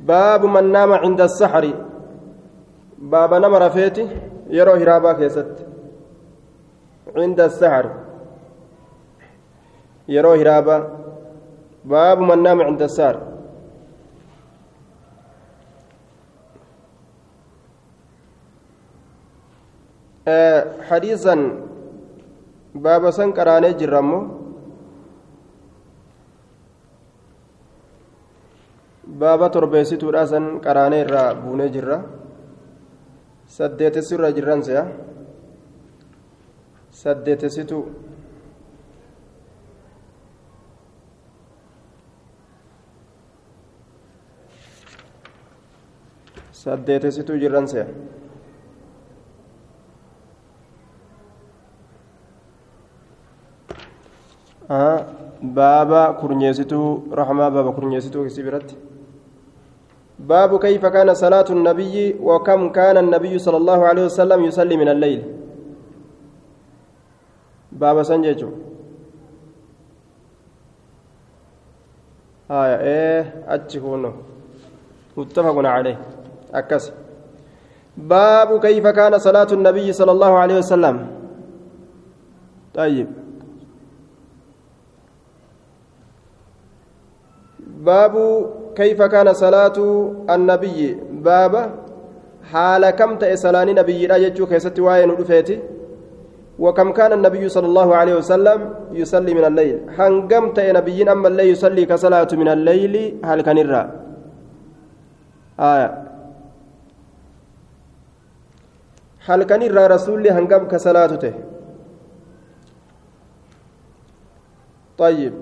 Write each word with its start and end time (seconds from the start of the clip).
باب 0.00 0.44
من 0.44 0.72
نام 0.72 0.92
عند 0.92 1.20
السحر. 1.20 1.74
باب 2.98 3.34
نمر 3.34 3.70
فيتي 3.70 4.08
يرو 4.50 4.72
هرابا 4.72 5.12
كيست. 5.12 5.66
عند 7.16 7.40
السحر. 7.40 7.86
يرو 10.08 10.32
هرابا. 10.32 10.90
باب 11.84 12.18
من 12.18 12.42
نام 12.42 12.60
عند 12.60 12.82
السحر. 12.82 13.20
آه 20.28 20.82
حديثا 20.90 21.34
باب 22.74 23.10
سن 23.10 23.32
قرانه 23.32 23.70
جرمو 23.70 24.45
baaba 29.06 29.48
torbeessituudha 29.48 30.26
san 30.26 30.60
qaraanee 30.60 31.00
irraa 31.04 31.34
buunee 31.34 31.68
jirra 31.70 31.98
saddeetessi 33.56 34.14
irra 34.14 34.32
jirran 34.36 34.62
se'a 34.62 34.84
saddeetessitu 36.90 37.78
saddeetessitu 46.62 47.38
jirran 47.38 47.66
se'a 47.66 47.86
baaba 55.54 56.02
kurnyeessituu 56.20 57.08
rahmaa 57.12 57.50
baaba 57.50 57.72
kurnyeessituu 57.72 58.24
kisi 58.24 58.42
biratti 58.42 58.85
باب 60.18 60.58
كيف 60.58 60.86
كان 60.86 61.14
صلاة 61.14 61.44
النبي 61.50 62.16
وكم 62.20 62.72
كان 62.72 62.96
النبي 62.96 63.38
صلى 63.38 63.56
الله 63.56 63.86
عليه 63.86 64.04
وسلم 64.04 64.44
يصلي 64.44 64.76
من 64.76 64.88
الليل. 64.88 65.22
باب 67.72 68.02
سنججو 68.02 68.50
آية 72.50 72.76
إيه 72.80 73.44
أتشكونه 73.48 74.12
متفق 75.16 75.56
عليه. 75.66 75.98
أكس. 76.54 76.92
باب 77.96 78.60
كيف 78.60 78.86
كان 78.86 79.18
صلاة 79.18 79.48
النبي 79.52 79.92
صلى 79.92 80.12
الله 80.12 80.32
عليه 80.38 80.58
وسلم. 80.58 80.96
طيب. 82.74 83.08
باب 87.60 88.14
كيف 88.76 89.02
كان 89.02 89.32
صلاة 89.32 89.78
النبي؟ 90.34 90.80
بابا 91.26 91.62
حال 92.52 92.90
كم 92.90 93.10
تأسلاني 93.22 93.72
نبي؟ 93.72 94.06
لا 94.06 94.16
يجو 94.16 94.46
كيست 94.46 94.78
واين 94.80 95.10
رفيتي 95.10 95.56
وكم 96.58 96.88
كان 96.92 97.12
النبي 97.12 97.48
صلى 97.48 97.66
الله 97.66 97.88
عليه 97.96 98.14
وسلم 98.20 98.58
يصلي 98.92 99.32
من 99.34 99.44
الليل؟ 99.44 99.76
هنقم 99.98 100.44
نبي 100.58 100.98
أما 101.12 101.28
الليل 101.28 101.48
يصلي 101.54 101.84
كصلاة 101.90 102.28
من 102.32 102.48
الليل 102.48 102.94
هل 103.24 103.40
كان 103.46 103.58
الرا 103.58 103.82
آية. 105.60 105.90
هل 109.26 109.40
كان 109.42 109.62
الرا 109.62 109.86
رسول 109.86 110.28
هنقم 110.28 110.68
كصلاته 110.68 111.32
طيب. 114.98 115.34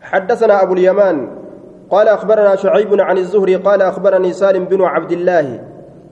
حدثنا 0.00 0.62
أبو 0.62 0.72
اليمان 0.72 1.45
قال 1.90 2.08
أخبرنا 2.08 2.56
شعيب 2.56 3.00
عن 3.00 3.18
الزهري 3.18 3.56
قال 3.56 3.82
أخبرني 3.82 4.32
سالم 4.32 4.64
بن 4.64 4.82
عبد 4.82 5.12
الله 5.12 5.46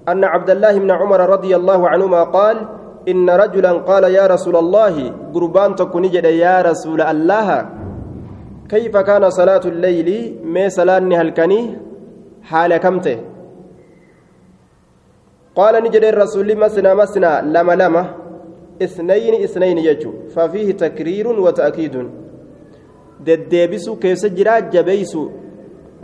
أن 0.09 0.25
عبد 0.25 0.51
الله 0.51 0.79
بن 0.79 0.91
عمر 0.91 1.21
رضي 1.21 1.57
الله 1.57 1.89
عنهما 1.89 2.23
قال 2.25 2.57
إن 3.09 3.31
رجلا 3.31 3.73
قال 3.73 4.05
يا 4.05 4.27
رسول 4.27 4.57
الله 4.57 5.13
قربان 5.35 5.75
تكون 5.75 6.05
يا 6.05 6.63
رسول 6.63 7.01
الله. 7.01 7.67
كيف 8.69 8.97
كان 8.97 9.31
صلاة 9.31 9.61
الليل؟ 9.65 10.39
ما 10.45 10.69
صلاة 10.69 10.99
هلكني؟ 10.99 11.79
حال 12.43 12.77
كمته 12.77 13.19
قال 15.57 15.85
نجد 15.85 16.05
الرسول 16.05 16.59
مسنا 16.59 16.95
مسنا 16.95 17.43
لما 17.43 17.73
لما. 17.73 18.05
اثنين 18.83 19.43
اثنين 19.43 19.79
يجو. 19.79 20.13
ففيه 20.35 20.73
تكرير 20.73 21.27
وتأكيد. 21.29 21.95
deddeebisu 23.25 23.97
keessa 23.97 24.29
jira 24.29 24.61
jabeeysu 24.61 25.31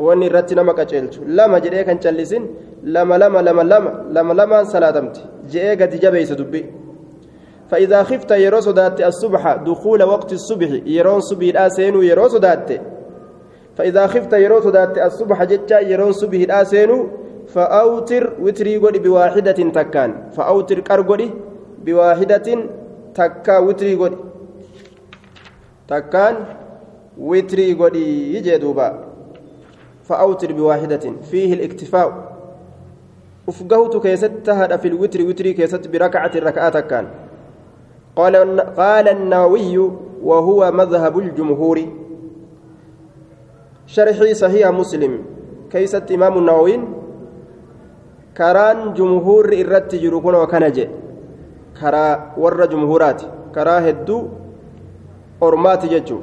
wanni 0.06 0.26
irratti 0.26 0.54
nama 0.54 0.72
qaceelchu. 0.74 1.20
Lama 1.38 1.56
jedhee 1.64 1.84
kan 1.88 1.98
callisin 2.04 2.44
lama 2.94 3.18
lama 3.22 3.42
lama 3.42 3.62
lama 3.72 3.90
lama 4.14 4.32
lamaan 4.40 4.64
salaatamti 4.74 5.20
je'ee 5.52 5.74
gadi 5.80 5.96
jabeeysa 6.04 6.36
dubbi. 6.42 6.62
فإذا 7.70 8.02
خفت 8.02 8.30
يرو 8.30 8.60
صدات 8.60 9.00
الصبح 9.00 9.56
دخول 9.56 10.02
وقت 10.02 10.32
الصبح 10.32 10.70
يرون 10.86 11.20
صبح 11.20 11.46
الآسين 11.54 12.02
يرو 12.02 12.28
صدات 12.28 12.68
فإذا 13.76 14.06
خفت 14.06 14.32
يرو 14.32 14.60
صدات 14.60 14.98
الصبح 14.98 15.44
جتا 15.44 15.80
يرون 15.80 16.12
صبح 16.12 16.40
الآسين 16.48 16.90
فأوتر 17.46 18.32
وتري 18.42 18.76
قولي 18.78 18.98
بواحدة 18.98 19.58
تكان 19.78 20.10
فأوتر 20.34 20.80
كرقولي 20.80 21.30
بواحدة 21.84 22.48
تكا 23.14 23.58
وتري 23.58 23.94
قولي 23.94 24.18
تكان 25.88 26.34
وتري 27.18 27.74
قولي 27.74 28.34
يجي 28.34 28.58
دوبا 28.58 29.09
فأوتر 30.10 30.52
بواحدة 30.52 31.04
فيه 31.30 31.54
الاكتفاء. 31.54 32.08
أفقهت 33.48 33.94
كيست 33.96 34.48
هذا 34.50 34.76
في 34.76 34.88
الوتر 34.88 35.22
وتري 35.22 35.52
كيست 35.52 35.88
بركعة 35.88 36.30
الركعات 36.34 36.76
كان. 36.90 37.06
قال 38.16 38.34
قال 38.60 39.06
النووي 39.08 39.90
وهو 40.22 40.60
مذهب 40.74 41.18
الجمهور. 41.18 41.78
شرحي 43.86 44.34
صحيح 44.34 44.68
مسلم. 44.70 45.12
كيست 45.70 46.06
إمام 46.10 46.38
النووي. 46.38 46.80
كران 48.38 48.94
جمهور 48.94 49.44
إرت 49.60 49.94
جروكون 49.94 50.34
وكنج. 50.34 50.76
كرا 51.80 52.34
ور 52.36 52.66
جمهورات. 52.66 53.20
كرا 53.54 53.76
هدو. 53.86 54.18
أرمات 55.42 55.86
ججو. 55.86 56.18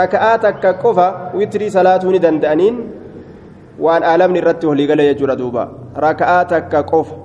raka'aa 0.00 0.38
takka 0.38 0.74
qofa 0.82 1.06
witrii 1.34 1.70
salaatuu 1.70 2.12
ni 2.14 2.20
danda'aniin 2.26 2.76
waan 3.86 4.02
aalamni 4.12 4.38
irratti 4.42 4.66
walii 4.70 4.86
gala 4.90 5.08
jechuudha 5.10 5.36
duuba 5.42 5.64
raka'aa 6.06 6.44
takka 6.52 6.82
qofa 6.92 7.16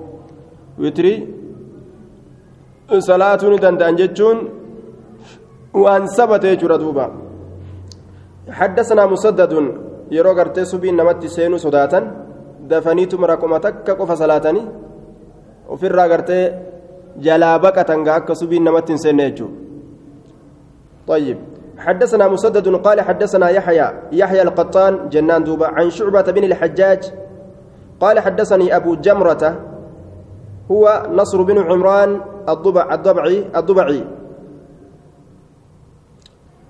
witrii 0.84 1.18
salaatuu 3.10 3.50
ni 3.54 3.58
danda'an 3.66 3.96
jechuun 4.02 4.38
waan 5.84 6.08
sabate 6.16 6.50
jechuudha 6.54 6.78
duuba 6.84 7.06
حدثنا 8.46 9.06
مسدد 9.10 9.52
يرو 10.16 10.32
غرتي 10.38 10.64
سبين 10.70 10.94
نمت 10.96 11.26
سينو 11.26 11.58
صداتا 11.58 12.00
دفنيتم 12.70 13.24
رقم 13.24 13.52
تك 13.64 13.90
قف 13.98 14.10
صلاتني 14.22 14.62
وفي 15.70 15.86
الراغرتي 15.90 16.40
جلابك 17.24 17.76
تنغا 17.88 18.34
سبين 18.40 18.62
نمت 18.66 18.88
سينيجو 19.04 19.48
طيب 21.10 21.38
حدثنا 21.81 22.27
مسدد 22.27 22.75
قال 22.75 23.01
حدثنا 23.01 23.49
يحيى 23.49 23.87
يحيى 24.11 24.41
القطان 24.41 25.09
جنان 25.09 25.43
دوبا 25.43 25.67
عن 25.67 25.89
شعبة 25.89 26.21
بن 26.21 26.43
الحجاج 26.43 27.13
قال 27.99 28.19
حدثني 28.19 28.75
أبو 28.75 28.95
جمرة 28.95 29.43
هو 30.71 31.03
نصر 31.11 31.41
بن 31.41 31.57
عمران 31.57 32.21
الضبع 32.49 32.93
الضبعي 32.93 33.45
الضبعي. 33.55 34.03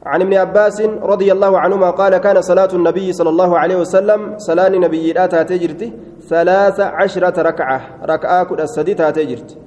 عن 0.05 0.21
ابن 0.21 0.33
عباس 0.33 0.81
رضي 0.81 1.31
الله 1.31 1.59
عنهما 1.59 1.89
قال 1.89 2.17
كان 2.17 2.41
صلاة 2.41 2.69
النبي 2.73 3.13
صلى 3.13 3.29
الله 3.29 3.59
عليه 3.59 3.75
وسلم 3.75 4.37
صلاة 4.37 4.69
نبي 4.69 5.13
لا 5.13 5.25
تجرتي 5.25 5.93
ثلاث 6.29 6.79
عشرة 6.79 7.41
ركعة. 7.41 7.81
ركعة 8.03 8.43
كد 8.43 8.61
السدي 8.61 8.93
تجرت 8.93 9.57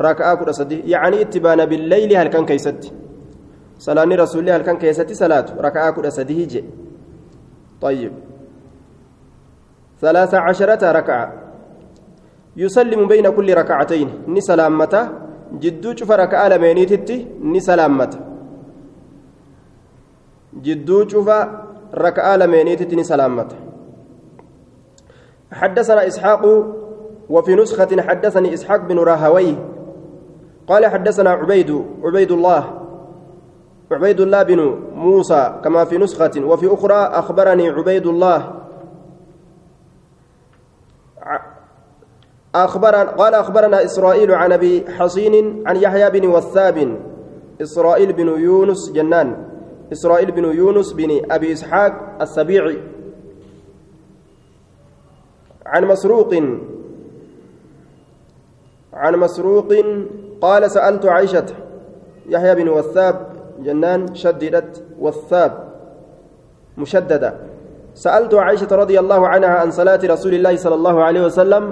ركعة 0.00 0.42
السدي. 0.48 0.80
يعني 0.90 1.20
اتبان 1.20 1.66
بالليل 1.66 2.16
هل 2.16 2.28
كان 2.28 2.46
كيستي. 2.46 2.92
Salaanni 3.82 4.16
rasuulli 4.22 4.50
halkan 4.54 4.78
keessatti 4.78 5.14
salaatu. 5.18 5.58
Raka'aa 5.66 5.92
kudha 5.98 6.14
sadii 6.20 6.46
je 6.54 6.62
طيب 7.82 8.12
ثلاث 10.00 10.34
عشرة 10.34 10.92
ركعة 10.92 11.32
يسلم 12.56 13.08
بين 13.08 13.26
كل 13.28 13.54
ركعتين 13.54 14.08
نسلامته 14.28 15.08
جدو 15.52 15.96
شوف 15.96 16.10
ركعة 16.10 16.48
لمينيتتي 16.48 17.26
نسلامته 17.42 18.18
جدو 20.62 21.08
شوف 21.08 21.28
ركعة 21.94 22.36
لمينيتتي 22.36 22.96
نسلامته 22.96 23.56
حدثنا 25.52 26.06
إسحاق 26.06 26.42
وفي 27.30 27.54
نسخة 27.54 28.02
حدثني 28.02 28.54
إسحاق 28.54 28.80
بن 28.80 28.98
راهويه 28.98 29.56
قال 30.66 30.86
حدثنا 30.86 31.30
عبيد 31.30 31.84
عبيد 32.04 32.32
الله 32.32 32.81
عبيد 33.92 34.20
الله 34.20 34.42
بن 34.42 34.60
موسى 34.94 35.60
كما 35.64 35.84
في 35.84 35.98
نسخة 35.98 36.44
وفي 36.44 36.74
أخرى 36.74 36.94
أخبرني 36.94 37.70
عبيد 37.70 38.06
الله 38.06 38.62
أخبرنا 42.54 43.10
قال 43.10 43.34
أخبرنا 43.34 43.84
إسرائيل 43.84 44.34
عن 44.34 44.52
أبي 44.52 44.84
حصين 44.90 45.68
عن 45.68 45.76
يحيى 45.76 46.10
بن 46.10 46.28
وثاب 46.28 46.98
إسرائيل 47.62 48.12
بن 48.12 48.28
يونس 48.28 48.92
جنان. 48.92 49.48
إسرائيل 49.92 50.30
بن 50.32 50.44
يونس 50.44 50.92
بن 50.92 51.22
أبي 51.30 51.52
إسحاق 51.52 52.18
السبيعي. 52.20 52.78
عن 55.66 55.84
مسروق 55.84 56.34
عن 58.92 59.16
مسروق 59.16 59.72
قال 60.40 60.70
سألت 60.70 61.06
عائشة 61.06 61.46
يحيى 62.28 62.54
بن 62.54 62.68
وثاب 62.68 63.31
جنان 63.60 64.14
شددت 64.14 64.84
وثاب 65.00 65.52
مشددة. 66.78 67.34
سألت 67.94 68.34
عائشة 68.34 68.72
رضي 68.72 68.96
الله 69.00 69.28
عنها 69.28 69.48
عن 69.48 69.70
صلاة 69.70 70.00
رسول 70.00 70.34
الله 70.34 70.56
صلى 70.56 70.74
الله 70.74 70.96
عليه 71.02 71.22
وسلم 71.28 71.64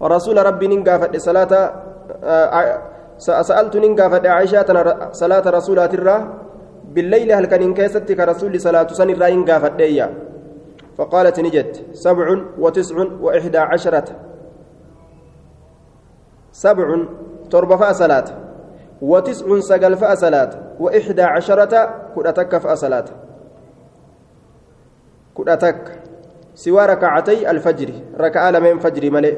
rasuula 0.00 0.44
rabbii 0.44 0.68
nin 0.68 0.84
gaafadhe 0.84 1.20
salaata 1.20 1.72
sa'altu 3.16 3.80
nin 3.80 3.96
gaafadhe 3.96 4.28
aishaa 4.28 4.64
tana 4.64 5.12
salaata 5.12 5.50
rasuulaatirraa 5.50 6.46
بالليل 6.96 7.32
هل 7.32 7.46
كان 7.46 7.74
كيست 7.74 8.08
كرسول 8.12 8.60
صلاة 8.60 8.88
سن 8.88 9.10
الرأين 9.10 9.44
قافت 9.44 9.76
فقالت 10.96 11.40
نجت 11.40 11.84
سبع 11.92 12.26
وتسع 12.58 12.96
وإحدى 13.20 13.58
عشرة. 13.58 14.08
سبع 16.52 16.86
تربة 17.50 17.76
فأصلاة 17.76 18.24
وتسع 19.02 19.60
سقل 19.60 19.96
فأصلاة 19.96 20.50
وإحدى 20.80 21.22
عشرة 21.22 21.74
كرتك 22.14 22.58
فأصلاة 22.58 23.04
كرتك 25.34 25.80
سوى 26.54 26.86
ركعتي 26.86 27.50
الفجر 27.50 27.90
ركع 28.20 28.50
لمن 28.50 28.78
فجر 28.78 29.10
ملئ. 29.10 29.34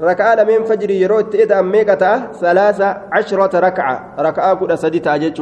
ركعة 0.00 0.34
لمن 0.34 0.64
فجر 0.64 0.90
يروت 0.90 1.34
إذا 1.34 1.60
أميكتا 1.60 2.32
ثلاثة 2.40 2.88
عشرة 3.12 3.60
ركعة. 3.60 4.14
ركعة 4.18 4.54
كده 4.60 4.76
سدي 4.76 4.98
تاجت 4.98 5.38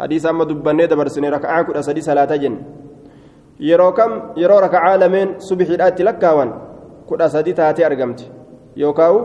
حديث 0.00 0.26
أما 0.26 0.44
دبني 0.44 0.86
دبرسني 0.86 1.28
ركعة 1.28 1.62
كده 1.62 1.80
سدي 1.80 2.00
صلاة 2.00 2.36
جن. 2.36 2.56
yeroo 3.62 3.92
kam 3.92 4.12
yeroo 4.36 4.60
raka'aa 4.60 4.96
lameen 4.98 5.34
subxiidhaatti 5.48 6.04
lakkaawan 6.08 6.50
kudha 7.06 7.28
sadi 7.30 7.54
taatee 7.54 7.84
argamti 7.84 8.26
yookaan 8.82 9.18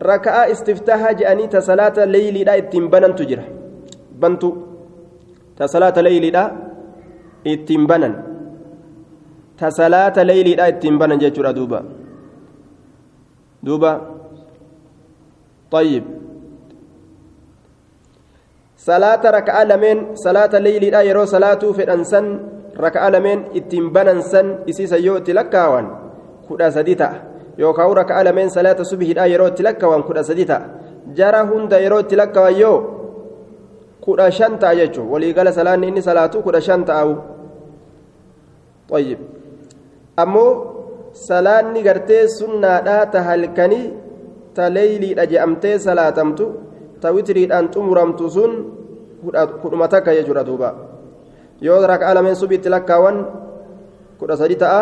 raka'aa 0.00 0.46
istiftahaa 0.54 1.12
je'anii 1.20 1.48
ta 1.48 1.60
salaata 1.60 2.06
leeyliidha 2.06 2.56
ittiin 2.62 2.88
banantu 2.88 3.24
jira 3.24 3.44
bantu 4.20 4.50
ta 5.58 5.68
salaata 5.68 6.02
leeyliidha 6.02 6.44
ittiin 7.44 7.86
banan 7.86 8.16
ta 9.56 9.70
salaata 9.70 10.24
leeyliidha 10.24 10.68
ittiin 10.74 10.98
banan 10.98 11.20
jechuudha 11.20 11.52
duuba. 11.52 11.80
دوبا 13.66 13.92
طيب 15.70 16.04
صلاة 18.78 19.22
ركعة 19.38 19.62
لمن 19.64 20.14
صلاة 20.14 20.52
الليل 20.54 20.84
لا 20.94 21.02
يرو 21.02 21.24
صلاة 21.24 21.62
في 21.74 21.82
الأنسان 21.82 22.24
ركعة 22.78 23.08
لمن 23.10 23.38
اتنبننسان 23.58 24.46
إسيسا 24.70 24.96
يؤتي 24.96 25.32
لكاوان 25.32 25.86
كدا 26.46 26.70
سديتا 26.70 27.08
يوكاو 27.58 27.92
ركعة 27.92 28.22
لمن 28.22 28.48
صلاة 28.48 28.78
صبح 28.82 29.08
لا 29.16 29.24
يرو 29.26 29.48
تلكاوان 29.48 30.02
كدا 30.02 30.22
سديتا 30.22 30.58
جرى 31.16 31.40
هند 31.50 31.72
يرو 31.72 32.00
تلكاوان 32.10 32.54
يو 32.62 32.74
كدا 34.04 34.30
شنتا 34.30 34.72
يجو 34.72 35.02
ولي 35.12 35.32
قال 35.36 35.48
صلاة 35.54 35.74
إني 35.74 36.00
صلاة 36.00 36.34
كدا 36.46 36.60
شنتا 36.60 36.92
أو 37.02 37.10
طيب 38.90 39.18
أمو 40.18 40.46
salaanni 41.16 41.82
gartee 41.82 42.28
sunnaadhaa 42.28 43.06
ta 43.12 43.22
halkanii 43.28 43.84
ta 44.56 44.68
leeyliidha 44.76 45.24
je'amtee 45.32 45.78
salaatamtu 45.86 46.46
ta 47.00 47.12
witiriidhaan 47.16 47.70
xumuramtu 47.74 48.30
sun 48.36 48.52
kudhuma 49.62 49.88
takka 49.88 50.14
jechuudha 50.18 50.44
duuba 50.48 50.70
yoo 51.60 51.80
raka'aa 51.92 52.14
lameen 52.18 52.36
subiitti 52.36 52.68
lakkaawan 52.74 53.16
kudha 54.20 54.36
sadi 54.36 54.56
ta'a 54.62 54.80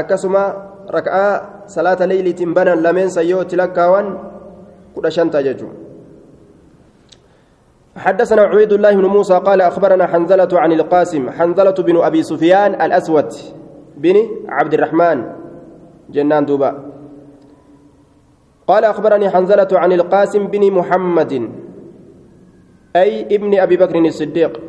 akkasuma 0.00 0.42
raka'aa 0.88 1.68
salaata 1.68 2.06
leeyliitiin 2.08 2.54
banan 2.54 2.80
san 3.10 3.28
yoo 3.28 3.42
itti 3.42 3.56
lakkaawan 3.56 4.06
kudha 4.94 5.10
shanta 5.10 5.40
حدثنا 7.98 8.54
عبيد 8.54 8.72
الله 8.72 8.94
بن 8.94 9.06
موسى 9.10 9.34
قال 9.42 9.58
أخبرنا 9.60 10.06
حنزلة 10.06 10.52
عن 10.54 10.70
القاسم 10.72 11.34
حنزلة 11.34 11.74
بن 11.82 11.96
أبي 11.98 12.22
سفيان 12.22 12.78
الأسود 12.78 13.30
بن 13.98 14.16
عبد 14.46 14.72
الرحمن 14.74 15.18
جنان 16.14 16.46
دوبا. 16.46 16.70
قال 18.68 18.84
أخبرني 18.84 19.30
حنزلة 19.30 19.68
عن 19.72 19.92
القاسم 19.92 20.46
بن 20.46 20.72
محمد 20.72 21.32
أي 22.96 23.26
ابن 23.36 23.58
أبي 23.58 23.76
بكر 23.76 23.98
الصديق 23.98 24.60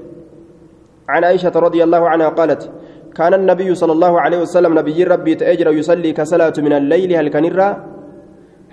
عن 1.09 1.23
عائشة 1.23 1.51
رضي 1.55 1.83
الله 1.83 2.09
عنها 2.09 2.29
قالت 2.29 2.71
كان 3.19 3.33
النبي 3.33 3.75
صلى 3.75 3.91
الله 3.91 4.13
عليه 4.21 4.39
وسلم 4.47 4.71
نبي 4.79 5.03
ربي 5.03 5.35
تأجر 5.35 5.67
يصلي 5.79 6.11
كصلاة 6.19 6.55
من 6.65 6.73
الليل 6.79 7.11
هل 7.19 7.27
كنرى 7.35 7.69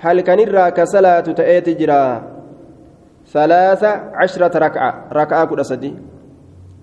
هل 0.04 0.16
كنرى 0.28 0.64
كصلاة 0.78 1.26
تأتجرى 1.38 2.04
ثلاث 3.34 3.82
عشرة 4.20 4.54
ركعة. 4.66 4.90
ركعة 5.12 5.44
كل 5.50 5.60
أسدي 5.60 5.92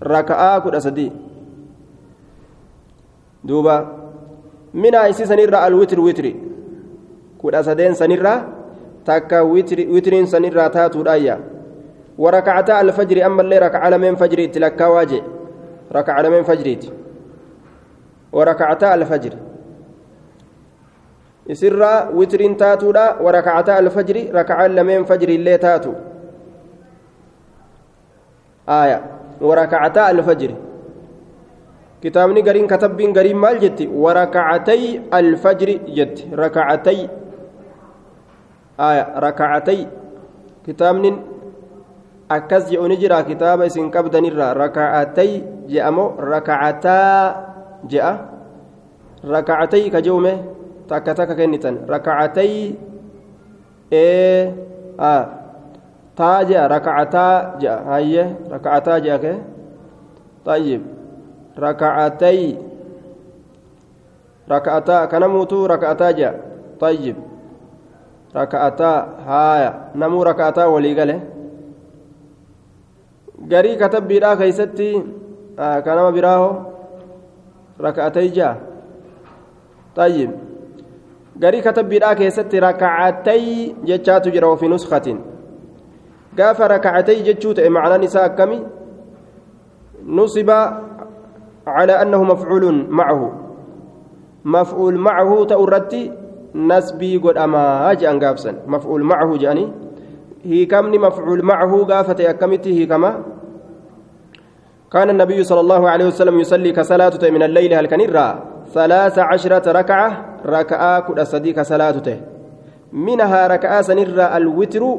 ركعة 0.03 0.59
كل 0.59 0.75
أسدي 0.75 1.11
duuba 3.43 3.87
minaa 4.73 5.07
isii 5.11 5.25
sanirraa 5.27 5.61
alwitri 5.67 6.01
witri 6.01 6.31
kudha 7.37 7.63
sadeen 7.63 7.95
sanirraa 7.95 8.45
takka 9.03 9.43
witiriin 9.43 10.27
sanirraa 10.27 10.69
taatuudhaayya 10.69 11.37
وركعتا 12.17 12.81
الفجر 12.81 13.25
أما 13.25 13.41
اللي 13.41 13.57
ركع 13.57 13.89
لمن 13.89 14.15
فجر 14.15 14.45
تلكا 14.45 14.87
واجه 14.87 15.21
ركع 15.91 16.21
لمن 16.21 16.43
فجريت 16.43 17.02
وركعتا 18.33 18.93
الفجر 18.93 19.33
وترين 22.17 22.57
تاتو 22.57 22.91
لا 22.91 23.21
وركعتا 23.21 23.79
الفجر 23.79 24.17
ركع 24.35 24.65
لمن 24.65 25.03
فجر 25.03 25.29
اللي 25.29 25.57
تاتو 25.57 25.93
آية 28.69 28.99
وركعتا 29.41 30.11
الفجر 30.11 30.51
kitaabni 32.03 32.43
gariin 32.43 32.67
katabbiin 32.67 33.15
gariin 33.15 33.39
maal 33.39 33.55
jetti 33.63 33.87
warakacatay 33.87 35.07
alfajri 35.07 35.87
jetti 35.87 36.27
rakacatay 36.35 37.07
aya 38.75 39.03
rakacatay 39.23 39.87
kitaabni 40.67 41.15
akkas 42.27 42.67
je'uni 42.67 42.99
jira 42.99 43.23
kitaaba 43.23 43.71
isin 43.71 43.87
qabdanirra 43.87 44.51
rakacatay 44.51 45.47
je'amo 45.71 46.19
rakacataa 46.19 47.87
je'a 47.87 48.32
rakacatay 49.23 49.87
ka 49.93 49.99
je'ume 50.03 50.33
takka 50.87 51.11
takka 51.15 51.35
kennitan 51.39 51.87
rakacatay 51.87 52.75
ee 53.91 54.51
a 54.99 55.13
taa 56.15 56.43
je'a 56.43 56.67
rakacataa 56.67 57.57
je'a 57.61 57.75
hayye 57.89 58.23
rakacataa 58.51 58.99
je'a 59.05 59.17
kee 59.23 59.37
طيب 60.43 60.81
ركعتي 61.59 62.57
ركعتا 64.51 65.05
كنموتو 65.05 65.65
ركعتا 65.65 66.11
جاء 66.11 66.35
طيب 66.79 67.15
ركعتا 68.35 68.93
هايا 69.27 69.71
نمو 69.95 70.19
ركعتا 70.23 70.65
وليقله 70.67 71.19
garii 73.43 73.75
katabbiidhaa 73.75 74.35
keeysatti 74.39 75.03
kanama 75.83 76.11
biraaho 76.15 76.49
raka'atay 77.85 78.29
jaa 78.31 78.55
طيب. 79.95 80.31
garii 81.39 81.61
katabbiidhaa 81.65 82.15
keessatti 82.15 82.59
raka'atay 82.61 83.73
jechaatu 83.89 84.29
jira 84.29 84.47
wafi 84.47 84.67
nuskatin 84.69 85.17
gaafa 86.37 86.67
raka'atay 86.77 87.25
jechuu 87.25 87.53
ta'e 87.57 87.69
macnaan 87.73 88.05
isaa 88.05 88.29
akkami 88.29 88.61
nusiba 90.05 90.57
على 91.67 92.01
أنه 92.01 92.23
مفعول 92.23 92.91
معه. 92.91 93.21
مفعول 94.45 94.95
معه 94.99 95.45
تأرتي 95.45 96.11
نسبي 96.55 97.17
قد 97.17 97.37
أما 97.37 97.91
أجأن 97.91 98.19
قابسا 98.19 98.67
مفعول 98.67 99.03
معه 99.03 99.37
جاني. 99.37 99.71
هي 100.43 100.65
كمني 100.65 100.97
مفعول 100.97 101.39
معه 101.43 101.83
قافة 101.83 102.29
أكمتي 102.29 102.79
هي 102.79 102.85
كما. 102.85 103.23
كان 104.91 105.09
النبي 105.09 105.43
صلى 105.43 105.59
الله 105.59 105.89
عليه 105.89 106.05
وسلم 106.05 106.39
يصلي 106.39 106.71
كصلاته 106.71 107.29
من 107.29 107.43
الليل 107.43 107.73
هل 107.73 107.87
كنرى 107.87 108.52
ثلاث 108.73 109.19
عشرة 109.19 109.71
ركعة 109.71 110.25
ركعة 110.45 110.99
كل 110.99 111.27
صديق 111.27 111.61
منها 112.93 113.47
ركعة 113.47 113.81
سنرى 113.81 114.37
الوتر 114.37 114.97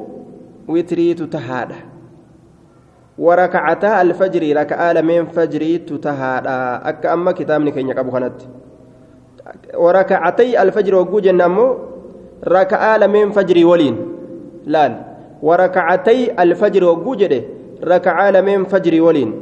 وركعتا 3.19 4.03
الفجر 4.03 4.57
ركعة 4.57 4.93
لمن 4.93 5.27
فجري 5.27 5.85
أكا 6.85 7.13
أما 7.13 7.33
lameen 12.99 13.33
fajrii 13.33 13.65
waliin 13.65 13.97
laal 14.67 14.95
warakacatay 15.43 16.33
alfajri 16.37 16.85
wagguu 16.87 17.17
jedhe 17.17 17.39
raka'aa 17.93 18.31
lameen 18.37 18.67
fajrii 18.67 19.01
waliin 19.01 19.33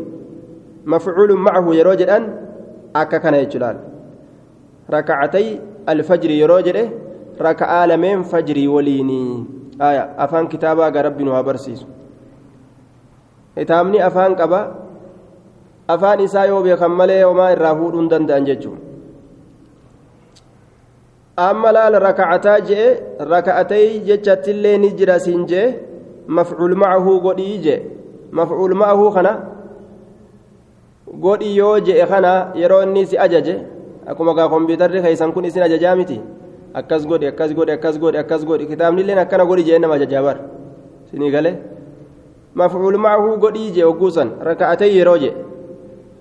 mafcuulun 0.84 1.40
macahu 1.46 1.74
yeroo 1.74 1.94
jedhan 1.94 2.28
akka 2.94 3.20
kana 3.20 3.42
jechu 4.92 5.00
laal 5.00 5.00
rakacatay 5.00 5.60
alfajri 5.86 6.38
yeroo 6.40 6.60
jedhe 6.62 6.90
raka'aa 7.38 7.86
lameen 7.86 8.24
fajrii 8.24 8.66
waliinii 8.66 9.46
aya 9.78 10.18
afaan 10.18 10.48
kitaabaa 10.48 10.90
ga 10.90 11.02
rabbi 11.02 11.24
nu 11.24 11.32
haa 11.32 11.42
barsiisu 11.42 11.86
kitaabni 13.54 14.00
afaan 14.00 14.36
qaba 14.36 14.76
afaan 15.88 16.20
isaa 16.20 16.44
yoo 16.46 16.62
beekan 16.62 16.90
malee 16.90 17.22
homaa 17.22 17.50
irraa 17.52 17.74
fuudhuu 17.76 18.00
hin 18.00 18.10
danda'an 18.10 18.44
jechuun 18.44 18.78
amma 21.36 21.72
laal 21.72 21.94
rakacataa 22.00 22.60
je'e 22.60 23.00
raka'atay 23.32 24.00
jechattillee 24.08 24.78
ni 24.78 24.90
jira 25.00 25.18
siin 25.20 25.46
jee 25.46 25.66
mafcuul 26.26 26.74
macahuu 26.74 27.20
godhii 27.20 27.58
jee 33.46 33.62
je'e 34.02 34.10
akkuma 34.10 34.34
gaa 34.34 34.48
kompiitarri 34.48 35.02
keessan 35.02 35.32
kun 35.32 35.44
isin 35.44 35.62
ajajaa 35.62 35.96
miti 35.96 36.20
akkas 36.74 37.06
godhi 37.06 37.26
akkas 37.26 37.54
godhi 37.54 37.72
akkas 37.72 37.98
godhi 37.98 38.18
akkas 38.18 38.44
godhi 38.44 38.66
kitaabnilleen 38.66 39.18
akkana 39.18 39.44
godhi 39.44 39.64
jee 39.64 39.78
nama 39.78 39.94
ajajaa 39.94 40.22
bar 40.22 40.36
sinii 41.10 41.30
galee 41.30 41.56
mafcuul 42.54 42.98
macahuu 42.98 43.36
godhii 43.36 43.70
jee 43.70 43.84
ogguusan 43.84 44.32
raka'atay 44.40 44.96
yeroo 44.96 45.18
jee 45.18 45.34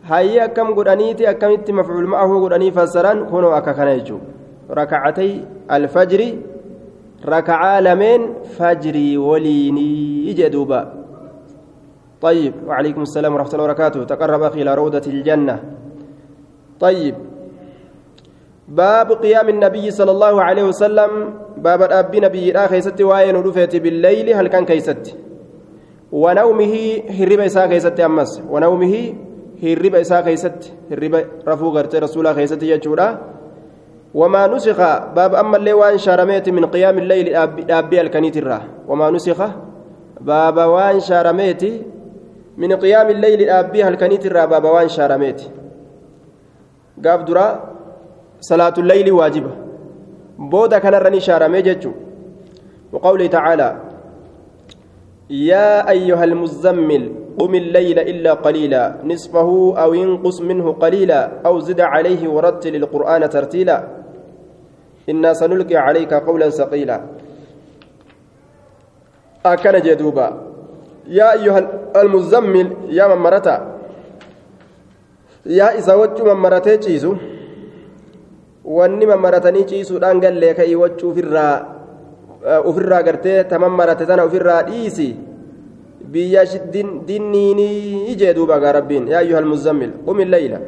hayyi 0.09 0.39
akkam 0.39 0.73
godhaniiti 0.73 1.27
akkamitti 1.27 1.73
mafcuul 1.73 2.07
macahuu 2.07 2.39
godhanii 2.45 2.71
fassaran 2.71 3.25
kunoo 3.31 3.55
akka 3.61 3.73
kana 3.73 3.95
jechuudha 3.97 4.39
ركعتي 4.71 5.45
الفجر 5.71 6.21
ركعا 7.25 7.81
لمن 7.81 8.33
فجري 8.57 9.17
وليني 9.17 10.33
جدوبا 10.33 10.93
طيب 12.21 12.53
وعليكم 12.67 13.01
السلام 13.01 13.33
ورحمة 13.33 13.53
الله 13.53 13.63
وبركاته 13.63 14.03
تقرب 14.03 14.41
أخي 14.43 14.61
إلى 14.61 14.75
روضة 14.75 15.01
الجنة 15.07 15.63
طيب 16.79 17.15
باب 18.71 19.11
قيام 19.11 19.49
النبي 19.49 19.91
صلى 19.91 20.11
الله 20.11 20.43
عليه 20.43 20.63
وسلم 20.63 21.11
باب 21.57 21.81
الأب 21.81 22.15
نبي 22.15 22.51
الآخر 22.51 22.79
ست 22.79 23.01
وين 23.01 23.35
رفت 23.35 23.75
بالليل 23.75 24.33
هل 24.33 24.47
كان 24.47 24.65
كيست 24.65 25.15
ونومه 26.11 26.75
هرب 27.19 27.39
إساء 27.39 27.67
كيست 27.67 27.99
أمس. 27.99 28.41
ونومه 28.49 29.13
هرب 29.63 29.95
إساء 29.95 30.21
كيست 30.21 30.73
هرب 30.91 31.13
رفو 31.47 31.67
غرت 31.69 31.95
رسول 31.95 32.31
كيست 32.31 32.63
يجورا. 32.63 33.07
وما 34.13 34.47
نسخ 34.47 34.79
باب 35.15 35.35
أما 35.35 35.57
اللي 35.57 35.73
وان 35.73 35.97
شارميت 35.97 36.49
من 36.49 36.65
قيام 36.65 36.97
الليل 36.97 37.35
أبي 37.71 38.01
الكنيت 38.01 38.37
الراه 38.37 38.61
وما 38.87 39.11
نسخ 39.11 39.39
باب 40.21 40.57
وان 40.57 40.99
شارميت 40.99 41.63
من 42.57 42.73
قيام 42.73 43.09
الليل 43.09 43.49
أبي 43.49 43.87
الكنيت 43.87 44.25
الراه 44.25 44.45
باب 44.45 44.63
وان 44.63 44.87
شارميت. 44.87 45.41
قاب 47.05 47.25
درا. 47.25 47.70
الليل 48.77 49.11
واجبة. 49.11 49.51
بودا 50.39 50.77
كان 50.79 50.93
رني 50.93 51.19
شارمي 51.19 51.61
جتشو. 51.61 51.91
وقوله 52.91 53.27
تعالى 53.27 53.69
يا 55.29 55.89
أيها 55.89 56.23
المزمل 56.23 57.03
قم 57.39 57.55
الليل 57.55 57.99
إلا 57.99 58.33
قليلا 58.33 58.83
نصفه 59.03 59.49
أو 59.83 59.93
ينقص 59.93 60.41
منه 60.41 60.73
قليلا 60.73 61.31
أو 61.45 61.59
زد 61.59 61.81
عليه 61.81 62.27
ورتل 62.29 62.75
القرآن 62.75 63.29
ترتيلا. 63.29 63.77
إنا 65.09 65.33
سنلقي 65.33 65.75
عليك 65.75 66.13
قولا 66.13 66.49
ثقيلا. 66.49 66.97
أكن 69.45 69.75
جدوبا 69.81 70.27
يا 71.07 71.33
أيها 71.33 71.59
المزمل 71.95 72.67
يا 72.89 73.07
من 73.07 73.21
مرتا 73.25 73.55
يا 75.45 75.77
إذا 75.77 75.93
وجه 75.95 76.23
من 76.23 76.37
مرتي 76.45 76.77
تشيزو 76.77 77.15
wanni 78.65 79.05
mammaratanii 79.05 79.65
ciisuudhaan 79.71 80.19
gallee 80.19 80.53
ka'ii 80.53 80.75
wachuu 80.75 81.11
ofirraa 81.11 81.55
ofirraa 82.65 83.03
gartee 83.03 83.43
taman 83.43 83.71
marate 83.71 84.05
tana 84.05 84.23
ofirraa 84.23 84.63
dhiisi 84.63 85.15
biyya 86.11 86.43
dinniinii 87.07 88.15
jee 88.15 88.33
duuba 88.33 88.59
gaa 88.59 88.73
yaa 88.73 89.19
ayyuha 89.19 89.39
almuzammil 89.39 89.91
qumi 90.05 90.25
leyla 90.25 90.59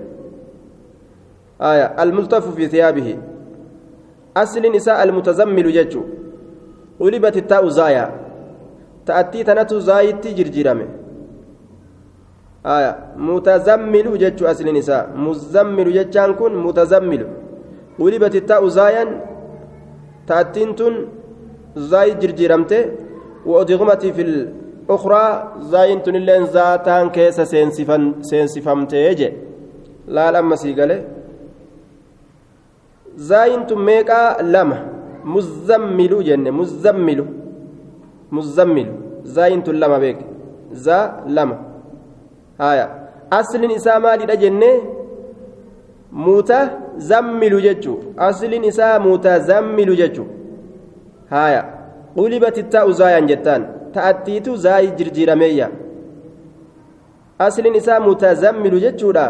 aya 1.59 1.97
almultafu 1.97 2.51
fi 2.51 2.67
thiyaabihi 2.67 3.17
aslin 4.35 4.73
isaa 4.75 4.97
almutazammilu 4.97 5.71
jechu 5.71 6.03
ulibat 6.99 7.35
ittaa'u 7.35 7.69
zaaya 7.69 8.11
ta'attii 9.05 9.43
tanatu 9.43 9.79
zaayitti 9.79 10.33
jirjirame 10.33 10.87
aya 12.63 12.97
mutazammilu 13.17 14.17
jechu 14.17 14.47
aslin 14.47 14.75
isaa 14.75 15.07
muzammilu 15.15 15.91
jechaan 15.91 16.35
ulibat 17.99 18.33
ittaa'u 18.35 18.69
zaayan 18.69 19.09
ta'attiin 20.27 20.75
tun 20.75 20.95
zaayi 21.75 22.13
jirjiramte 22.21 22.79
وأدغمت 23.45 24.05
في 24.15 24.21
الأخرى 24.21 25.23
زاين 25.71 25.99
تنلين 26.03 26.43
ذاتان 26.55 27.09
كيس 27.09 27.41
سينسفن 27.41 28.23
سينسفمت 28.23 28.93
يجي. 28.93 29.29
لا 30.07 30.31
لما 30.31 30.55
سيقله. 30.55 31.03
زاين 33.15 33.67
تميكا 33.67 34.41
لما 34.41 34.79
مزمل 35.27 36.13
جنة 36.23 36.51
مزمل 36.59 37.19
مزمل 38.31 38.87
زاين 39.35 39.63
تلما 39.63 39.97
بيك. 40.03 40.19
زا 40.71 40.97
لما 41.27 41.57
آية. 42.61 42.87
أصل 43.39 43.61
نساء 43.71 43.99
مالي 43.99 44.25
جنة 44.43 44.71
muuta 46.13 46.79
zammilu 46.97 47.59
jechuun. 47.61 48.13
Asliin 48.17 48.63
isaa 48.63 48.99
muuta 48.99 49.39
zammilu 49.39 49.95
jechuun. 49.95 50.27
Haaya. 51.29 51.65
Qulibati 52.15 52.63
ta'u 52.63 52.91
zaayaan 52.93 53.27
jettaan. 53.27 53.63
Ta'attiitu 53.93 54.55
zaayi 54.57 54.91
jirjiirameeyya. 54.97 55.69
Asliin 57.39 57.75
isaa 57.75 57.99
muuta 57.99 58.35
zammilu 58.35 58.79
jechuudha. 58.85 59.25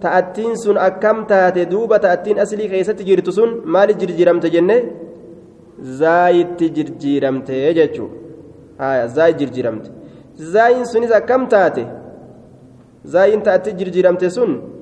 Ta'attiin 0.00 0.54
sun 0.56 0.76
akkam 0.76 1.26
taate 1.26 1.70
duuba 1.70 1.98
ta'attiin 1.98 2.38
aslii 2.38 2.68
keessatti 2.68 3.04
jirtu 3.08 3.32
sun 3.32 3.50
maali 3.64 3.94
jirjiiramte 4.00 4.48
jenne 4.54 4.76
zaayitti 5.98 6.66
jirjiiramte 6.76 7.74
jechuun. 7.78 8.10
Haaya 8.78 9.06
zaayi 9.08 9.34
jirjiiramte. 9.40 9.90
Zaayiin 10.52 10.84
sunis 10.84 11.12
akkam 11.12 11.48
taate? 11.48 11.84
Zaayiin 13.04 13.40
ta'atti 13.40 13.70
jirjiiramte 13.78 14.30
sun. 14.30 14.75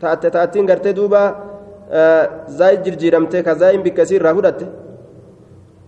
Ta'atte 0.00 0.30
ta'attiin 0.30 0.66
gartee 0.66 0.94
duuba 0.96 1.22
zaayi 2.58 2.78
jirjiiramte 2.84 3.42
ka 3.42 3.54
zaayin 3.54 3.82
bikkasii 3.82 4.16
irraa 4.20 4.34
fudhatte 4.34 4.66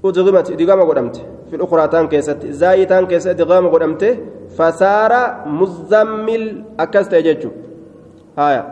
udgimati 0.03 0.57
digama 0.57 0.85
godhamte 0.85 1.21
fil 1.51 1.63
ukuraataan 1.63 2.09
keessatti 2.09 2.53
zaayitaan 2.53 3.07
keessatti 3.07 3.43
digama 3.43 3.69
godhamte 3.69 4.09
fasaara 4.57 5.23
muzammil 5.47 6.45
akkas 6.79 7.09
ta'e 7.09 7.23
jechuudha 7.23 7.59
haya 8.37 8.63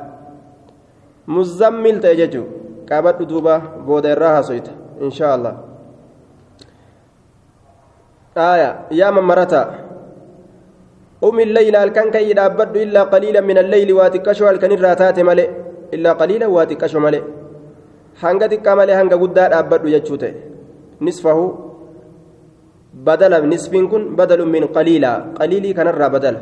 muzammil 1.26 2.00
ta'e 2.00 2.16
jechuudha 2.23 2.52
qabadhu 2.88 3.28
duuba 3.33 3.54
booda 3.87 4.09
irraa 4.14 4.35
hasoyta 4.40 4.73
inshaa 5.07 5.33
allah 5.37 5.54
haya 8.35 8.71
yaa 8.90 9.12
mammarata 9.12 9.61
qumi 9.66 9.88
dhaabbadhu 11.22 12.78
illaa 12.87 13.06
qaliila 13.12 13.40
min 13.42 13.58
alleyli 13.58 13.92
waa 13.92 14.10
xiqqasho 14.10 14.46
halkan 14.46 14.72
irraa 14.76 14.96
taate 14.96 15.22
male 15.22 15.44
illaa 15.92 16.14
qaliila 16.14 16.48
waa 16.48 16.66
xiqqasho 16.66 17.00
male 17.00 17.22
hanga 18.22 18.48
xiqqaa 18.48 18.76
malee 18.80 18.98
hanga 19.00 19.16
guddaa 19.22 19.48
dhaabbadhu 19.54 19.90
jechuu 19.94 20.18
ta'e 20.22 20.34
nisfahu 21.00 21.44
badala 23.06 23.40
nisfiin 23.52 23.88
kun 23.92 24.02
badalu 24.18 24.46
min 24.46 24.68
qaliila 24.76 25.10
qaliilii 25.38 25.75
kanarraa 25.78 26.10
badala 26.16 26.40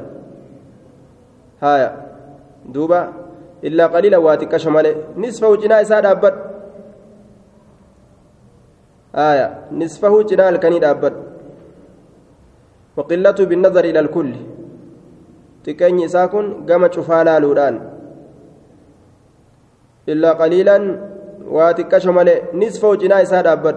haya 1.64 1.88
duuba 2.74 3.00
illaa 3.62 3.88
qaliila 3.94 4.20
waa 4.26 4.36
xiqqasho 4.40 4.70
male 4.76 4.90
nisfahu 5.16 5.56
cinaa 5.62 5.80
isaa 5.86 6.02
dhaabbadhu 6.06 6.40
haya 9.20 9.46
nisfahu 9.82 10.24
cinaa 10.32 10.50
halkanii 10.50 10.84
dhaabbadhu 10.86 11.26
وقلته 12.96 13.44
بالنظر 13.44 13.84
إلى 13.84 14.00
الكل 14.00 14.32
تكني 15.66 16.04
إساكن 16.04 16.44
قام 16.68 16.82
شفالا 16.94 17.38
لودان 17.42 17.74
إلا 20.08 20.30
قليلا 20.40 20.76
واتكش 21.56 22.06
مالي 22.16 22.34
نصفه 22.60 22.94
جنا 23.00 23.22
إسا 23.22 23.40
دابد 23.46 23.76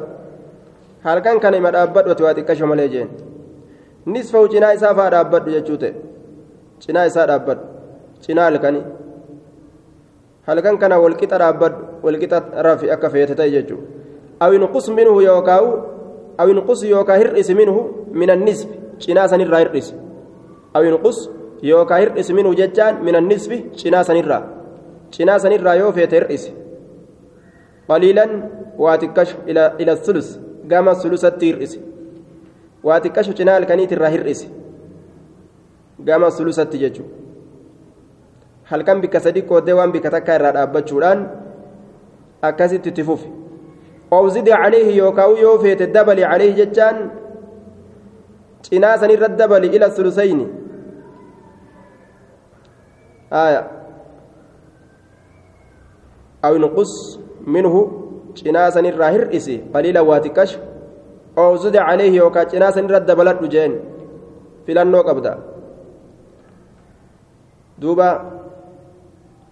هل 1.05 1.19
كان 1.25 1.37
كان 1.43 1.61
ما 1.61 1.69
دابد 1.75 2.21
واتكش 2.21 2.61
مالي 2.61 2.87
جين 2.93 3.09
نصفه 4.07 4.47
جنا 4.53 4.67
إسا 4.73 4.89
فا 4.97 5.05
دابد 5.15 5.43
يجوته 5.55 5.93
جنا 6.83 7.05
إسا 7.07 7.25
دابد 7.25 7.59
جنا 8.25 8.47
الكني 8.47 8.81
halkan 10.49 10.81
kana 10.81 10.97
walqixa 10.97 11.37
dhaabbadhu 11.37 12.01
walqixa 12.01 12.41
rafi 12.67 12.89
akka 12.89 13.09
feete 13.13 13.33
ta'e 13.37 13.51
jechuudha 13.53 13.85
aw 14.41 14.49
inqus 14.57 14.89
minhu 14.97 15.21
yookaan 15.21 15.65
aw 16.41 16.47
inqus 16.49 16.81
yookaan 16.89 17.19
hir'isi 17.21 17.53
minhu 17.53 18.09
min 18.19 18.29
annisbi 18.35 18.73
cinaa 19.03 19.27
sanirraa 19.29 19.61
hir'isi 19.63 19.93
aw 20.73 20.81
inqus 20.89 21.29
yookaan 21.61 22.01
hir'isi 22.01 22.33
minhu 22.33 22.53
jechaan 22.61 23.03
min 23.03 23.15
annisbi 23.15 23.57
cinaa 23.81 24.03
sanirraa 24.03 24.41
cinaa 25.17 25.39
sanirraa 25.39 25.75
yoo 25.81 25.91
feete 25.97 26.15
hir'isi 26.19 26.51
qaliilan 27.87 28.31
waa 28.83 28.97
xiqqashu 29.01 29.37
ila 29.81 29.95
sulus 30.05 30.39
gama 30.71 30.95
sulusatti 30.95 31.45
hir'isi 31.51 31.79
waa 32.83 32.99
xiqqashu 33.03 33.33
cinaa 33.39 33.55
halkaniitirraa 33.59 34.11
hir'isi 34.15 34.47
gama 36.09 36.31
sulusatti 36.37 36.77
jechuudha 36.83 37.13
halkan 38.71 39.01
bikka 39.01 39.19
sadi 39.19 39.41
qooddee 39.49 39.75
waan 39.79 39.91
bikka 39.91 40.09
takka 40.15 40.35
irraa 40.39 40.53
dhaabbachuudhaan 40.57 41.19
akkasitti 42.49 42.89
itti 42.93 43.03
fufi 43.09 43.29
oowzidi 44.17 44.51
caleehi 44.51 44.97
yookaan 44.97 45.37
yoo 45.43 45.57
feete 45.63 45.87
dabali 45.95 46.21
caleehi 46.31 46.53
jechaan 46.61 46.97
cinaa 48.67 48.97
sanirra 49.01 49.27
dabali 49.41 49.67
ila 49.75 49.91
sulusayni 49.97 50.45
aw 56.41 56.53
inqus 56.55 57.19
minhu 57.45 57.81
cinaa 58.33 58.71
sanirraa 58.71 59.11
hir'isi 59.15 59.55
qaliila 59.73 60.03
waa 60.09 60.19
xiqqashu 60.25 60.59
oowzidi 61.37 61.77
caleehi 61.77 62.17
yookaan 62.17 62.49
cinaa 62.49 62.71
sanirra 62.71 62.99
dabaladhu 63.11 63.47
jeen 63.53 63.79
filannoo 64.65 65.03
qabda 65.09 65.37
duuba 67.81 68.09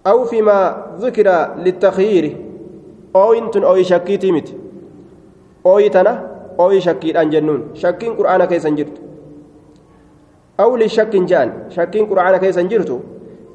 أو 0.08 0.24
فيما 0.26 0.88
ذكر 1.04 1.28
للتخيير 1.58 2.26
أو 3.16 3.34
إنتن 3.34 3.64
أو 3.64 3.76
شكيتي 3.84 4.32
مت 4.32 4.50
أو 5.66 5.88
تنا 5.88 6.14
أو 6.60 6.80
شكيت 6.80 7.16
أن 7.16 7.30
جنون 7.30 7.62
شكين 7.74 8.16
قرآن 8.16 8.46
كيس 8.46 8.68
جرت 8.68 8.98
أو 10.60 10.76
لشك 10.76 11.16
جان 11.16 11.68
شكين 11.76 12.06
قرآن 12.06 12.38
كيس 12.38 12.60
جرت 12.60 12.92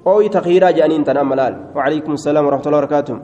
أو 0.06 0.26
تخيير 0.26 0.70
جانين 0.70 1.04
تنا 1.04 1.22
ملال. 1.22 1.54
وعليكم 1.76 2.12
السلام 2.12 2.46
ورحمة 2.46 2.66
الله 2.66 2.78
وبركاته. 2.78 3.16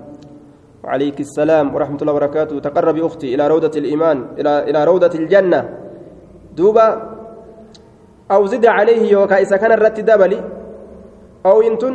وعليك 0.85 1.19
السلام 1.21 1.75
ورحمة 1.75 1.99
الله 2.03 2.13
وبركاته. 2.13 2.55
تقرب 2.59 2.97
أختي 2.99 3.35
إلى 3.35 3.45
روضة 3.49 3.75
الإيمان 3.81 4.19
إلى 4.39 4.53
إلى 4.71 4.81
روضة 4.85 5.15
الجنة. 5.15 5.61
دوبا 6.57 6.87
أو 8.31 8.47
زد 8.47 8.67
عليه 8.67 9.13
يوكا 9.13 9.37
إذا 9.43 9.57
كان 9.57 9.73
الرت 9.73 10.01
دبلي 10.01 10.39
أو 11.47 11.61
إنتن 11.63 11.95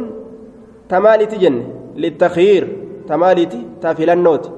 tamaaliiti 0.94 1.38
jenne 1.44 1.64
littakhiir 2.04 2.64
tamaaliiti 3.08 3.60
taa 3.82 3.96
filannooti 3.96 4.50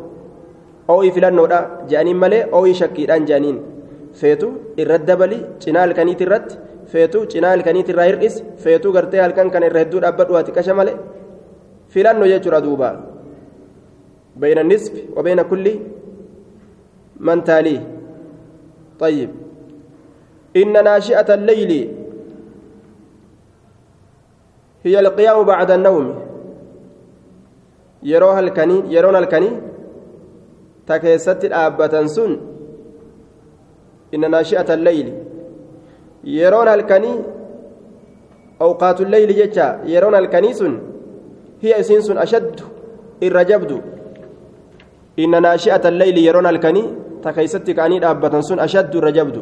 ooyi 0.94 1.12
filannoodha 1.16 1.60
je'aniin 1.90 2.18
malee 2.24 2.48
ooyi 2.60 2.74
shakkiidhaan 2.80 3.28
je'aniin 3.30 3.58
feetu 4.20 4.48
irra 4.82 4.98
dabali 5.10 5.38
cinaa 5.64 5.84
halkaniiti 5.86 6.26
irratti 6.28 6.58
feetu 6.92 7.26
cinaa 7.34 7.52
halkaniiti 7.56 7.92
irraa 7.94 8.08
hir'is 8.12 8.36
feetu 8.64 8.92
gartee 8.96 9.22
halkan 9.26 9.52
kana 9.54 9.66
irra 9.70 9.80
hedduu 9.84 10.02
dhaabbadhu 10.06 10.38
ati 10.42 10.52
qasha 10.58 10.74
malee 10.80 10.96
filannoo 11.94 12.30
jechuudha 12.34 12.62
duuba 12.68 12.90
bayna 14.44 14.64
nisfi 14.72 15.02
wa 15.16 15.24
bayna 15.28 15.44
kulli 15.52 15.74
man 17.28 17.44
taalii 17.52 17.82
طيب 19.00 19.30
إن 20.56 20.84
ناشئة 20.84 21.34
الليل 21.34 21.72
هي 24.86 25.00
القيام 25.00 25.44
بعد 25.44 25.72
النوم 25.72 26.08
yeroo 28.06 28.34
halkanii 28.38 28.84
yeroon 28.94 29.16
halkanii 29.18 29.54
ta 30.86 31.00
keessatti 31.04 31.50
dhaabbatan 31.50 32.10
sun 32.16 32.34
inna 34.14 34.30
naashi'ata 34.30 34.74
alleyli 34.78 35.14
yeroon 36.26 36.68
halkanii 36.68 37.18
awqaatu 38.60 39.06
leyli 39.06 39.34
jecha 39.42 39.68
yeroon 39.86 40.14
halkanii 40.14 40.54
sun 40.54 40.74
hiya 41.64 41.78
isiin 41.84 42.02
sun 42.02 42.18
ashaddu 42.18 42.64
irra 43.22 43.44
jabdu 43.52 43.82
inna 45.18 45.40
naashi'ata 45.48 45.88
alleyli 45.94 46.26
yeroon 46.28 46.46
halkanii 46.46 46.88
ta 47.24 47.34
keessatti 47.38 47.76
ka'anii 47.78 48.02
dhaabbatan 48.06 48.44
sun 48.44 48.60
ashaddu 48.60 48.98
irra 49.02 49.12
jabdu 49.12 49.42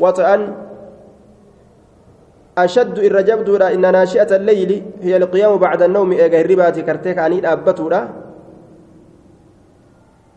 waxa'an 0.00 0.42
أشد 2.64 2.98
الرجب 2.98 3.44
دولا 3.44 3.74
إن 3.74 3.92
ناشئة 3.92 4.36
الليل 4.36 4.82
هي 5.02 5.16
القيام 5.16 5.56
بعد 5.56 5.82
النوم 5.82 6.12
إيجا 6.12 6.40
الربات 6.40 6.78
كرتيك 6.78 7.18
عني 7.18 7.52
أبتولا 7.52 8.08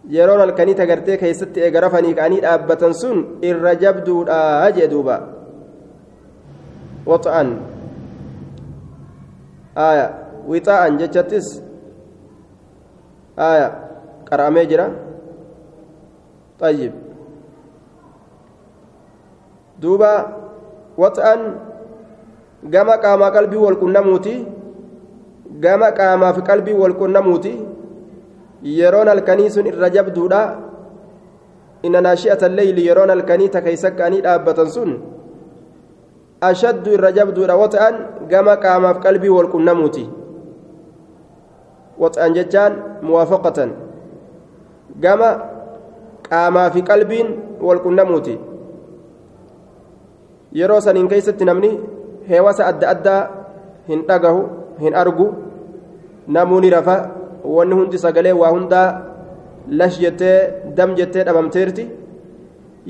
يرون 0.09 0.41
الكنيتا 0.41 0.85
كرتيك 0.85 1.23
هي 1.23 1.33
ست 1.33 1.57
إيجا 1.57 1.79
رفني 1.79 2.19
عني 2.19 2.53
أبتن 2.53 2.93
سن 2.93 3.25
الرجب 3.43 4.03
دولا 4.03 4.67
أجدوبا 4.67 5.17
وطئا 7.05 7.43
آية 9.77 10.07
وطاء 10.47 10.89
جتتس 10.89 11.61
آية 13.39 13.67
قرأ 14.31 14.49
ميجرا 14.49 14.87
طيب 16.59 16.91
دوبا 19.79 20.13
وطئا 20.97 21.35
qalbii 23.35 23.59
wal 23.59 23.75
qunnamuuti 23.75 24.35
gama 25.59 25.91
qaamaa 25.91 26.33
fi 26.33 26.41
qalbii 26.41 26.73
wal 26.81 26.95
qunnamuuti 26.95 27.53
yeroon 28.63 29.07
halkanii 29.07 29.49
sun 29.51 29.67
irra 29.67 29.89
jabduudha 29.89 30.41
inna 31.83 32.01
naashi'ata 32.01 32.49
leyli 32.49 32.87
yeroon 32.87 33.09
halkanii 33.09 33.49
takaysa 33.51 33.91
ka'anii 33.91 34.23
dhaabbatan 34.23 34.69
sun 34.71 34.91
ashaddu 36.41 36.95
irra 36.95 37.11
jabduudha 37.11 37.59
wata'an 37.59 37.95
gama 38.31 38.55
qaamaaf 38.57 39.03
qalbii 39.03 39.29
wal 39.29 39.51
qunnamuuti 39.51 40.05
wata'an 41.99 42.33
jechaan 42.39 42.73
muwaafaqatan 43.03 43.75
gama 44.99 45.29
qaamaa 46.29 46.69
fi 46.71 46.81
qalbiin 46.81 47.27
wal 47.61 47.79
qunnamuuti 47.85 48.35
yeroo 50.59 50.81
saniin 50.81 51.07
keeysatti 51.11 51.45
namni 51.45 51.71
heewasa 52.29 52.67
adda 52.71 52.89
addaa 52.95 53.21
hin 53.87 54.05
dhagahu 54.07 54.41
hin 54.79 54.95
argu 54.95 55.27
namuu 56.27 56.59
ni 56.63 56.69
rafa 56.69 57.22
wanni 57.43 57.75
hundi 57.75 57.97
sagalee 57.97 58.31
waa 58.41 58.51
hundaa 58.55 58.87
lash 59.79 59.99
jettee 59.99 60.37
dam 60.75 60.95
jettee 60.95 61.23
dhabamteerti 61.23 61.87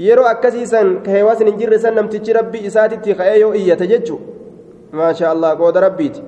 yeroo 0.05 0.25
akkasiisan 0.25 1.01
ka 1.05 1.11
heewasni 1.11 1.49
hin 1.51 1.59
jirre 1.59 1.79
san 1.79 1.95
namtichi 1.95 2.33
rabbii 2.33 2.65
isaatitti 2.69 3.15
ka'ee 3.15 3.39
yoo 3.39 3.53
iyyate 3.53 3.87
jechu 3.87 4.19
maasha 4.91 5.29
allah 5.31 5.57
qooda 5.57 5.79
rabbiiti 5.87 6.21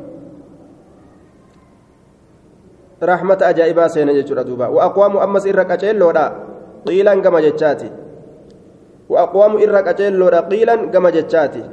rahmata 3.01 3.47
ajaa'ibaa 3.47 3.89
seena 3.89 4.13
jechuudha 4.17 4.43
duuba 4.47 4.69
waaqwaamu 4.69 5.19
ammas 5.27 5.45
irra 5.51 5.65
qaceelloodha 5.71 6.25
qiilan 6.87 7.21
gama 7.21 7.41
jechaati 7.47 7.89
waaqwaamu 9.09 9.59
irra 9.65 9.81
qaceelloodha 9.87 10.41
qiilan 10.51 10.89
gama 10.93 11.11
jechaati 11.17 11.63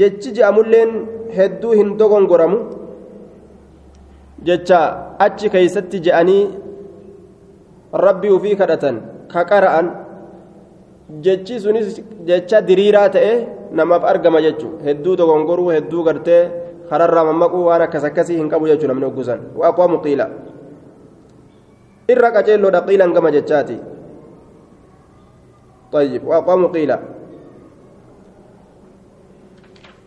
jechi 0.00 0.32
je'amulleen 0.36 0.92
hedduu 1.36 1.72
hin 1.80 1.96
dogongoramu 1.98 2.58
jecha 4.47 4.79
achi 5.25 5.49
keeysatti 5.53 5.99
je'anii 6.05 6.43
rabbii 8.05 8.33
ufii 8.37 8.55
kadhatan 8.61 8.95
ka 9.33 9.41
qara'an 9.51 9.87
jechi 11.25 11.59
sunis 11.65 12.01
jecha 12.29 12.61
diriiraa 12.67 13.07
ta'e 13.15 13.33
namaaf 13.79 14.03
argama 14.11 14.41
jechu 14.47 14.67
hedduu 14.85 15.15
dogongoruu 15.21 15.69
hedduu 15.75 16.03
gartee 16.09 16.41
kararraa 16.89 17.25
mammaquu 17.29 17.65
waan 17.69 17.81
akkas 17.87 18.03
akkasii 18.09 18.37
hin 18.41 18.49
qabu 18.53 18.67
jechuu 18.71 18.89
namni 18.91 19.05
oggusan 19.11 19.39
waaqwaamu 19.61 19.97
qiila 20.05 20.25
irra 22.13 22.29
qaceelloodha 22.37 22.81
qiilan 22.89 23.13
gama 23.17 23.31
jechaati 23.39 23.77
طيب 25.93 26.21
وأقوام 26.25 26.67
قيل 26.73 26.91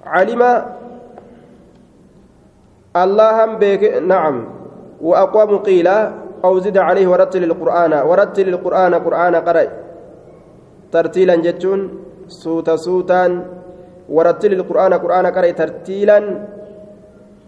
علم 0.06 0.42
الله 2.91 3.37
بك 3.55 4.03
نعم. 4.03 4.35
وأقوام 4.99 5.51
قيل 5.63 5.87
أو 6.43 6.59
زد 6.59 6.77
عليه 6.77 7.07
ورتل 7.07 7.43
القرآن 7.43 7.93
ورتل 8.03 8.47
القرآن 8.51 8.93
قرآن 8.95 9.35
قرأ. 9.47 9.65
ترتيلا 10.91 11.35
جتون 11.35 11.79
سوتا 12.27 12.75
سوتا 12.75 13.23
ورتل 14.11 14.51
القرآن 14.59 14.93
قرآن 14.93 15.25
قرأ 15.31 15.49
ترتيلا. 15.55 16.17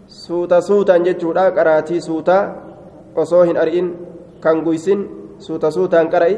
سوتا 0.08 0.60
سوتا 0.64 0.96
جتودا 0.96 1.44
قراتي 1.52 2.00
سوتا. 2.00 2.38
وصوهن 3.16 3.56
أرئن 3.60 3.86
كان 4.40 4.64
سوتا 5.38 5.68
سوتا 5.70 6.00
قرأ. 6.08 6.30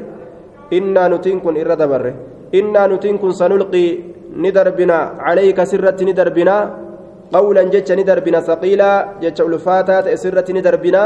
إنا 0.73 1.09
نتين 1.15 1.39
كن 1.47 1.55
إرد 1.63 1.83
بره 1.87 2.15
إنا 2.59 2.83
نتين 2.91 3.23
كن 3.23 3.31
سنلقي 3.31 3.87
ندربنا 4.35 4.99
عليك 5.23 5.59
سرت 5.63 6.03
ندربنا. 6.03 6.86
قولا 7.33 7.63
جتش 7.75 7.91
ندربنا 7.93 8.41
ثقيلا 8.41 8.91
جتش 9.23 9.41
ألفاتا 9.41 10.01
تأسرة 10.01 10.49
ندربنا. 10.53 11.05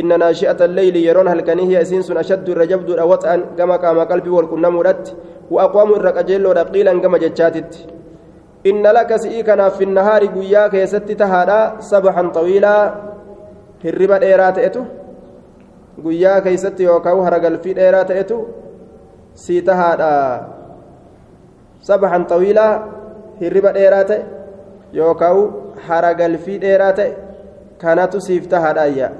إن 0.00 0.10
ناشئة 0.18 0.60
الليل 0.68 0.96
يرون 0.96 1.28
هل 1.28 1.40
كان 1.40 1.58
هي 1.58 1.82
أسين 1.82 2.00
أشد 2.22 2.48
الرجبد 2.48 2.88
وطئا 3.10 3.36
كما 3.58 3.76
قام 3.76 3.98
قلبي 4.10 4.30
والكنم 4.30 4.74
رت 4.80 5.06
وأقوام 5.50 5.90
الرقجل 5.98 6.44
رقيلا 6.60 6.92
كما 7.02 7.18
جتشاتت. 7.18 7.72
إن 8.66 8.82
لك 8.96 9.10
سئيكنا 9.16 9.68
في 9.76 9.84
النهار 9.84 10.22
قياك 10.26 10.74
يست 10.74 11.08
تهادا. 11.20 11.60
سبحا 11.92 12.22
طويلا. 12.38 12.76
hirriba 13.82 14.20
dheeraa 14.22 14.52
ta'etu 14.56 14.80
guyyaa 16.02 16.40
keeysatti 16.46 16.84
yookaan 16.88 17.22
haragalfii 17.26 17.74
dheeraa 17.78 18.04
ta'etu 18.10 18.36
sii 19.44 19.62
tahaadha 19.68 20.10
sabaxan 21.88 22.26
xawiilaa 22.32 22.72
hirriba 23.40 23.72
dheeraa 23.78 24.04
ta'e 24.10 24.22
yookaan 24.92 25.42
haragalfii 25.88 26.58
dheeraa 26.64 26.92
ta'e 26.98 27.12
kanatu 27.84 28.20
siif 28.26 28.48
tahaadha 28.54 28.88
ayyaa 28.88 29.12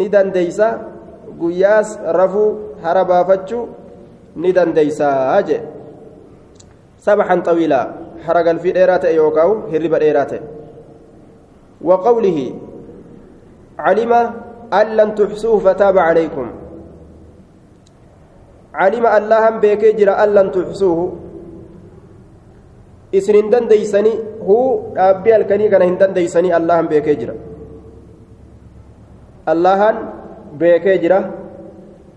ni 0.00 0.08
dandeeysa 0.16 0.68
guyyaas 1.40 1.98
rafuu 2.18 2.50
hara 2.82 3.04
baafachuu 3.04 3.64
ni 4.36 4.52
dandeeysaa 4.58 5.42
jee 5.48 5.62
sabaxan 7.08 7.46
xawiilaa 7.48 7.86
haragalfii 8.26 8.76
dheeraa 8.78 9.00
ta'e 9.06 9.16
yookaan 9.22 9.56
hirriba 9.72 10.04
dheeraa 10.04 10.28
ta'e 10.34 10.44
وقوله 11.84 12.54
علم 13.78 14.12
أن 14.72 14.86
لن 14.96 15.14
تحصوه 15.14 15.58
فتاب 15.58 15.98
عليكم 15.98 16.46
علم 18.74 19.06
اللهم 19.06 19.60
بيكي 19.60 19.92
جرى 19.92 20.10
أن 20.10 20.28
إسن 23.14 23.36
دنديسني 23.50 24.12
هو 24.42 24.58
أبي 24.96 25.36
الكني 25.36 25.68
كان 25.68 25.98
دنديسني 25.98 26.50
اللهم 26.56 26.86
بيكي 26.86 27.14
جرى 27.14 27.34
اللهم 29.52 29.96
بيكي 30.60 30.96
جرى 31.02 31.20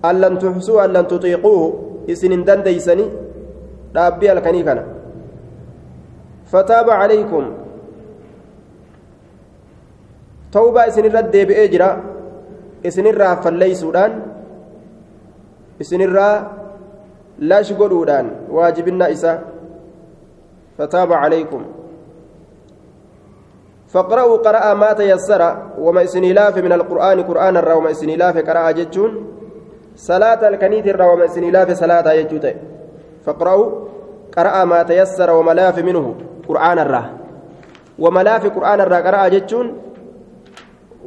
أن 0.05 0.15
لن 0.21 0.33
تحصوه 0.41 0.85
أن 0.85 0.89
لن 0.93 1.05
تطيقوه 1.07 1.63
إسن 2.09 2.33
دنديسني 2.47 3.05
أبي 3.95 4.27
الكني 4.31 4.61
كان 4.63 4.79
فتاب 6.51 6.87
عليكم 6.89 7.43
tawbaa 10.51 10.87
isinirra 10.89 11.21
deebi'ee 11.33 11.67
jira. 11.73 11.89
Isinirraa 12.83 13.35
falleeysuudhaan 13.43 14.13
isinirraa 15.83 16.35
lash 17.51 17.71
godhuudhaan 17.79 18.27
waajibinnaa 18.57 19.11
isa. 19.15 19.33
Fataaba 20.79 21.19
calaykum 21.19 21.63
فاقرأوا 23.89 24.37
قرأ 24.45 24.73
ما 24.73 24.93
تيسر 24.93 25.41
وما 25.81 26.03
إسنيلاف 26.03 26.57
من 26.57 26.73
القرآن 26.73 27.23
قرآن 27.25 27.57
الرا 27.57 27.73
وما 27.73 27.91
إسنيلاف 27.91 28.37
قرأ 28.37 28.71
جتشون. 28.71 29.11
صلاة 29.97 30.47
الكنيت 30.47 30.87
الرا 30.87 31.05
وما 31.05 31.25
إسنيلاف 31.25 31.71
صلاة 31.73 32.05
جتشوت 32.21 32.45
فاقرأوا 33.25 33.65
قرأ 34.37 34.63
ما 34.63 34.83
تيسر 34.83 35.29
وما 35.31 35.51
لاف 35.51 35.79
منه 35.81 36.15
قرآن 36.47 36.79
الرا. 36.79 37.03
وما 37.99 38.21
لاف 38.23 38.43
قرآن 38.53 38.81
الرا 38.81 38.99
قرأ 39.01 39.27
جتشون. 39.27 39.67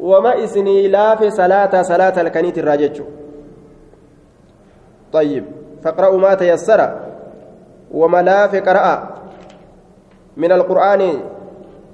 وما 0.03 0.45
إسني 0.45 0.89
لاف 0.89 1.25
صلاة 1.25 1.83
صلاة 1.83 2.21
الكنيت 2.21 2.59
الراجج 2.59 3.03
طيب 5.13 5.45
فاقرأوا 5.85 6.19
ما 6.19 6.35
تيسر 6.35 6.81
وما 7.95 8.23
لاف 8.23 8.57
قرأ 8.57 9.22
من 10.37 10.53
القرآن 10.53 11.21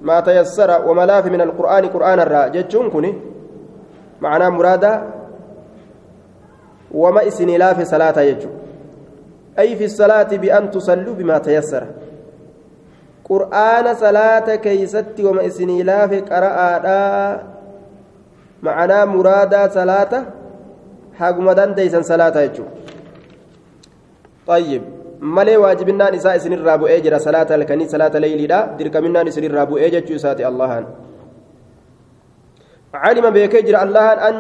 ما 0.03 0.21
تيسر 0.21 0.89
وما 0.89 1.07
لاف 1.07 1.27
من 1.27 1.41
القرآن 1.41 1.87
قرآن 1.87 2.21
الراجج 2.21 2.77
كني 2.77 3.15
معناه 4.21 4.49
مرادا. 4.49 5.03
وما 6.95 7.29
إسني 7.29 7.59
لاف 7.59 7.83
صلاة 7.83 8.21
يجو. 8.21 8.49
أي 9.59 9.77
في 9.77 9.85
الصلاة 9.85 10.31
بأن 10.37 10.71
تصلوا 10.71 11.15
بما 11.15 11.39
تيسر. 11.39 11.87
قرآن 13.25 13.95
صلاة 13.95 14.55
كيست 14.55 15.15
وما 15.21 15.47
إسني 15.47 15.83
لاف 15.83 16.13
قرأ 16.31 17.43
معناه 18.63 19.05
مرادا 19.05 19.69
صلاة. 19.69 20.23
حقما 21.19 21.53
دنديسا 21.53 22.03
صلاة 22.03 22.41
يجو. 22.41 22.65
طيب. 24.47 24.98
Malee 25.21 25.57
waajibinnaan 25.57 26.15
isaa 26.15 26.37
isinirraa 26.39 26.79
bu'ee 26.79 27.01
jira 27.01 27.19
salaata 27.19 27.55
halkanii 27.55 27.89
salaata 27.89 28.21
leeyliidha 28.21 28.59
dirqaminnaan 28.79 29.29
isinirraa 29.29 29.67
bu'ee 29.67 29.91
jechuu 29.91 30.17
isaati 30.21 30.45
allahan 30.51 30.87
علم 32.95 33.31
بيكي 33.37 33.69
جرى 33.69 33.83
الله 33.85 34.07
أن 34.29 34.35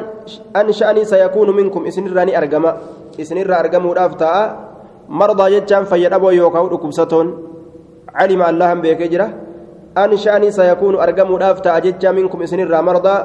أن 0.56 0.72
شأني 0.72 1.04
سيكون 1.04 1.48
منكم 1.56 1.86
إسنراني 1.86 2.32
أرجما 2.38 2.70
إسنر 3.20 3.52
أرجموا 3.60 3.94
رافتا 3.94 4.32
مرضى 5.08 5.46
جتان 5.54 5.84
فيدبوا 5.84 6.32
يوكاو 6.32 6.66
ركبستون 6.66 7.26
علم 8.14 8.40
الله 8.42 8.74
بيكي 8.74 9.08
جرى 9.12 9.28
أن 10.02 10.16
شأني 10.16 10.48
سيكون 10.50 10.94
أرجموا 11.04 11.38
رافتا 11.38 11.78
جتان 11.84 12.14
منكم 12.16 12.38
إسنر 12.42 12.72
مرضى 12.88 13.16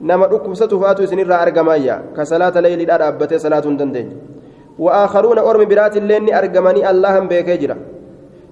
dhukkubsatu 0.00 0.78
faatu 0.78 1.02
isinirraa 1.02 1.42
argamayya 1.42 2.14
ka 2.14 2.22
salaata 2.22 2.62
leeyliidhaa 2.62 2.98
dhaabbatee 3.02 3.38
salaatuu 3.42 3.70
hin 3.70 3.78
dandeenye 3.78 4.14
وآخرون 4.78 5.38
أرم 5.38 5.64
برات 5.64 5.96
اللين 5.96 6.34
أرجمني 6.34 6.90
اللهم 6.90 7.26
بكجرة 7.28 7.76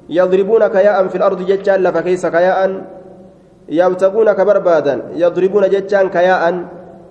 يضربون 0.09 0.67
كياء 0.67 1.07
في 1.07 1.17
الأرض 1.17 1.47
جتان 1.47 1.83
لفكيس 1.83 2.27
كياء. 2.27 2.61
يبتغون 3.69 4.33
كبربادا 4.33 4.95
يضربون 5.15 5.65
جتان 5.69 6.09
كياء 6.09 6.43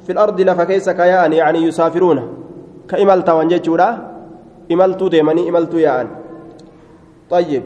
في 0.05 0.11
الأرض 0.11 0.41
لفكيس 0.41 0.89
كياء. 0.89 1.31
يعني 1.31 1.59
يسافرون. 1.67 2.19
كإملتا 2.89 3.33
وانجتشورا 3.33 3.89
إملتو 4.71 5.07
ديمني 5.07 5.49
إملتو 5.49 5.77
ياء. 5.77 6.07
طيب. 7.29 7.63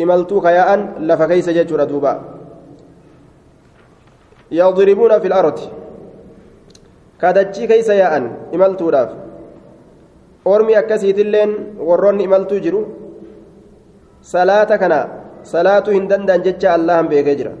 إملتو 0.00 0.40
كياء 0.40 0.70
لفكيس 1.00 1.48
جتشورا 1.50 1.84
دوبا. 1.84 2.12
يضربون 4.52 5.12
في 5.18 5.26
الأرض. 5.26 5.58
كادتشي 7.20 7.66
كيس 7.66 7.88
ياءن 7.88 8.54
إملتو 8.54 8.90
داف. 8.90 9.27
أكسيت 10.46 11.18
اللين 11.18 11.50
ورون 11.88 12.20
إملتو 12.20 12.56
جرو 12.64 12.82
صلاة 14.22 14.70
كنا 14.80 15.00
صلاة 15.54 15.86
هندن 15.96 16.26
جتشا 16.44 16.74
الله 16.76 16.96
بيكجرا 17.10 17.52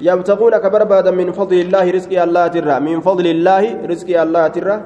يبتغون 0.00 0.54
كبربادا 0.64 1.10
من 1.20 1.28
فضل 1.38 1.56
الله 1.64 1.86
رزقي 1.96 2.18
الله 2.26 2.44
ترى 2.54 2.76
من 2.88 2.98
فضل 3.08 3.26
الله 3.34 3.62
رزقي 3.90 4.16
الله 4.24 4.44
ترى 4.56 4.76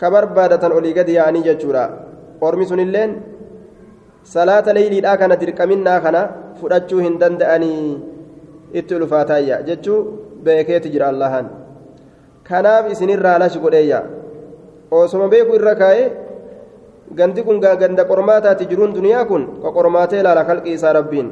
كبربادة 0.00 0.64
أولي 0.74 0.90
قد 0.98 1.08
يعني 1.08 1.40
جتشورا 1.46 1.84
أرمي 2.42 2.64
سن 2.70 2.80
اللين 2.86 3.10
صلاة 4.36 4.66
ليلي 4.76 4.98
لا 5.04 5.12
كانت 5.20 5.40
ركمنا 5.48 5.94
كنا 6.04 6.22
فرأتشو 6.60 6.96
هندن 7.04 7.34
دأني 7.40 7.74
itti 8.72 8.94
ulfaataayya 8.94 9.62
jechuu 9.62 9.98
beekeeti 10.44 10.90
jira 10.90 11.08
allahan. 11.08 11.46
Kanaaf 12.48 12.90
isinirraa 12.92 13.38
lashi 13.38 13.58
godheeyya. 13.58 14.02
Osoma 14.90 15.28
beeku 15.28 15.54
irra 15.54 15.74
kaa'e 15.74 16.04
gandi 17.14 17.42
kun 17.42 17.60
ganda 17.60 18.04
qormaataati 18.04 18.68
jiruun 18.70 18.94
duniyaa 18.94 19.24
kun 19.24 19.60
ka 19.62 19.72
qormaatee 19.72 20.20
ilaala 20.20 20.44
kalqii 20.44 20.72
isaa 20.78 20.92
rabbiin. 20.92 21.28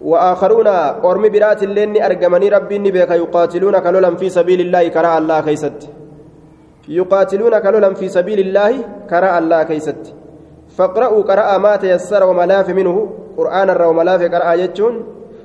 وآخرون 0.00 0.68
قرم 1.04 1.24
برات 1.28 1.62
اللين 1.62 2.02
أرجمني 2.02 2.48
ربي 2.48 2.78
نبيك 2.78 3.10
يقاتلون 3.10 3.78
كلولا 3.78 4.10
في 4.20 4.28
سبيل 4.28 4.60
الله 4.60 4.88
كراء 4.88 5.18
الله 5.18 5.40
كيست 5.40 5.78
يقاتلون 6.88 7.58
كلولا 7.58 7.94
في 7.94 8.08
سبيل 8.08 8.38
الله 8.40 8.72
كراء 9.10 9.38
الله 9.38 9.62
كيست 9.62 10.02
فاقرأوا 10.76 11.22
قرأ 11.22 11.58
ما 11.58 11.76
تيسر 11.76 12.22
وملاف 12.28 12.68
منه 12.70 12.96
قرآن 13.38 13.70
الرا 13.70 13.86
وملاف 13.86 14.22
قرأ 14.34 14.56
جتون 14.56 14.94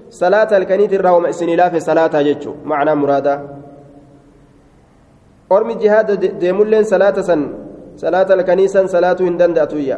صلاة 0.10 0.58
الكنيت 0.58 0.94
الرا 0.94 1.10
ومأسنلاف 1.10 1.74
صلاة 1.78 2.22
جتون 2.22 2.56
معنى 2.66 2.96
مرادا 2.96 3.61
أرمي 5.52 5.74
جهاد 5.84 6.40
ديمولين 6.40 6.84
صلاة 6.84 7.18
سن 7.22 7.42
صلاة 8.04 8.30
الكنيسة 8.34 8.86
صلاة 8.86 9.20
هندن 9.28 9.54
داتويا 9.54 9.98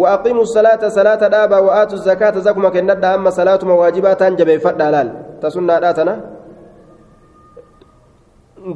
وأقيموا 0.00 0.42
الصلاة 0.48 0.82
صلاة 0.88 1.22
دابا 1.28 1.58
وآتوا 1.58 1.98
الزكاة 1.98 2.38
زكما 2.46 2.68
كندا 2.74 3.14
أما 3.14 3.30
صلاة 3.30 3.60
مواجبات 3.62 4.22
جبي 4.38 4.58
فد 4.64 4.82
حلال 4.82 5.08
تسنى 5.42 5.76
داتنا 5.84 6.14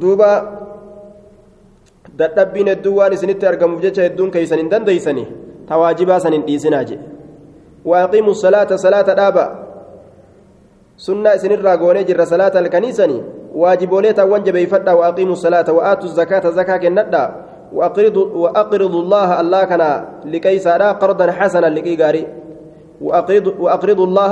دوبا 0.01 0.31
dadhabbiin 2.17 2.67
hedduu 2.71 2.95
waan 2.97 3.13
isinitti 3.13 3.45
argamuuf 3.47 3.81
jecha 3.81 4.01
hedduun 4.01 4.31
keeysan 4.35 4.59
hin 4.61 4.71
dandeeysani 4.71 5.25
tawaajibaa 5.69 6.19
san 6.23 6.33
hin 6.33 6.45
dhiisinaa 6.47 6.83
je 6.89 6.97
waaqiimu 7.91 8.33
salaata 8.35 8.77
salaata 8.83 9.15
dhaaba 9.19 9.45
sunnaa 11.07 11.33
isinirraa 11.39 11.77
goonee 11.83 12.03
jirra 12.09 12.25
salaata 12.31 12.57
halkaniisani 12.61 13.17
waajiboolee 13.61 14.13
taawwan 14.13 14.43
jabeeyfadha 14.47 14.95
waaqiimu 15.01 15.35
salaata 15.43 15.73
wa'aatu 15.77 16.07
zakaata 16.19 16.51
zakaa 16.51 16.79
kennadha 16.85 17.23
وأقرضوا 17.73 19.01
الله 19.03 19.29
الله 19.41 19.63
كان 19.63 19.83
لكي 20.25 20.59
سارا 20.59 20.91
قرضا 21.03 21.31
حسنا 21.31 21.67
لكي 21.67 21.95
غاري 21.99 22.23
وأقرضوا 23.59 24.05
الله 24.07 24.31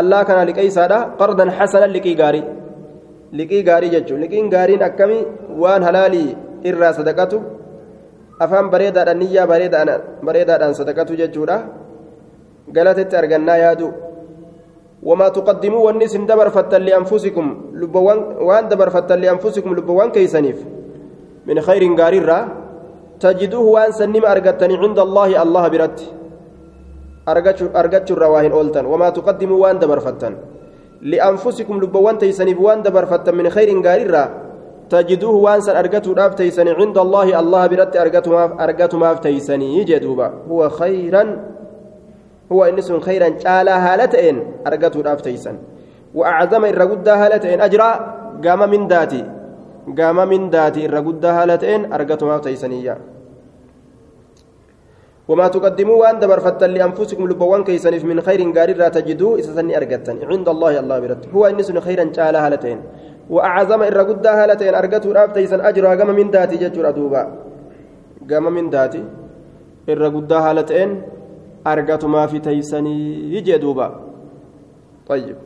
الله 0.00 0.20
كان 0.22 0.40
لكي 0.48 0.70
سارا 0.70 0.98
قرضا 1.20 1.44
حسنا 1.50 1.86
لكي 1.92 2.14
غاري 2.16 2.42
liqii 3.38 3.62
gaarii 3.62 3.90
jechuun 3.94 4.20
liqiin 4.20 4.50
gaariin 4.50 4.82
akkamii 4.82 5.26
waan 5.62 5.82
halaalii 5.86 6.36
irraa 6.70 6.92
sadaqatu 6.98 7.38
afaan 8.44 8.70
bareedaadhaan 8.72 9.20
niyyaa 9.22 9.46
bareedaadhaan 10.26 10.74
sadaqatu 10.74 11.18
jechuudha 11.20 11.58
galatetti 12.76 13.16
argannaa 13.20 13.58
yaadu 13.64 13.92
wamaa 15.02 15.30
tuqaddimuu 15.30 15.84
wanni 15.84 16.04
isin 16.04 16.26
dabarfattan 16.26 16.82
lianfusikum 16.82 17.46
waan 18.48 18.68
dabarfattan 18.68 19.20
lianfusikum 19.20 19.74
lubbawwan 19.74 20.12
keeysaniif 20.12 20.60
min 21.46 21.60
khayrin 21.60 21.96
gaariirraa 21.96 22.44
tajiduuhu 23.18 23.72
waan 23.76 23.92
sannima 23.92 24.28
argattanii 24.28 24.80
cinda 24.84 25.02
allaahi 25.02 25.36
allaha 25.36 25.70
biratti 25.70 26.06
argachuurra 27.26 28.28
waa 28.28 28.42
hin 28.46 28.52
ooltan 28.52 28.86
wamaa 28.86 29.10
tuqaddimuu 29.10 29.60
waan 29.64 29.80
dabarfattan 29.80 30.36
لأنفسكم 31.02 31.80
لبوان 31.80 32.18
تيسني 32.18 32.54
بوان 32.54 32.82
دبر 32.82 33.06
فتن 33.06 33.34
من 33.34 33.50
خير 33.50 33.82
غاريرا 33.86 34.24
تجدوه 34.90 35.34
وانسا 35.34 35.80
أرقتوا 35.80 36.14
داف 36.14 36.34
تيسني 36.34 36.70
عند 36.70 36.98
الله 36.98 37.40
الله 37.40 37.66
برت 37.66 37.96
أرقتوا 37.96 38.32
ما 38.32 38.64
أرقتوا 38.64 38.98
ما 38.98 39.14
تيسني 39.14 39.84
جدوبا 39.84 40.28
هو 40.50 40.68
خيرا 40.68 41.24
هو 42.52 42.64
إنس 42.64 42.92
خيرا 42.92 43.38
شالا 43.38 43.74
هالتين 43.86 44.36
أرقتوا 44.66 45.02
داف 45.02 45.20
تيسن 45.20 45.56
وأعظم 46.14 46.64
الرقود 46.64 47.08
هالتين 47.08 47.60
أجرا 47.60 47.90
قام 48.44 48.70
من 48.70 48.88
داتي 48.88 49.24
قام 49.98 50.28
من 50.28 50.50
داتي 50.50 50.86
الرقود 50.86 51.24
هالتين 51.24 51.92
أرقتوا 51.92 52.28
ما 52.28 52.38
تيسني 52.38 52.94
وما 55.30 55.48
تقدموا 55.48 55.96
وأن 56.00 56.18
دبرفتن 56.18 56.70
لأنفسكم 56.70 57.28
لبوان 57.28 57.64
كيسنف 57.64 58.04
من 58.04 58.18
خير 58.20 58.40
غاري 58.56 58.72
لا 58.72 58.88
تجدوا 58.88 59.38
اسسني 59.38 59.76
ارغتن 59.76 60.16
عند 60.30 60.48
الله 60.54 60.72
الله 60.82 60.98
برت 61.00 61.22
هو 61.34 61.46
انس 61.46 61.68
خيرا 61.86 62.04
تعالى 62.04 62.38
هالتين. 62.38 62.78
وأعظم 63.30 63.82
الرغد 63.82 64.26
هالتين 64.26 64.74
ارغتوا 64.74 65.12
راف 65.12 65.30
تيسن 65.32 65.60
اجر 65.60 65.84
غم 65.98 66.10
من 66.18 66.30
ذاتي 66.34 66.56
ججر 66.62 66.90
دوبا 66.90 67.22
غم 68.30 68.44
من 68.56 68.70
ذاتي 68.74 69.02
الرغد 69.88 70.32
هالتين 70.32 70.90
ارغتوا 71.66 72.08
ما 72.08 72.26
في 72.26 72.38
تيسني 72.38 73.14
يجي 73.34 73.58
دوبا 73.58 74.00
طيب 75.08 75.36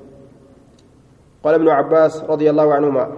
قال 1.44 1.54
ابن 1.54 1.68
عباس 1.68 2.24
رضي 2.24 2.50
الله 2.50 2.74
عنهما 2.74 3.12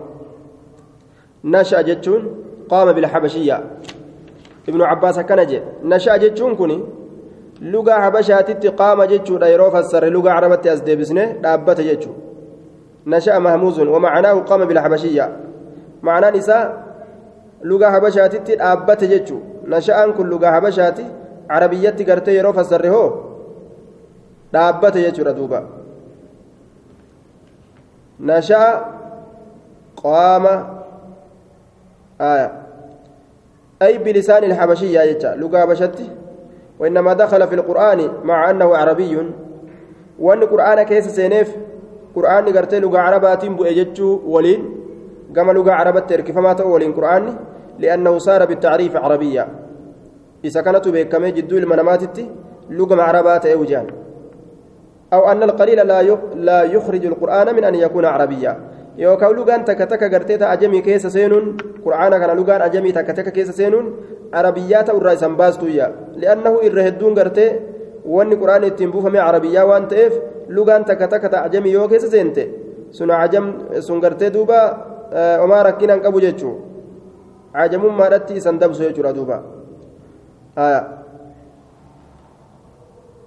نشأ 1.44 1.82
جتون 1.82 2.22
قام 2.68 2.92
بالحبشيه 2.92 3.62
ibnu 4.66 4.82
cabbaas 4.84 5.18
akkana 5.18 5.44
jedhe 5.46 5.62
nasha'a 5.84 6.18
jechuun 6.18 6.56
kun 6.56 6.72
lugaa 7.72 8.00
habashaatitti 8.04 8.70
qaama 8.80 9.06
jechuudha 9.06 9.48
yeroo 9.48 9.70
fassarre 9.70 10.10
lugaa 10.10 10.34
carabatti 10.34 10.68
as 10.68 10.80
deebisne 10.82 11.24
dhaabbate 11.42 11.82
jechuu 11.88 12.14
nasha'a 13.06 13.40
mahmuuzun 13.40 13.88
wamacanaahu 13.94 14.42
qaama 14.48 14.66
bilhabashiyya 14.66 15.26
macnaan 16.02 16.34
isaa 16.34 16.64
lugaa 17.62 17.90
habashaatitti 17.90 18.56
dhaabbate 18.56 19.06
jechuu 19.12 19.40
nasha'aan 19.66 20.12
kun 20.16 20.26
lugaa 20.32 20.52
habashaati 20.56 21.06
carabiyyatti 21.48 22.04
gartee 22.04 22.36
yeroo 22.38 22.52
fassarre 22.52 22.88
hoo 22.88 23.08
dhaabbate 24.52 25.02
jechuudha 25.06 25.32
duuba 25.32 25.62
nasha'a 28.30 28.70
qaama 30.02 30.54
أي 33.82 33.98
بلسان 33.98 34.44
الحبشية 34.44 35.00
يجا. 35.00 35.36
لغة 35.36 35.64
بشتي. 35.64 36.08
وإنما 36.80 37.12
دخل 37.12 37.48
في 37.48 37.54
القرآن 37.54 38.24
مع 38.24 38.50
أنه 38.50 38.76
عربي. 38.76 39.16
وأن 40.18 40.42
القرآن 40.42 40.82
كيس 40.82 41.08
سينيف. 41.08 41.56
قرآن 42.16 42.56
قرتي 42.56 42.80
لغة 42.80 42.98
عربات 42.98 43.44
بؤججو 43.44 44.20
ولين. 44.24 44.76
كما 45.36 45.52
لغة 45.52 45.72
عربة 45.72 46.00
تركي 46.00 46.32
فما 46.32 46.62
ولين 46.62 46.92
قرآن 46.92 47.36
لأنه 47.78 48.18
صار 48.18 48.44
بالتعريف 48.44 48.96
عربية 48.96 49.48
إذا 50.44 50.60
كانت 50.60 50.88
بكمي 50.88 51.30
جدو 51.30 51.56
المنامات 51.56 52.18
لغة 52.70 53.02
عربات 53.02 53.46
أوجان 53.46 53.86
أو 55.12 55.28
أن 55.32 55.42
القليل 55.42 55.86
لا 56.34 56.62
يخرج 56.62 57.06
القرآن 57.06 57.54
من 57.56 57.64
أن 57.64 57.74
يكون 57.74 58.04
عربيا 58.04 58.52
takka 58.96 59.86
takka 59.86 60.08
gartee 60.08 60.38
ta 60.38 60.48
ajamii 60.50 60.80
keessa 60.82 61.10
seenuun 61.10 61.56
qura'aana 61.84 62.18
kana 62.18 62.34
lugaan 62.34 62.62
ajamii 62.62 62.92
takka 62.92 63.12
takka 63.12 63.30
keessa 63.30 63.52
seenuun 63.52 63.92
arabiyyaa 64.32 64.84
ta'urraa 64.88 65.12
isan 65.12 65.36
baastuyya 65.36 65.90
li'annahu 66.16 66.64
irra 66.64 66.82
hedduun 66.82 67.14
gartee 67.14 67.60
wanni 68.04 68.36
qura'aani 68.36 68.72
ittiin 68.72 68.92
buufame 68.92 69.20
arabiyyaa 69.20 69.66
waan 69.68 69.88
ta'eef 69.88 70.14
lugaan 70.48 70.84
takka 70.84 71.08
takka 71.08 71.28
ta 71.28 71.42
ajamii 71.44 71.72
yoo 71.72 71.88
keessa 71.88 72.08
seente 72.08 72.48
sun 72.90 73.10
ajam 73.10 73.52
sun 73.80 74.00
gartee 74.00 74.30
duuba 74.32 74.60
omaa 75.44 75.62
rakkinaan 75.68 76.00
qabu 76.00 76.20
jechuu 76.20 76.54
ajamummaadhatti 77.52 78.40
isan 78.40 78.58
dabsu 78.58 78.82
jechuudha 78.88 79.12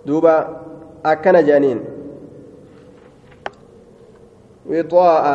duuba 0.05 0.33
akkana 1.03 1.41
jedhaniin 1.45 1.99
وطاء 4.69 5.25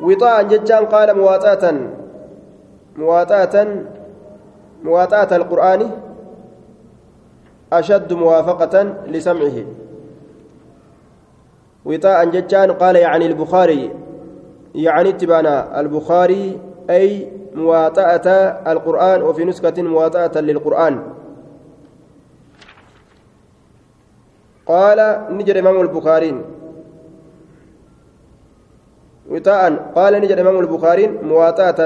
وطاء 0.00 0.42
ججان 0.42 0.84
قال 0.86 1.08
مواطاة 1.18 1.64
مواطاة 2.96 3.56
مواطاة 4.84 5.36
القرآن 5.36 5.90
أشد 7.72 8.12
موافقة 8.12 8.74
لسمعه 9.06 9.58
وطاء 11.84 12.24
ججان 12.24 12.72
قال 12.72 12.96
يعني 12.96 13.26
البخاري 13.26 13.90
يعني 14.74 15.08
اتبانا 15.08 15.80
البخاري 15.80 16.60
أي 16.90 17.32
مواطأة 17.54 18.28
القرآن 18.72 19.22
وفي 19.22 19.44
نسخة 19.44 19.74
مواطأة 19.78 20.40
للقرآن. 20.40 20.94
قال 24.66 24.98
نجر 25.30 25.58
إمام 25.58 25.80
البخاري. 25.80 26.44
وطاء 29.30 29.92
قال 29.94 30.12
نجد 30.14 30.38
إمام 30.38 30.58
البخاري 30.58 31.06
مواطأة 31.06 31.80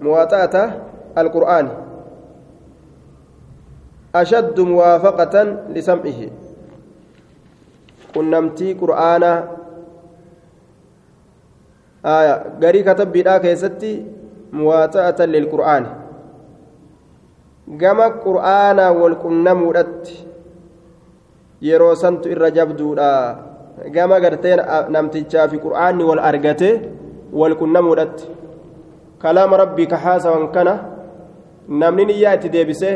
مواطأة 0.00 0.70
القرآن. 1.18 1.68
أشد 4.14 4.60
موافقة 4.60 5.42
لسمعه. 5.68 6.20
قنمتي 8.14 8.74
قرآنا 8.74 9.32
آية. 12.06 12.34
قري 12.62 12.82
كتب 12.82 13.12
بلا 14.55 14.85
كيستي 14.85 15.01
مواطاة 15.03 15.25
للقرآن 15.25 16.01
gama 17.77 18.09
qur'aanaa 18.25 18.91
wal 18.91 19.15
qunnamuudhatti 19.23 20.15
yeroo 21.61 21.95
santu 21.95 22.29
irra 22.33 22.49
jabduudha 22.51 23.09
gama 23.95 24.19
gartee 24.19 24.55
namtichaa 24.95 25.47
fi 25.51 25.57
qur'aanni 25.65 26.03
wal 26.09 26.19
argate 26.19 26.69
wal 27.33 27.55
qunnamuudhatti 27.61 28.27
kalaama 29.21 29.57
rabbii 29.63 29.87
ka 29.87 29.97
haasawan 29.97 30.47
kana 30.55 30.73
namni 31.83 32.05
niyyaa 32.05 32.33
itti 32.39 32.49
deebisee 32.55 32.95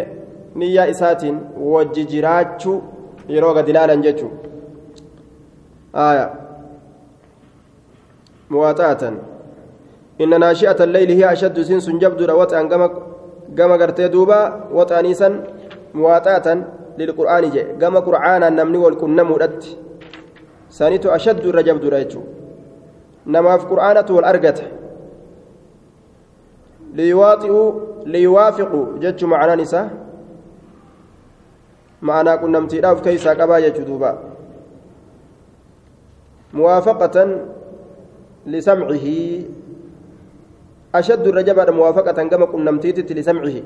niyyaa 0.55 0.87
isaatiin 0.93 1.37
wajji 1.73 2.05
jiraachuu 2.13 2.83
yeroo 3.35 3.53
gad 3.53 3.69
ilaalan 3.69 4.01
jechuu 4.07 4.31
aya 6.07 6.27
muwaaxaatan 8.49 9.15
inna 10.20 10.38
naashi'ata 10.38 10.84
alleyli 10.84 11.14
hiya 11.14 11.28
ashaddu 11.34 11.60
isiin 11.64 11.80
sun 11.80 11.98
jabduudha 11.98 12.34
waxaan 12.36 12.68
gama 12.68 12.88
gama 13.58 13.78
gartee 13.78 14.08
duuba 14.08 14.68
waxaanii 14.78 15.14
san 15.14 15.32
muwaaxaatan 15.94 16.64
lilqur'aani 16.98 17.48
jedhe 17.54 17.72
gama 17.80 18.00
qur'aanaan 18.08 18.54
namni 18.54 18.78
wal 18.78 18.96
qunnamuudhatti 19.02 19.76
sanitu 20.68 21.10
ashaddu 21.16 21.48
irra 21.48 21.62
jabduudha 21.68 21.98
jechuu 22.04 22.24
namaaf 23.26 23.64
qur'aanatu 23.70 24.10
wal 24.16 24.28
argate 24.32 24.64
liyuwaaxi'uu 26.94 27.66
liyuwaafiqu 28.04 28.80
jechuu 29.02 29.28
macnaan 29.32 29.60
isaa 29.66 29.88
ma'anaa 32.08 32.36
qunnamtiidhaaf 32.42 33.02
keeysaa 33.06 33.34
qabaa 33.40 33.60
jechuu 33.60 34.00
أشد 40.94 41.26
الرجبة 41.26 41.70
موافقة 41.70 42.18
كما 42.30 42.46
كنا 42.46 42.70
متيتت 42.70 43.12
لسمعه. 43.12 43.56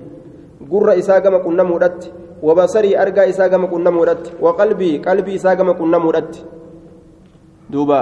قر 0.70 0.88
إساء 0.98 1.18
كما 1.24 1.38
كنا 1.38 1.62
مرت 1.62 2.12
وبصري 2.42 2.92
أرقى 3.02 3.30
إساء 3.30 3.48
كما 3.48 3.66
كنا 3.66 3.90
مرت 3.90 4.32
وقلبي 4.40 4.98
قلبي 4.98 5.34
إساء 5.34 5.54
كما 5.54 5.72
كنا 5.72 5.98
مرت 5.98 6.32
دوبا. 7.70 8.00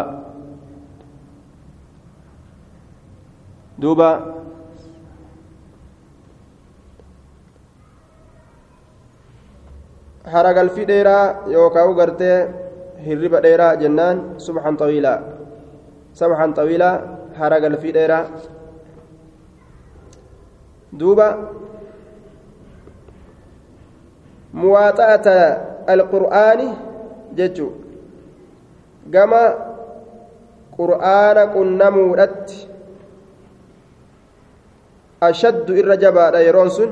دوبا 3.79 4.11
haragalfi 10.33 10.87
dheeraa 10.87 11.51
yookaa 11.51 11.87
u 11.91 11.95
gartee 11.99 12.37
hirriba 13.07 13.41
dheeraa 13.43 13.75
jennaan 13.81 14.19
subxan 14.45 14.77
xawiilaa 14.81 15.19
sabxan 16.21 16.55
xawiilaa 16.59 16.95
haragalfi 17.41 17.93
duuba 20.93 21.29
muwaaxa'ata 24.53 25.37
alqur'aani 25.89 26.69
jechuun 27.37 27.73
gama 29.09 29.43
qur'aana 30.77 31.49
qunnamuudhatti 31.55 32.59
ashaddu 35.21 35.73
irra 35.81 35.97
jabaadha 35.97 36.45
yeroon 36.45 36.71
sun 36.71 36.91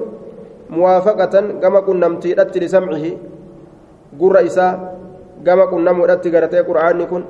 muwaafaqatan 0.70 1.58
gama 1.60 1.82
qunnamtiidhatti 1.82 2.58
lisamcihi 2.64 3.12
gurra 4.16 4.40
isaa 4.46 4.72
gama 5.44 5.66
qunnamuudhatti 5.72 6.30
garatee 6.30 6.62
qur'aanni 6.64 7.04
kun 7.10 7.22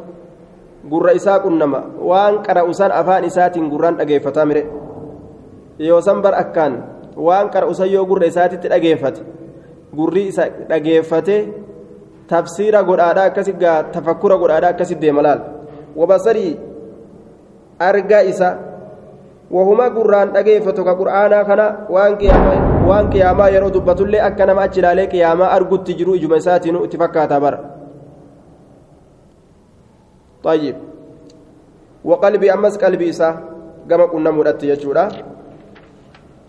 gurra 0.92 1.12
isaa 1.16 1.40
qunnama 1.40 1.80
waan 2.10 2.42
qara'usan 2.46 2.92
afaan 2.92 3.24
isaatiin 3.24 3.68
gurraan 3.72 3.96
dhageeffataa 4.00 4.46
mire 4.46 4.62
yoo 5.79 6.01
san 6.01 6.21
bar 6.21 6.33
akkaan 6.43 6.73
waan 7.27 7.49
qara'usan 7.53 7.89
yoo 7.95 8.05
gurra 8.05 8.27
isaatitti 8.31 8.67
dhageeffate 8.73 9.21
gurri 9.95 10.27
isa 10.31 10.49
dhageeffate 10.69 11.35
tafsiira 12.27 12.83
godhaadhaa 12.83 13.25
akkasi 13.31 13.53
gaa 13.63 13.83
tafakkura 13.95 14.37
godhaadhaa 14.37 14.71
akkasi 14.75 14.95
deema 15.03 15.21
laal 15.27 15.41
wabasarii 15.95 16.53
argaa 17.89 18.23
isa 18.31 18.49
wahuma 19.51 19.89
gurraan 19.89 20.33
dhageeffatu 20.35 20.83
ka 20.87 20.93
qur'aanaa 21.01 21.43
kana 21.49 21.65
waan 22.87 23.07
qiyaamaa 23.13 23.49
yeroo 23.55 23.71
dubbatullee 23.77 24.21
akka 24.27 24.45
nama 24.45 24.61
achi 24.67 24.79
ilaalee 24.79 25.07
qiyaamaa 25.13 25.53
argutti 25.57 25.93
jiru 25.99 26.15
ijuma 26.19 26.41
isaatiin 26.43 26.83
itti 26.83 26.97
fakkaataa 26.97 27.39
bara 27.47 27.59
طيب 30.45 30.75
وقلبي 32.05 32.53
أمس 32.53 32.77
قلبي 32.77 33.09
إسا 33.09 33.29
كما 33.89 34.05
قلنا 34.13 34.29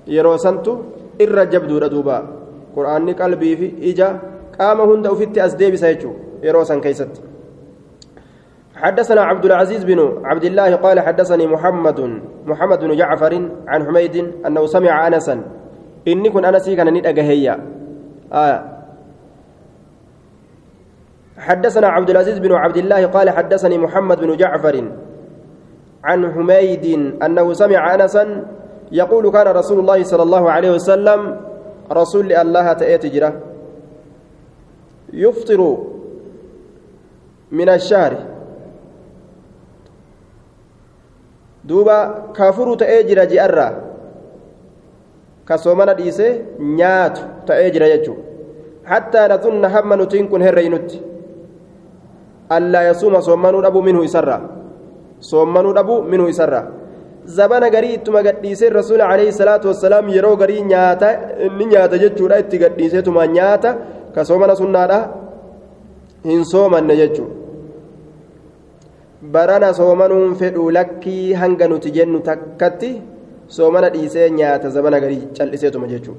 مرأتي 0.07 0.13
يجودا 0.13 0.19
يروسنت 0.19 0.67
إر 1.21 1.43
جبدو 1.43 1.77
ردوبا 1.77 2.27
قرآن 2.75 3.13
قلبي 3.13 3.55
في 3.57 3.91
إجا 3.91 4.19
قام 4.59 4.81
هند 4.81 5.07
أفت 5.07 5.37
أسديب 5.37 5.75
سيجو 5.75 6.13
يروسن 6.43 6.81
كيست 6.81 7.21
حدثنا 8.75 9.21
عبد 9.21 9.45
العزيز 9.45 9.83
بن 9.83 10.21
عبد 10.25 10.43
الله 10.43 10.75
قال 10.75 10.99
حدثني 10.99 11.47
محمد 11.47 12.21
محمد 12.45 12.79
بن 12.79 12.95
جعفر 12.95 13.49
عن 13.67 13.85
حميد 13.85 14.31
أنه 14.47 14.65
سمع 14.65 15.07
أنسا. 15.07 15.43
إني 16.07 16.29
كن 16.29 16.45
أنسي 16.45 16.75
كان 16.75 16.93
ندأجهيا 16.93 17.59
آه. 18.33 18.63
حدثنا 21.37 21.87
عبد 21.87 22.09
العزيز 22.09 22.39
بن 22.39 22.51
عبد 22.51 22.77
الله 22.77 23.05
قال 23.05 23.29
حدثني 23.29 23.77
محمد 23.77 24.19
بن 24.19 24.37
جعفر 24.37 24.83
عن 26.03 26.33
حميد 26.33 27.15
أنه 27.23 27.53
سمع 27.53 27.95
أنسا 27.95 28.45
يقول 28.91 29.31
كان 29.31 29.47
رسول 29.47 29.79
الله 29.79 30.03
صلى 30.03 30.23
الله 30.23 30.43
عليه 30.51 30.71
وسلم 30.71 31.19
رسول 31.91 32.33
الله 32.33 32.73
تأتي 32.73 33.09
جرة. 33.09 33.31
يفطر 35.13 35.61
من 37.51 37.69
الشهر. 37.69 38.13
دوبا 41.63 41.99
كافر 42.35 42.75
تأجر 42.75 43.19
جئرة 43.25 43.67
كسومنا 45.47 45.93
ديسه 45.93 46.59
نيات 46.59 47.47
تأجر 47.47 47.81
يجو. 47.81 48.15
حتى 48.85 49.21
نظن 49.31 49.65
هم 49.65 49.89
نتين 50.01 50.27
كن 50.27 50.41
هرينوتي 50.41 50.99
ألا 52.51 52.89
يصوم 52.89 53.19
صومانو 53.21 53.59
أبو 53.61 53.81
منه 53.81 54.03
يسرى 54.03 54.37
صومانو 55.19 55.71
أبو 55.71 56.01
منه 56.01 56.29
يسرى 56.29 56.80
zabana 57.25 57.69
garii 57.69 57.93
ittuma 57.93 58.23
gadhiisee 58.23 58.69
rasuula 58.69 59.09
alayhi 59.09 59.31
salaatu 59.31 59.67
wassalaam 59.67 60.09
yeroo 60.09 60.35
garii 60.35 60.61
nyaata 60.61 61.09
inni 61.45 61.65
nyaata 61.65 61.97
jechuudha 61.97 62.39
itti 62.39 62.57
gadhiiseetuma 62.57 63.27
nyaata 63.27 63.75
ka 64.15 64.25
soomana 64.25 64.55
sunnaadha 64.55 64.99
hin 66.23 66.45
soomanne 66.45 66.95
jechuu 67.01 67.27
barana 69.35 69.73
soomanuun 69.73 70.35
fedhuu 70.35 70.69
lakkii 70.71 71.33
hanga 71.33 71.67
nuti 71.67 71.91
jennu 71.91 72.19
takkatti 72.29 72.91
soomana 73.47 73.89
dhiisee 73.89 74.29
nyaata 74.29 74.69
zabana 74.69 74.99
garii 74.99 75.27
cal'iseetuma 75.37 75.87
jechuu 75.87 76.15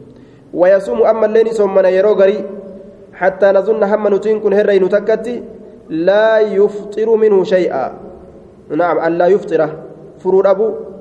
wayasuumu 0.55 1.07
ammallee 1.07 1.45
ni 1.45 1.55
soomana 1.55 1.89
yeroo 1.99 2.15
garii 2.15 2.45
hattaa 3.21 3.53
nazunna 3.53 3.87
hamma 3.87 4.11
nutiin 4.11 4.41
kun 4.41 4.53
herreynu 4.61 4.89
takkatti 4.89 5.43
laa 6.09 6.41
yufxiru 6.41 7.19
minhu 7.19 7.45
shay'a 7.45 7.85
naam 8.71 8.99
allaa 8.99 9.29
yuftira. 9.29 9.69
Furuu 10.23 10.43
dhabuu 10.43 10.92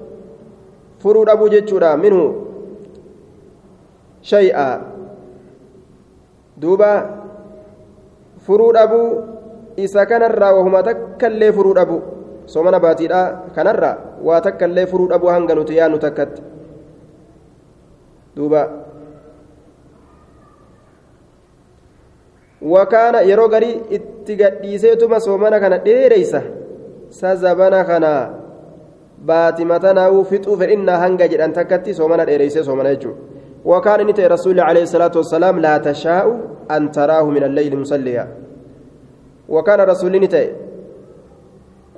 furuu 1.02 1.26
dhabuu 1.26 1.50
jechuudha 1.50 1.98
minhu 1.98 2.24
shay'a 4.22 4.68
duuba 6.62 6.92
furuu 8.46 8.72
dhabuu 8.74 9.08
isa 9.78 10.06
kanarraa 10.06 10.54
wahuma 10.58 10.84
takkaillee 10.84 11.52
furuu 11.52 11.74
dhabu 11.74 11.98
soomana 12.46 12.80
baatiidha 12.80 13.22
kanarraa 13.56 13.98
waa 14.24 14.42
takkaillee 14.42 14.86
furuu 14.86 15.10
dhabuu 15.14 15.34
hanga 15.34 15.56
nuti 15.56 15.78
yaannu 15.78 15.98
takkatti 16.06 16.42
duuba 18.36 18.62
wakaana 22.74 23.22
yeroo 23.30 23.48
garii 23.50 23.82
itti 23.98 24.36
gadhiiseetuma 24.36 25.20
soomana 25.20 25.60
kana 25.60 25.78
dheereysa 25.88 26.42
sa 27.10 27.36
zabana 27.36 27.84
kana 29.22 29.28
baatimatanaa'uu 29.28 30.24
fixuu 30.24 30.58
fedhinnaa 30.58 30.98
hanga 30.98 31.28
jedhan 31.28 31.54
takkatti 31.54 31.94
soomana 31.94 32.26
dheereysee 32.26 32.64
soomana 32.64 32.90
jechuudha. 32.90 33.32
وكان 33.66 34.08
نتي 34.08 34.28
رسول 34.28 34.60
عليه 34.60 34.84
الصلاة 34.84 35.12
والسلام 35.16 35.60
لا 35.60 35.78
تشاء 35.78 36.40
أن 36.72 36.92
تراه 36.92 37.24
من 37.24 37.44
الليل 37.44 37.80
مصليا 37.80 38.28
وكان 39.50 39.80
رسول 39.80 40.12
نتي 40.12 40.50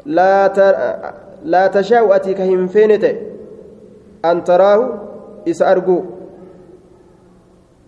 لا 0.06 0.48
تر... 0.48 0.76
لا 1.44 1.68
تشاء 1.68 2.16
أتيك 2.16 2.42
هم 2.42 2.68
فينتي 2.68 3.16
أن 4.26 4.44
تراه 4.44 5.00
إس 5.48 5.62
أرجو 5.62 6.04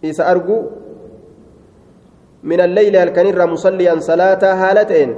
إس 0.06 0.20
أرجو 0.22 0.64
من 2.44 2.62
الليل 2.62 2.96
الكنير 2.96 3.46
مصليا 3.46 4.00
صلاة 4.00 4.44
هالتين 4.54 5.16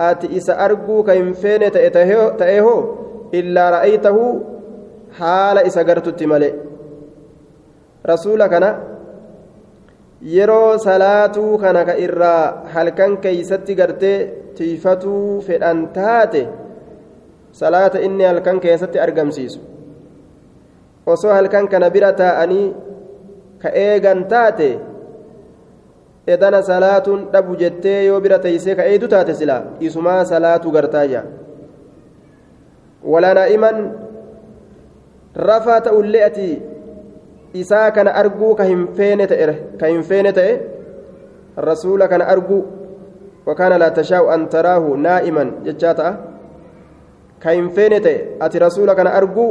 أتي 0.00 0.36
إس 0.36 0.50
أرجو 0.50 1.02
كهم 1.02 1.32
فينتي 1.32 1.90
تأهو 1.90 2.94
إلا 3.34 3.70
رأيته 3.70 4.40
حال 5.18 5.58
إس 5.58 5.78
قرتت 5.78 6.22
ملئ 6.22 6.54
rasuula 8.04 8.48
kana 8.48 8.68
yeroo 10.22 10.78
salaatuu 10.78 11.58
kana 11.58 11.84
ka 11.84 11.94
irraa 12.04 12.64
halkan 12.74 13.16
keeysatti 13.24 13.74
gartee 13.80 14.18
tiifatuu 14.56 15.40
fedhan 15.48 15.82
taate 15.96 16.42
salaata 17.52 18.00
inni 18.06 18.24
halkan 18.24 18.60
keessatti 18.60 19.02
argamsiisu 19.06 19.60
osoo 21.06 21.32
halkan 21.32 21.68
kana 21.68 21.90
bira 21.90 22.12
taa'anii 22.22 22.66
ka 23.62 23.68
eegan 23.84 24.24
taate 24.32 24.70
edana 26.26 26.62
salaatuun 26.62 27.28
dhabu 27.32 27.56
jettee 27.56 28.04
yoo 28.06 28.20
bira 28.20 28.38
teeysee 28.38 28.74
ka 28.80 28.84
eedu 28.94 29.08
taate 29.08 29.34
silaa 29.34 29.62
isumaa 29.80 30.24
salaatuu 30.24 30.72
gartaayya 30.72 31.22
walaa 31.22 31.49
ka 38.56 38.64
hin 38.64 38.86
feene 38.96 39.26
ta'e 39.26 39.46
ka 39.80 39.86
hin 39.86 40.02
feene 40.02 40.32
ta'e 40.32 40.52
rasuula 41.68 42.08
kana 42.08 42.24
arguu 42.34 42.62
wakaana 43.46 43.78
laa 43.82 43.90
tashaa'u 43.90 44.28
an 44.34 44.48
taraahu 44.54 44.96
naa'iman 45.06 45.48
jechaa 45.66 45.94
ta'a 45.94 46.12
ka 47.42 47.50
hin 47.56 47.70
feene 47.76 48.00
ta'e 48.00 48.16
ati 48.40 48.58
rasuula 48.66 48.94
kana 48.94 49.10
arguu 49.20 49.48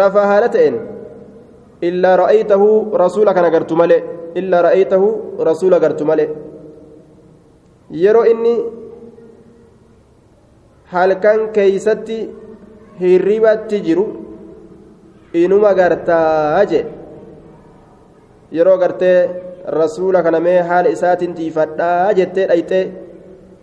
rafaa 0.00 0.26
haala 0.32 0.48
ta'een 0.48 0.76
illaa 1.88 2.16
ra'aytahu 2.22 2.68
rasuula 3.04 3.34
kana 3.34 3.50
gartu 3.54 3.76
malee 3.80 4.02
illaa 4.40 4.62
ra'aytahu 4.68 5.08
rasuula 5.48 5.80
gartu 5.84 6.04
malee 6.10 6.28
yeroo 8.02 8.24
inni 8.32 8.54
halkan 10.92 11.40
keeysatti 11.56 12.18
hirribatti 13.00 13.80
jiru 13.86 14.04
inuma 15.32 15.74
gartaa 15.74 16.64
jee. 16.70 16.84
Yeroo 18.52 18.78
gartee 18.78 19.30
rasuula 19.78 20.22
kana 20.22 20.40
mee 20.40 20.60
haala 20.70 20.88
isaatiin 20.96 21.34
tiifadhaa 21.34 22.12
jettee 22.14 22.46
dhayxee 22.48 22.84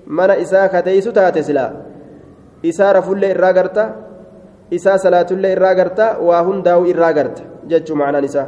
mana 0.07 0.35
isaa 0.43 0.67
kateeysu 0.69 1.11
taate 1.11 1.43
silaa. 1.43 1.71
Isaa 2.63 2.93
rafullee 2.93 3.29
irraa 3.35 3.53
garta 3.53 3.83
isaa 4.71 4.97
salaatullee 4.97 5.51
irraa 5.57 5.75
garta 5.75 6.15
waa 6.27 6.41
hundaa'u 6.47 6.85
irraa 6.93 7.13
garta 7.13 7.43
jechuu 7.69 7.95
macnaan 7.95 8.23
isaa. 8.29 8.47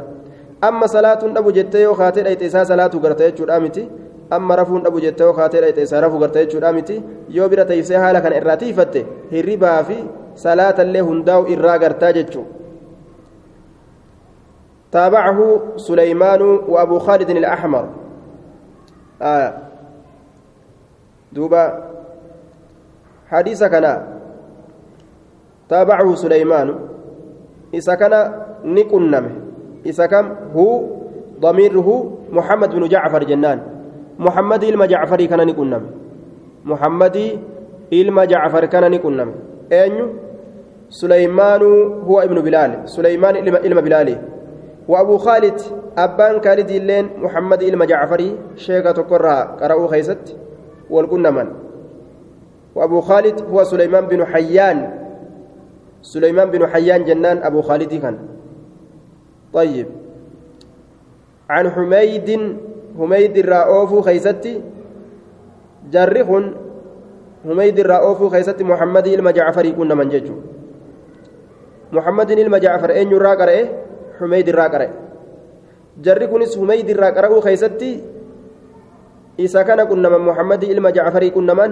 Amma 0.68 0.88
salaatuun 0.88 1.34
dhabu 1.34 1.52
jettee 1.58 1.82
yoo 1.82 1.94
kaatee 1.94 2.22
dhayxe 2.24 2.46
isaa 2.46 2.64
salaatu 2.64 3.00
garta 3.00 3.24
jechuudha 3.28 3.60
miti. 3.60 3.88
Amma 4.30 4.56
rafuun 4.56 4.82
dhabu 4.84 5.00
jettee 5.00 5.24
yoo 5.26 5.32
kaatee 5.38 5.60
dhayxe 5.60 5.82
isaa 5.82 6.00
rafuu 6.00 6.18
garta 6.18 6.38
jechuudha 6.44 6.72
miti. 6.72 7.02
Yoo 7.28 7.48
bira 7.48 7.64
teessee 7.64 7.96
haala 7.96 8.20
kana 8.20 8.36
irraa 8.36 8.56
tiifatte 8.56 9.06
hirribaa 9.32 9.82
fi 9.84 9.96
salaatallee 10.34 11.00
hundaa'u 11.00 11.46
irraa 11.46 11.78
gartaa. 11.78 12.12
تابعه 14.92 15.62
سليمان 15.76 16.42
وأبو 16.42 16.98
خالد 16.98 17.30
الأحمر 17.30 17.84
آه 19.22 19.52
دوبا 21.32 21.64
حديث 23.28 23.64
كان 23.64 24.06
تابعه 25.68 26.14
سليمان 26.14 26.68
إذا 27.74 27.94
كان 27.94 28.14
نكنم 28.64 29.26
إذا 29.86 30.06
كان 30.06 30.36
هو 30.56 30.80
ضميره 31.40 31.88
محمد 32.32 32.70
بن 32.70 32.88
جعفر 32.88 33.24
جنان 33.24 33.58
محمد 34.18 34.64
إلما 34.64 34.86
جعفري 34.86 35.26
كان 35.26 35.46
نكنم 35.46 35.82
محمد 36.64 37.16
إلما 37.92 38.24
كان 38.66 38.90
نكنم 38.90 39.30
أين 39.72 40.18
سليمان 40.90 41.62
هو 42.06 42.20
ابن 42.20 42.40
بلال 42.40 42.88
سليمان 42.88 43.36
إلما 43.36 43.80
بلال 43.80 44.18
وأبو 44.88 45.18
خالد 45.18 45.60
أبان 45.98 46.40
خالد 46.44 46.70
اللين 46.70 47.08
محمد 47.16 47.62
إلما 47.62 47.84
جعفري 47.84 48.38
شيخة 48.56 48.92
قرى 48.92 49.56
قرأوا 49.60 49.88
خيست 49.88 50.36
والكنمن 50.90 51.48
وأبو 52.74 53.00
خالد 53.00 53.40
هو 53.50 53.64
سليمان 53.64 54.06
بن 54.06 54.24
حيان 54.24 54.78
سليمان 56.02 56.50
بن 56.50 56.66
حيان 56.66 57.04
جنان 57.04 57.38
أبو 57.42 57.62
خالد 57.62 57.94
كان 57.94 58.18
طيب 59.52 59.86
عن 61.50 61.70
حميد 61.70 62.56
حميد 62.98 63.38
الرؤوف 63.38 64.04
خيستي 64.04 64.60
جرخ 65.92 66.28
حميد 67.44 67.78
الرؤوف 67.78 68.32
خيستي 68.32 68.64
محمد 68.64 69.06
المجعفر 69.06 69.70
كنا 69.70 69.94
من 69.94 70.08
ججو. 70.08 70.36
محمد 71.92 72.30
المجعفر 72.30 72.90
أين 72.90 73.10
يرى 73.12 73.32
قرأ 73.36 73.56
حميد 74.18 74.48
الرقرة 74.48 74.88
جري 76.00 76.26
كنس 76.26 76.58
حميد 76.58 76.88
الرقرة 76.90 77.40
خيستي 77.40 77.92
إذا 79.38 79.62
كان 79.62 79.84
كنا 79.84 80.08
من 80.08 80.20
محمد 80.24 80.64
المجعفر 80.64 81.28
كنا 81.28 81.54
من 81.54 81.70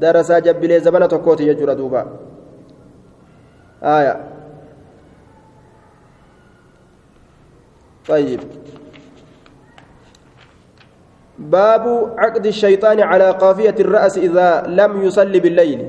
درسا 0.00 0.38
جبلي 0.38 0.80
زمانة 0.80 1.06
تكوتي 1.06 1.46
يجرى 1.46 1.74
دوبا. 1.74 2.02
آية. 3.82 4.14
طيب. 8.08 8.40
باب 11.38 12.14
عقد 12.18 12.46
الشيطان 12.46 13.00
على 13.00 13.30
قافية 13.30 13.74
الرأس 13.80 14.18
إذا 14.18 14.62
لم 14.66 15.02
يصلي 15.02 15.40
بالليل. 15.40 15.88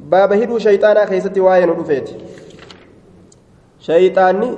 باب 0.00 0.32
هدو 0.32 0.58
شيطانا 0.58 1.06
خيستي 1.06 1.40
واين 1.40 1.70
رفيت 1.70 2.10
شيطاني 3.80 4.50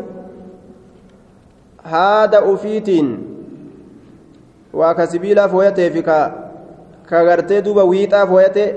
هذا 1.85 2.39
أفيتين. 2.55 3.07
وكسبيلا 4.74 5.47
فويته 5.47 5.89
فيك. 5.89 6.11
كغرتي 7.11 7.61
دوبا 7.61 7.83
ويتا 7.83 8.24
فويته. 8.24 8.72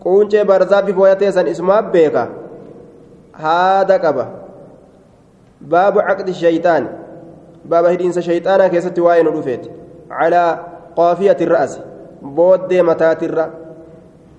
قونجي 0.00 0.44
برزافي 0.44 0.92
فويته 0.92 1.30
سن 1.30 1.46
اسمها 1.46 1.80
بيكا 1.80 2.28
هذا 3.34 3.96
كبا. 3.96 4.26
باب 5.60 5.98
عقد 5.98 6.28
الشيطان. 6.28 6.88
باب 7.64 7.84
هدينس 7.84 8.18
شيطانا 8.18 8.68
كيستي 8.68 9.00
واين 9.00 9.26
رفيت 9.26 9.66
على 10.10 10.58
قافية 10.96 11.36
الرأس 11.40 11.80
بودي 12.22 12.82
متى 12.82 13.14
ترى 13.14 13.50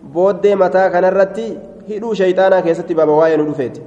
بودي 0.03 0.55
متى 0.55 0.89
كان 0.89 1.05
الرتي 1.05 1.57
هدو 1.89 2.13
شيطانا 2.13 2.59
كيستي 2.59 2.93
باب 2.93 3.09
واين 3.09 3.49
رفيت 3.49 3.77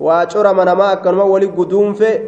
waacora 0.00 0.54
manamaa 0.54 0.90
akkanuma 0.90 1.24
wali 1.24 1.46
guduunfe 1.48 2.22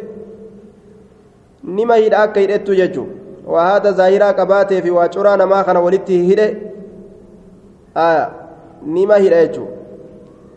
nima 1.63 1.95
hidha 1.95 2.17
akka 2.23 2.39
hidhettu 2.39 2.75
jechu 2.75 3.07
waa 3.47 3.63
haada 3.67 3.91
zaahiraa 3.91 4.33
qabaatee 4.33 4.81
fi 4.81 4.91
waacoraa 4.91 5.37
namaa 5.37 5.63
kana 5.63 5.79
walitti 5.79 6.17
hidhe 6.17 6.57
nima 8.85 9.17
hidha 9.17 9.41
jechu 9.47 9.67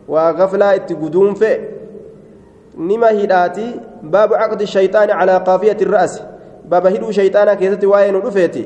waa 0.07 0.33
gaflaa 0.33 0.75
itti 0.75 0.95
guduunfe 0.95 1.61
nima 2.77 3.09
hidhaati 3.09 3.67
baabu 4.03 4.33
caqdi 4.33 4.67
shayxaani 4.67 5.13
calaa 5.19 5.39
qaafiyati 5.39 5.85
ra'asi 5.85 6.23
baaba 6.69 6.89
hidhuu 6.95 7.11
shayxaanaa 7.19 7.55
keessatti 7.61 7.91
waa'ee 7.93 8.11
nu 8.15 8.21
dhufeeti 8.25 8.63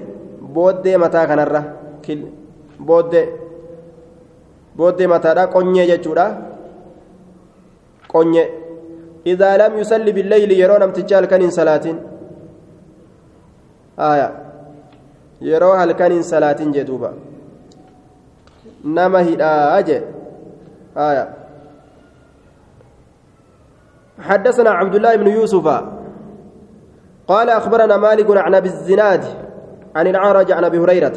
booddee 0.55 0.97
mataa 1.03 1.25
kanarra 1.31 1.63
booddee 2.87 3.25
booddee 4.77 5.07
mataadha 5.13 5.47
qonyee 5.55 5.87
jechuudha 5.91 6.25
qonye 8.13 8.43
idaa 9.33 9.57
lam 9.63 9.77
yusalli 9.81 10.13
billeyli 10.13 10.59
yeroo 10.61 10.79
namticha 10.83 11.15
halkaniin 11.19 11.51
salaatin 11.57 11.99
aya 14.09 14.31
yeroo 15.49 15.75
halkaniin 15.81 16.23
salaatin 16.31 16.73
jee 16.77 16.87
duuba 16.87 17.13
nama 18.83 19.19
hidhaa 19.29 19.83
jee 19.91 20.01
aya 21.09 21.27
حدثنا 24.29 24.69
عبد 24.69 24.95
الله 24.95 25.15
بن 25.15 25.27
يوسف 25.27 25.67
قال 27.27 27.49
أخبرنا 27.49 27.97
مالك 27.97 28.37
عن 28.37 28.55
أبي 28.55 28.67
الزناد 28.67 29.23
عن 29.95 30.07
العرج 30.07 30.51
عن 30.51 30.63
أبي 30.63 30.79
هريرة 30.79 31.13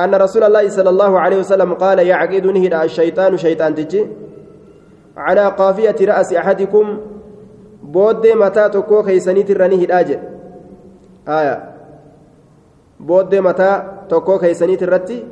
أن 0.00 0.14
رسول 0.14 0.42
الله 0.42 0.68
صلى 0.68 0.90
الله 0.90 1.20
عليه 1.20 1.38
وسلم 1.38 1.74
قال 1.74 1.98
يعقد 1.98 2.46
نهد 2.46 2.74
الشيطان 2.74 3.36
شيطان 3.36 3.74
تجي 3.74 4.06
على 5.16 5.48
قافية 5.48 5.96
رأس 6.00 6.32
أحدكم 6.32 6.98
بود 7.82 8.26
متى 8.26 8.68
تكو 8.68 9.02
كيسني 9.02 9.42
ترني 9.42 9.84
هداج 9.84 10.18
آية. 11.28 11.72
بود 13.00 13.34
متى 13.34 13.82
تكو 14.08 14.38
كيسني 14.38 14.76
ترتي 14.76 15.24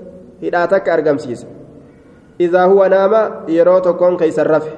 هداتك 0.43 0.88
أرقمسيس 0.88 1.47
إذا 2.41 2.62
هو 2.64 2.86
نام 2.86 3.45
يرو 3.49 3.78
تكون 3.78 4.16
كيسر 4.16 4.51
رفه. 4.51 4.72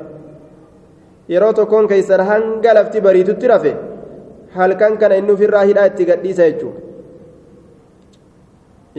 يرو 1.29 1.51
تكون 1.51 1.87
كيسر 1.89 2.23
هنگا 2.23 2.73
لفتي 2.73 3.01
بريتو 3.01 3.33
halkan 4.57 4.99
kana 5.01 5.17
inni 5.21 5.33
ofirraa 5.33 5.65
hidhaa 5.71 5.87
itti 5.91 6.05
gadhiisa 6.11 6.49
jechuudha. 6.51 6.81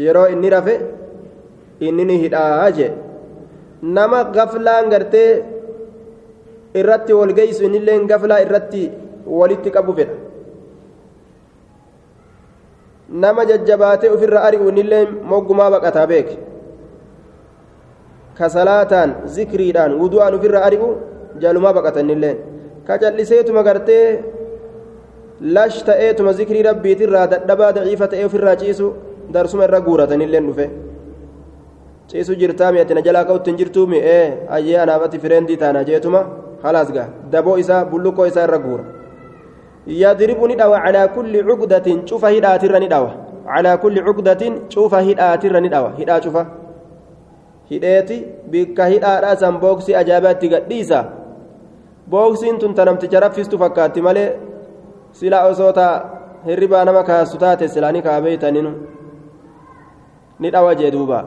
Yeroo 0.06 0.28
inni 0.34 0.50
rafe 0.50 0.76
inni 1.80 2.06
ni 2.06 2.18
hidhaa 2.24 2.72
jee. 2.78 2.92
Nama 3.82 4.24
gaflaan 4.36 4.90
gartee 4.94 5.30
irratti 6.82 7.14
wal 7.20 7.34
geessu 7.40 7.66
innillee 7.68 8.00
gaflaa 8.12 8.42
irratti 8.46 8.84
walitti 9.40 9.72
qabu 9.76 9.94
fedha. 10.00 10.16
Nama 13.24 13.46
jajjabaatee 13.52 14.10
ofirra 14.16 14.44
ari'u 14.48 14.70
innillee 14.70 15.06
moggumaa 15.32 15.72
baqataa 15.76 16.08
beeke. 16.08 16.38
Kasalaataan 18.38 19.10
zikriidhaan 19.36 20.00
wudu'aan 20.02 20.34
ofirra 20.38 20.64
ari'u 20.68 20.88
jalumaa 21.42 21.74
baqata 21.78 22.00
innillee. 22.06 22.38
Kacalliseetuma 22.88 23.64
gartee. 23.64 24.08
Lash 25.56 25.84
ta'eetuma 25.90 26.34
zikrii 26.40 26.64
rabbiitirraa 26.70 27.28
dadhabaa 27.34 27.72
daciifa 27.80 28.08
ta'ee 28.08 28.26
ofirraa 28.30 28.56
ciisu 28.64 28.94
darsuma 29.34 29.68
irra 29.68 29.82
guuratanillee 29.88 30.42
dhufe 30.48 30.70
ciisu 32.14 32.40
jirtaa 32.44 32.72
mi'atti 32.72 32.94
na 33.00 33.02
jalaa 33.10 33.26
ka'utti 33.32 33.52
hin 33.52 33.60
jirtuu 33.64 33.86
mi'ee 33.96 34.24
ayyee 34.58 34.80
anaafatti 34.86 35.20
fireendii 35.26 35.58
taana 35.66 35.84
jeetuma 35.92 36.24
خلاص 36.64 36.92
قال 36.96 37.10
دبو 37.32 37.60
إسا 37.60 37.84
بلوكو 37.92 38.26
إسا 38.26 38.46
الرقور 38.46 38.80
يضرب 39.88 40.40
ندوى 40.52 40.78
على 40.86 41.02
كل 41.16 41.34
عقدة 41.50 41.88
شوف 42.10 42.26
هداتر 42.26 42.74
ندوى 42.84 43.12
على 43.56 43.72
كل 43.84 43.96
عقدة 44.08 44.42
شوف 44.70 44.94
هداتر 44.96 45.54
ندوى 45.60 45.90
هدا 46.00 46.20
شوف 46.20 46.38
hidheeti 47.70 48.18
bikka 48.52 48.86
hidhaadhaa 48.92 49.36
san 49.42 49.56
booksii 49.60 49.96
ajaabaatti 49.96 50.48
gadhiisa 50.54 51.00
booksiin 52.12 52.58
tun 52.60 52.74
tanamticha 52.80 53.20
raffistu 53.24 53.58
fakkaatti 53.62 54.02
malee 54.08 54.26
silaa 55.19 55.45
osoo 55.51 55.73
taa 55.79 55.95
hirribaa 56.47 56.85
nama 56.89 57.03
kaasu 57.11 57.39
taate 57.45 57.69
silaa 57.75 57.93
ni 57.93 58.03
kaabeeytaninu 58.07 58.73
ni 60.41 60.51
dhawa 60.55 60.75
jee 60.81 60.91
duuba 60.97 61.19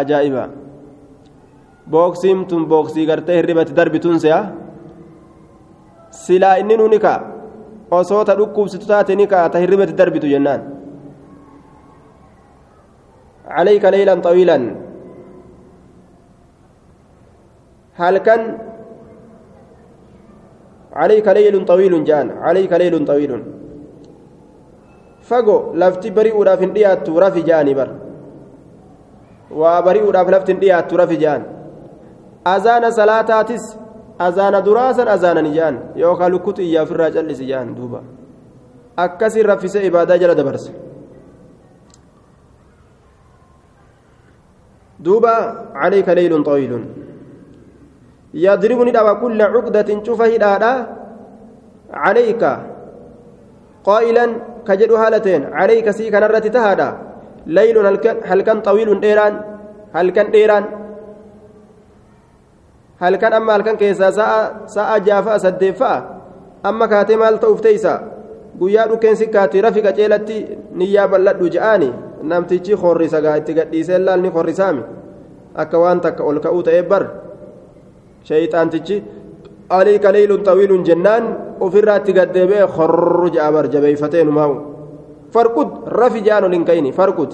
ajaa'iba 0.00 0.44
booksiin 1.90 2.46
tun 2.50 2.66
booksii 2.72 3.06
gartee 3.10 3.36
hirribatti 3.40 3.76
darbituun 3.78 4.18
se'a 4.24 4.40
silaa 6.24 6.56
inni 6.62 6.76
nu 6.76 6.88
ni 6.88 6.98
ka'a 7.06 7.20
osoo 8.00 8.24
ta 8.24 8.34
dhukkubsitu 8.40 8.86
taate 8.92 9.16
ni 9.16 9.26
ka'a 9.32 9.48
ta 9.52 9.58
hirribatti 9.64 9.98
darbitu 10.02 10.26
jennaan 10.34 10.62
عليك 13.50 13.84
ليلا 13.84 14.14
طويلا 14.14 14.58
هل 18.00 18.18
كان 18.18 18.42
عليك 20.95 21.27
ليل 21.27 21.65
طويل 21.65 22.03
جان 22.03 22.27
عليك 22.31 22.71
ليل 22.73 23.05
طويل 23.05 23.31
lafti 25.81 26.11
bari'uudhaaf 26.17 26.59
hin 26.61 26.71
dhiyaattu 26.75 27.19
rafi 27.23 27.41
ja'anii 27.49 27.75
bar 27.79 27.89
waa 29.61 29.81
bari'uudhaaf 29.87 30.27
lafti 30.35 30.51
hin 30.53 30.59
dhiyaattu 30.63 30.97
rafi 31.01 31.17
ja'an 31.23 31.43
azaana 32.55 32.91
salaataatis 32.99 33.63
azaana 34.27 34.61
duraasan 34.67 35.07
azaanan 35.15 35.47
ja'an 35.57 35.75
yookaan 36.03 36.31
lukkutu 36.35 36.61
iyyaaf 36.61 36.89
irraa 36.93 37.11
callisi 37.15 37.49
ja'an 37.51 37.73
duuba 37.77 37.99
akkasiin 39.05 39.45
raffisee 39.51 39.87
ibaadaa 39.89 40.21
jala 40.21 40.35
dabarse 40.41 40.71
دوبا 44.99 45.35
عليك 45.75 46.09
ليل 46.09 46.43
طويل 46.43 46.73
يضربني 48.35 48.91
دعوى 48.91 49.13
كل 49.21 49.39
عقدة 49.41 49.89
شوفه 50.05 50.35
دادا 50.43 50.73
عليك. 51.93 52.43
قائلا 53.83 54.25
كجد 54.67 54.91
هالتين 54.91 55.41
عليك 55.53 55.87
سي 55.97 56.09
كان 56.13 56.23
الرتي 56.23 56.49
تهادا. 56.49 56.89
ليل 57.47 57.77
هل 58.29 58.41
كان 58.41 58.61
طويل 58.61 58.89
ديران. 58.99 59.33
هل 59.93 60.09
كان 60.15 60.31
ديران. 60.31 60.65
هل 62.99 63.15
كان 63.15 63.33
أما 63.33 63.55
هل 63.55 63.61
كان 63.61 63.75
كيسا. 63.75 64.11
ساعة 64.11 64.67
ساعة 64.67 64.97
جافا 64.97 65.37
سدفا. 65.37 65.93
أما 66.65 66.85
كاتي 66.85 67.15
مال 67.15 67.39
توفتيسا 67.39 68.15
guyyaa 68.59 68.87
dhukkeen 68.87 69.17
sikkaatti 69.19 69.61
rafika 69.61 69.91
ceelatti 69.91 70.35
niyyaa 70.79 71.07
bal'adhu 71.11 71.49
je'aani 71.55 71.89
namtichi 72.23 72.73
horrisa 72.83 73.19
gaa 73.21 73.35
itti 73.41 73.53
gadhiisee 73.57 73.99
laalni 73.99 74.29
horrisaami 74.35 74.83
akka 75.63 75.81
waan 75.81 75.99
takka 76.05 76.23
ol 76.23 76.39
ka'uu 76.45 76.61
ta'ee 76.63 76.83
bar 76.91 77.03
shayxaantichi 78.29 79.03
aliika 79.69 80.11
leylun 80.17 80.43
xawiilun 80.47 80.83
jennaan 80.89 81.23
ofirraa 81.65 81.97
itti 82.01 82.13
gaddeebi'e 82.19 82.65
horru 82.77 83.29
je'a 83.35 83.51
bar 83.55 83.65
jabeeyfatee 83.73 84.23
numaa'u 84.29 84.55
farqud 85.33 85.69
rafi 86.01 86.19
je'an 86.27 86.43
ol 86.47 86.53
hin 86.57 86.65
ka'ini 86.69 86.91
farqud 86.99 87.31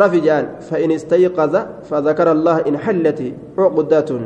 rafi 0.00 0.20
je'an 0.26 0.44
fa'in 0.68 0.90
istayqaza 0.98 1.60
fadakara 1.90 2.30
allah 2.36 2.56
in 2.68 2.76
hallati 2.84 3.28
cuqdatun 3.56 4.22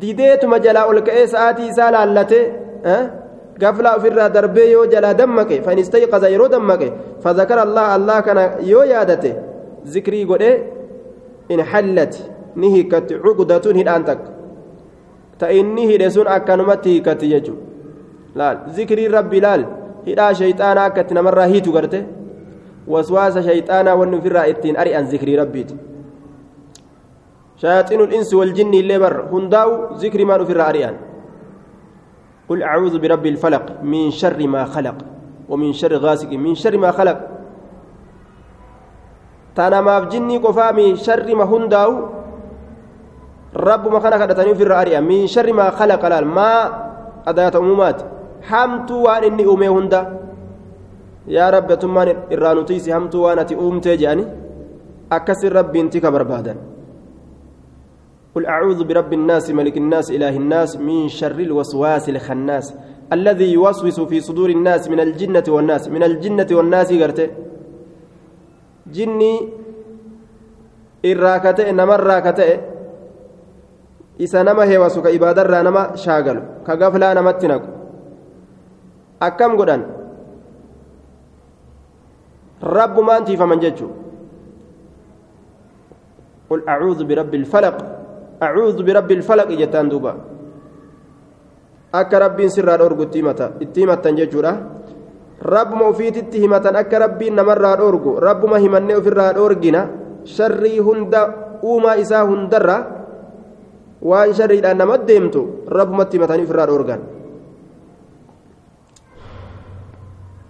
dideetuma 0.00 0.58
jalaa 0.66 0.86
ol 0.90 1.00
ka'ee 1.08 1.26
sa'aatii 1.34 1.68
isaa 1.72 1.90
laallate 1.96 2.40
gaflaa 3.62 3.96
ofirraa 3.98 4.28
darbee 4.36 4.70
yoo 4.76 4.86
jalaa 4.94 5.14
dammaqe 5.20 5.56
fan 5.66 5.78
istayqaza 5.84 6.28
yeroo 6.34 6.48
dammaqe 6.56 6.88
fadakara 7.24 7.62
allah 7.66 7.86
allah 7.96 8.18
kana 8.26 8.42
yoo 8.72 8.84
yaadate 8.94 9.30
zikrii 9.94 10.24
godhe 10.30 10.50
in 11.54 11.60
hallati 11.72 12.22
ni 12.56 12.70
hiikkatti 12.74 13.20
cuqdatun 13.24 13.76
hidhaan 13.80 14.04
takka 14.04 14.30
ta 15.38 15.50
inni 15.52 15.86
hidhe 15.90 16.10
sun 16.10 16.28
akkanumatti 16.36 16.94
hiikkatti 16.94 17.32
jechu 17.32 17.56
laal 18.34 18.56
zikrii 18.76 19.08
rabbi 19.08 19.40
laal 19.46 19.66
hidhaa 20.06 20.32
shayxaanaa 20.40 20.86
akka 20.90 21.00
itti 21.06 21.18
namarraa 21.18 21.50
hiitu 21.54 21.72
garte 21.76 21.98
waswaasa 22.94 23.42
shayxaanaa 23.48 23.98
wanni 24.00 24.16
ofirraa 24.22 24.46
ittiin 24.54 24.80
ari'an 24.84 25.06
zikrii 25.12 25.36
rabbiiti 25.42 25.76
شياطين 27.56 28.00
الإنس 28.00 28.34
والجن 28.34 28.74
اللي 28.74 28.98
بر 28.98 29.16
هنداو 29.32 29.96
ذكر 29.96 30.24
ما 30.24 30.44
في 30.44 30.52
الرأيان 30.52 30.96
قل 32.48 32.62
أعوذ 32.62 32.98
برب 32.98 33.26
الفلق 33.26 33.64
من 33.82 34.10
شر 34.10 34.46
ما 34.46 34.64
خلق 34.64 34.98
ومن 35.48 35.72
شر 35.72 35.96
غاسق 35.96 36.32
من 36.32 36.54
شر 36.54 36.76
ما 36.76 36.90
خلق 36.90 37.18
تانا 39.56 39.80
ما 39.80 40.00
في 40.00 40.06
جني 40.12 40.36
قفا 40.36 40.72
من 40.72 40.96
شر 40.96 41.34
ما 41.34 41.44
هنداو 41.44 41.90
رب 43.56 43.88
ما 43.88 44.00
خلق 44.00 44.24
دتني 44.24 44.54
في 44.54 44.62
الرأي. 44.62 45.00
من 45.00 45.26
شر 45.26 45.52
ما 45.52 45.70
خلق 45.70 46.02
لال. 46.06 46.26
ما 46.28 46.50
أداة 47.26 47.58
أمومات. 47.58 48.02
حمت 48.42 48.90
وان 48.90 49.24
إني 49.24 49.44
أمي 49.44 49.68
هندا 49.68 50.02
يا 51.28 51.50
رب 51.50 51.66
تمان 51.78 52.30
إرانوتيسي 52.32 52.94
حمت 52.94 53.14
وانتي 53.14 53.54
أمتي 53.54 53.96
جاني 53.96 54.24
أكسر 55.12 55.52
رب 55.52 55.76
انتك 55.76 56.06
بربادا 56.06 56.56
قل 58.34 58.46
أعوذ 58.46 58.84
برب 58.84 59.12
الناس 59.12 59.50
ملك 59.50 59.76
الناس 59.76 60.10
إله 60.10 60.36
الناس 60.36 60.76
من 60.76 61.08
شر 61.08 61.38
الوسواس 61.40 62.08
الخناس. 62.08 62.74
الذي 63.12 63.52
يوسوس 63.52 64.00
في 64.00 64.20
صدور 64.20 64.50
الناس 64.50 64.88
من 64.92 65.00
الجنة 65.00 65.44
والناس. 65.48 65.88
من 65.88 66.02
الجنة 66.02 66.46
والناس 66.52 66.92
قرته. 66.92 67.28
جني 68.86 69.34
الراكته 71.04 71.70
نما 71.70 71.94
الراكته 71.94 72.75
isa 74.19 74.43
nama 74.43 74.65
heewasu 74.65 75.01
ka 75.01 75.09
ibaadarraa 75.09 75.63
nama 75.63 75.97
shaagalu 75.97 76.41
ka 76.65 76.75
gaflaa 76.75 77.13
namatti 77.17 77.47
naqu 77.47 77.69
akkam 79.21 79.57
godhan 79.57 79.83
rabbumaan 82.61 83.25
tiifaman 83.25 83.59
jechuu 83.59 84.01
قل 86.51 86.67
أعوذ 86.67 87.07
برب 87.07 87.31
الفلق 87.31 87.75
أعوذ 88.43 88.77
برب 88.83 89.09
الفلق 89.11 89.49
جتان 89.55 89.87
دوبا 89.87 90.13
أكا 91.95 92.17
ربين 92.19 92.49
سر 92.51 92.67
الأرغ 92.67 92.99
التيمة 93.07 93.39
التيمة 93.63 93.95
تنججورا 94.03 94.53
رب 95.39 95.71
ما 95.79 95.85
وفيت 95.95 96.17
التهمة 96.27 96.65
أكا 96.75 96.97
ربين 96.97 97.39
نمر 97.39 97.55
الأرغ 97.55 98.03
رب 98.19 98.41
ما 98.51 98.57
همني 98.59 98.95
في 98.99 99.09
الأرغنا 99.15 99.81
شري 100.27 100.83
هند 100.83 101.15
أوما 101.63 101.91
لأن 104.62 104.82
ما 104.82 104.96
ديمتو 104.96 105.42
رب 105.68 105.90
ما 105.92 106.02
التيمة 106.02 106.26
في 106.26 106.52
الأرغان 106.54 107.00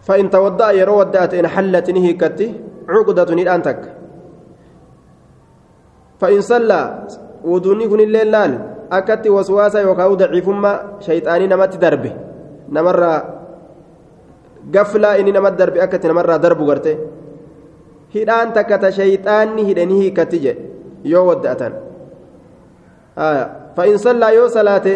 فإن 0.06 0.30
تودأ 0.30 0.70
يرو 0.70 0.98
ودأت 1.00 1.34
إن 1.34 1.46
حلت 1.46 1.90
نهيكتي 1.90 2.46
عقدة 2.88 3.30
الآن 3.32 3.60
فإن 6.20 6.40
صلى 6.40 6.80
kunillee 7.46 8.26
laal 8.26 8.52
akkatti 8.90 9.30
waswaasa 9.30 9.80
yookaan 9.86 10.18
daciifummaa 10.18 10.98
shayxaanii 11.06 11.46
namatti 11.46 11.78
darbe 11.78 12.10
namarraa 12.68 13.18
gaflaa 14.74 15.14
inni 15.22 15.32
namatti 15.36 15.58
darbe 15.58 15.78
akkatti 15.86 16.10
namarraa 16.10 16.42
darbu 16.42 16.66
garte 16.66 16.92
hidhaan 18.14 18.50
takka 18.56 18.78
ta 18.78 18.90
shayxaanni 18.90 19.66
hidhanii 19.68 20.00
hiikatti 20.02 20.42
jedhe 20.44 20.62
yoo 21.12 21.24
wadda'atan 21.30 21.85
fa'in 23.75 23.97
sallaa 24.05 24.31
yoo 24.37 24.47
salaate 24.57 24.93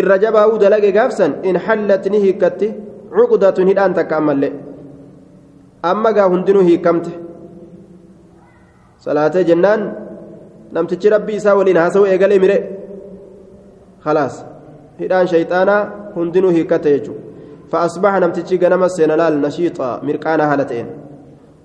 irra 0.00 0.18
jabaa'uu 0.24 0.58
dalage 0.64 0.90
gaafsan 0.98 1.32
in 1.50 1.56
hallatti 1.66 2.10
ni 2.14 2.22
hiikkatti 2.24 2.68
cuqdatun 3.16 3.70
hidhaan 3.70 3.94
takka 3.98 4.16
ammallee 4.20 4.52
amma 5.92 6.12
gaa 6.18 6.28
hundinuu 6.34 6.64
hiikamte 6.70 7.12
salaatee 9.06 9.44
jennaan 9.50 9.86
namtichi 10.76 11.14
rabbii 11.16 11.38
isaa 11.40 11.56
waliin 11.60 11.80
haasa'u 11.82 12.10
eegalee 12.12 12.42
mire 12.44 12.58
khalaas 14.04 14.44
hidhaan 15.00 15.32
shayxaanaa 15.32 15.82
hundinuu 16.16 16.52
hiikkate 16.58 16.94
jechuudha 16.96 17.28
فأصبح 17.72 18.12
نمتجي 18.22 18.56
جنم 18.56 18.82
السنلال 18.84 19.34
نشيطا 19.40 20.00
مرقانا 20.06 20.44
هالتين 20.52 20.86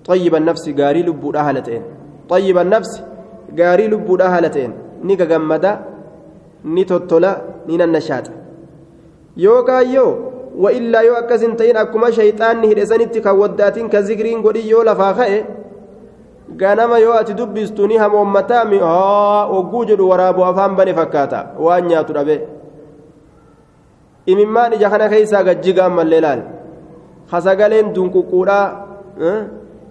طيب 0.04 0.34
النفس 0.34 0.64
قاري 0.78 1.02
لبودا 1.02 1.40
هالتين 1.48 1.82
طيب 2.28 2.58
النفس 2.58 2.92
قاري 3.58 3.86
لبودا 3.92 4.26
هالتين 4.34 4.70
نيكا 5.03 5.25
جمدا 5.25 5.71
نيتوتولا 6.65 7.31
نين 7.67 7.81
النشاط 7.81 8.25
يوكا 9.37 9.79
يو 9.95 10.07
وإلا 10.63 10.99
يو 11.07 11.13
أكسن 11.13 11.55
تين 11.57 11.77
أكما 11.77 12.11
شيطان 12.11 12.63
هيرسانيتي 12.69 13.19
كوداتين 13.21 13.87
كذكرين 13.89 14.41
قولي 14.43 14.69
يو 14.69 14.81
لفاخئ 14.87 15.43
ganama 16.55 16.97
yoo 16.99 17.13
ati 17.13 17.33
dubbistu 17.33 17.87
ni 17.87 17.97
hamoommataa 17.97 18.65
haa 18.81 19.45
ogguu 19.45 19.85
jedhu 19.85 20.09
waraaboo 20.09 20.45
afaan 20.45 20.75
bane 20.75 20.93
fakkaata 20.93 21.39
waan 21.65 21.85
nyaatu 21.87 22.13
dhabe 22.13 22.35
imimmaan 24.25 24.73
ija 24.73 24.89
kana 24.89 25.09
keessaa 25.09 25.43
gajjiga 25.43 25.85
ammallee 25.85 26.21
laal 26.25 26.41
hasagaleen 27.31 27.93
dunququudhaa 27.93 28.65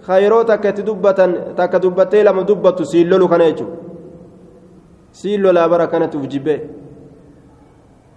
kayroo 0.07 0.43
takka 0.43 0.69
itti 0.69 0.83
dubbatan 0.89 1.37
takka 1.55 1.79
dubbattee 1.79 2.23
lama 2.23 2.43
dubbattu 2.49 2.85
siin 2.91 3.09
lolu 3.09 3.29
kana 3.31 3.49
jechuudha 3.51 3.88
siin 5.11 5.41
lolaa 5.41 5.67
bara 5.69 5.87
kanatti 5.87 6.17
uf 6.17 6.27
jibbee 6.27 6.59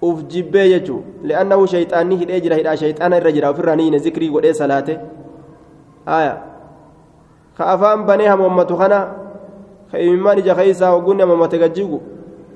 uf 0.03 0.23
jibbee 0.29 0.69
jechuudha 0.69 1.29
li'aannahu 1.29 1.67
shayxaanni 1.75 2.17
hidhee 2.23 2.41
jira 2.47 2.57
hidhaa 2.63 2.77
shayxaana 2.77 3.17
irra 3.23 3.33
jira 3.37 3.51
ofirraa 3.51 3.77
ni 3.77 3.85
hine 3.91 3.99
zikrii 3.99 4.31
godhee 4.31 4.55
salaate 4.55 4.99
aayaa. 6.07 6.39
ka 7.57 7.65
afaan 7.75 8.07
banee 8.07 8.29
hamoommatu 8.29 8.77
kana 8.77 8.99
ka 9.91 9.99
imimmaan 9.99 10.39
ija 10.39 10.55
keessaa 10.55 10.91
hoggunni 10.95 11.23
hamoommate 11.23 11.59
gajjigu 11.63 11.99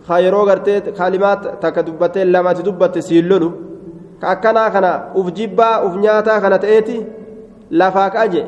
ka 0.07 0.21
yeroo 0.25 0.45
gartee 0.49 0.81
kalimaa 0.99 1.37
takka 1.63 1.83
dubbattee 1.87 2.25
lamatti 2.25 2.63
dubbatte 2.69 3.03
siin 3.09 3.29
lolu 3.29 3.51
ka 4.21 4.29
akkanaa 4.35 4.71
kana 4.77 4.91
uf 5.21 5.33
jibbaa 5.39 5.75
uf 5.87 5.97
nyaataa 6.05 6.41
kana 6.45 6.59
ta'eeti 6.65 6.97
lafaa 7.71 8.11
ka'aje 8.15 8.43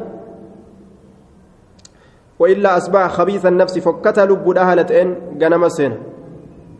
وإلا 2.38 2.76
أصبح 2.76 3.02
خبيث 3.18 3.46
النفس 3.46 3.78
فكت 3.78 4.18
لب 4.18 4.46
أهلتين 4.56 5.08
جنم 5.40 5.68
سين 5.68 5.92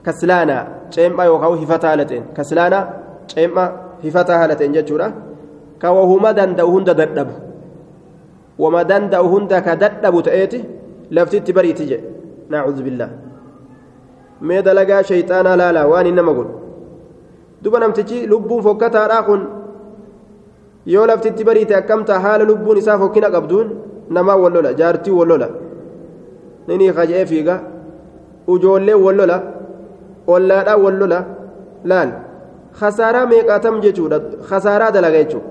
كسلانا 0.06 0.68
شيما 0.90 1.24
يوكاو 1.24 1.54
هفتا 1.54 1.94
هلتين 1.94 2.22
كسلانا 2.36 2.78
شيما 3.26 3.64
هفتا 4.04 4.34
هلتين 4.44 4.72
جتشورا 4.72 5.08
danda'u 5.82 6.70
hunda 6.74 6.94
dadhabu 6.94 7.34
wama 8.58 8.84
danda'u 8.84 9.26
hunda 9.32 9.62
ka 9.62 9.76
dadhabu 9.76 10.22
ta'eeti 10.22 10.64
laftitti 11.10 11.52
bariiti 11.52 11.86
jedhe 11.90 12.06
naacuudhu 12.50 12.82
billaa 12.82 13.10
mee 14.40 14.62
dalagaa 14.62 15.02
shayxaanaa 15.10 15.56
laalaa 15.62 15.86
waan 15.92 16.06
hin 16.06 16.16
nama 16.20 16.32
godhu 16.38 16.54
duba 17.62 17.78
namtichi 17.78 18.26
lubbuun 18.32 18.62
fokkataadhaa 18.66 19.22
kun 19.28 19.40
yoo 20.94 21.06
laftitti 21.10 21.44
bariite 21.48 21.74
akkamta 21.80 22.20
haala 22.24 22.44
lubbuun 22.50 22.78
isaa 22.82 22.98
fokkina 22.98 23.30
qabduun 23.36 23.68
namaa 24.16 24.36
wallola 24.44 24.70
jaartii 24.80 25.14
wallola 25.20 25.48
nini 26.68 26.92
kaja'ee 26.98 27.26
fiiga 27.32 27.54
ujoollee 28.54 28.94
wallola 29.06 29.36
ollaadhaa 30.34 30.76
wallola 30.84 31.18
laal 31.90 32.10
khasaaraa 32.80 33.26
meeqaatam 33.32 33.80
jechuudha 33.84 34.18
khasaaraa 34.50 34.90
dalaga 34.96 35.18
jechuudha 35.22 35.50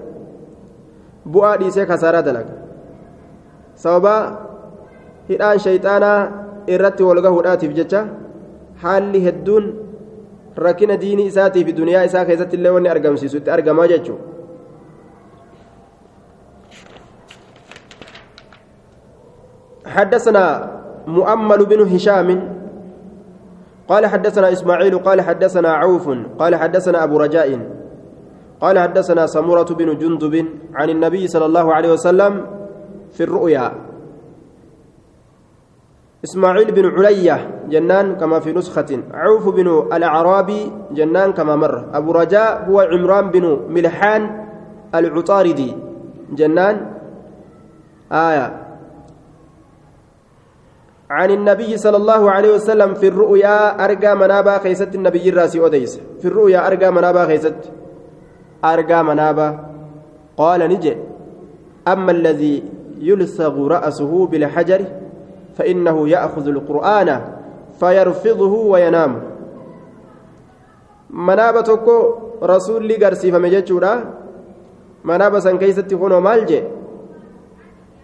bu'aa 1.33 1.55
dhiisee 1.61 1.85
khasaaraa 1.91 2.23
dalaga 2.29 2.53
sababaa 3.83 4.21
hidhaan 5.29 5.59
shayxaanaa 5.65 6.19
irratti 6.75 7.03
walgahuudhaatiif 7.09 7.73
jecha 7.79 8.01
haalli 8.83 9.19
hedduun 9.27 9.65
rakkina 10.65 10.95
diinii 11.03 11.27
isaatii 11.33 11.63
fi 11.67 11.73
duniyaa 11.79 12.03
isaa 12.09 12.25
keessatti 12.29 12.55
illee 12.59 12.73
wanni 12.77 12.89
argamsiisu 12.95 13.37
itti 13.41 13.51
argamaa 13.57 13.87
jechuudha. 13.93 14.36
حدثنا 19.87 20.71
مؤمل 21.07 21.65
بن 21.65 21.81
هشام 21.81 22.57
قال 23.87 24.05
حدثنا 24.05 24.51
إسماعيل 24.51 24.99
قال 24.99 25.21
حدثنا 25.21 25.69
عوف 25.69 26.09
قال 26.39 26.55
حدثنا 26.55 27.03
أبو 27.03 27.17
رجاء 27.17 27.59
قال 28.61 28.79
حدثنا 28.79 29.25
سمرة 29.27 29.63
بن 29.63 29.97
جندب 29.97 30.45
عن 30.75 30.89
النبي 30.89 31.27
صلى 31.27 31.45
الله 31.45 31.73
عليه 31.73 31.91
وسلم 31.93 32.45
في 33.11 33.23
الرؤيا. 33.23 33.71
إسماعيل 36.25 36.71
بن 36.71 36.85
علية 36.85 37.69
جنان 37.69 38.15
كما 38.15 38.39
في 38.39 38.51
نسخة 38.53 39.03
عوف 39.13 39.55
بن 39.55 39.67
الأعرابي 39.93 40.71
جنان 40.91 41.33
كما 41.33 41.55
مر 41.55 41.85
أبو 41.93 42.11
رجاء 42.11 42.65
هو 42.69 42.79
عمران 42.81 43.31
بن 43.31 43.45
ملحان 43.69 44.21
العطاردي 44.95 45.75
جنان. 46.33 46.75
آية. 48.11 48.66
عن 51.09 51.31
النبي 51.31 51.77
صلى 51.77 51.97
الله 51.97 52.31
عليه 52.31 52.55
وسلم 52.55 52.93
في 52.93 53.07
الرؤيا 53.07 53.85
أرجى 53.85 54.13
منابا 54.13 54.57
خيست 54.57 54.95
النبي 54.95 55.29
الراسي 55.29 55.65
أديس 55.65 55.99
في 56.19 56.27
الرؤيا 56.27 56.67
أرجى 56.67 56.91
منابا 56.91 57.25
خيست. 57.25 57.55
أرجى 58.65 59.03
منابا. 59.03 59.59
قال 60.37 60.59
نجي. 60.69 60.97
أما 61.87 62.11
الذي 62.11 62.63
يلصغ 62.99 63.67
رأسه 63.67 64.27
بالحجر 64.27 64.81
فإنه 65.55 66.09
يأخذ 66.09 66.47
القرآن 66.47 67.21
فيرفضه 67.79 68.53
وينام. 68.53 69.21
منابا 71.09 71.61
توكو 71.61 72.13
رسول 72.43 72.85
لي 72.85 72.95
قرسي 72.95 73.31
فمججورا 73.31 73.93
منابا 75.03 75.39
سن 75.39 75.57
كيست 75.57 75.91
يكون 75.91 76.17
مالجي 76.17 76.63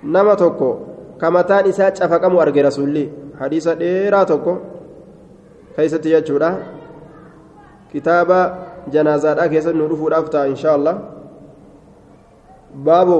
نما 0.03 0.33
توكو 0.33 0.92
kamataan 1.17 1.67
isaa 1.71 1.91
cafaqamu 1.91 2.41
arge 2.41 2.61
rasuulli 2.61 3.05
hadiisa 3.39 3.75
dheeraa 3.79 4.25
tokko 4.25 4.53
keessatti 5.75 6.13
jechuudha 6.15 6.51
kitaaba 7.91 8.39
janaazaadhaa 8.95 9.49
keessatti 9.55 9.77
nu 9.77 9.89
dhufuudhaaf 9.93 10.29
ta'a 10.35 10.51
insha 10.55 10.73
allah 10.73 10.95
baabu 12.89 13.19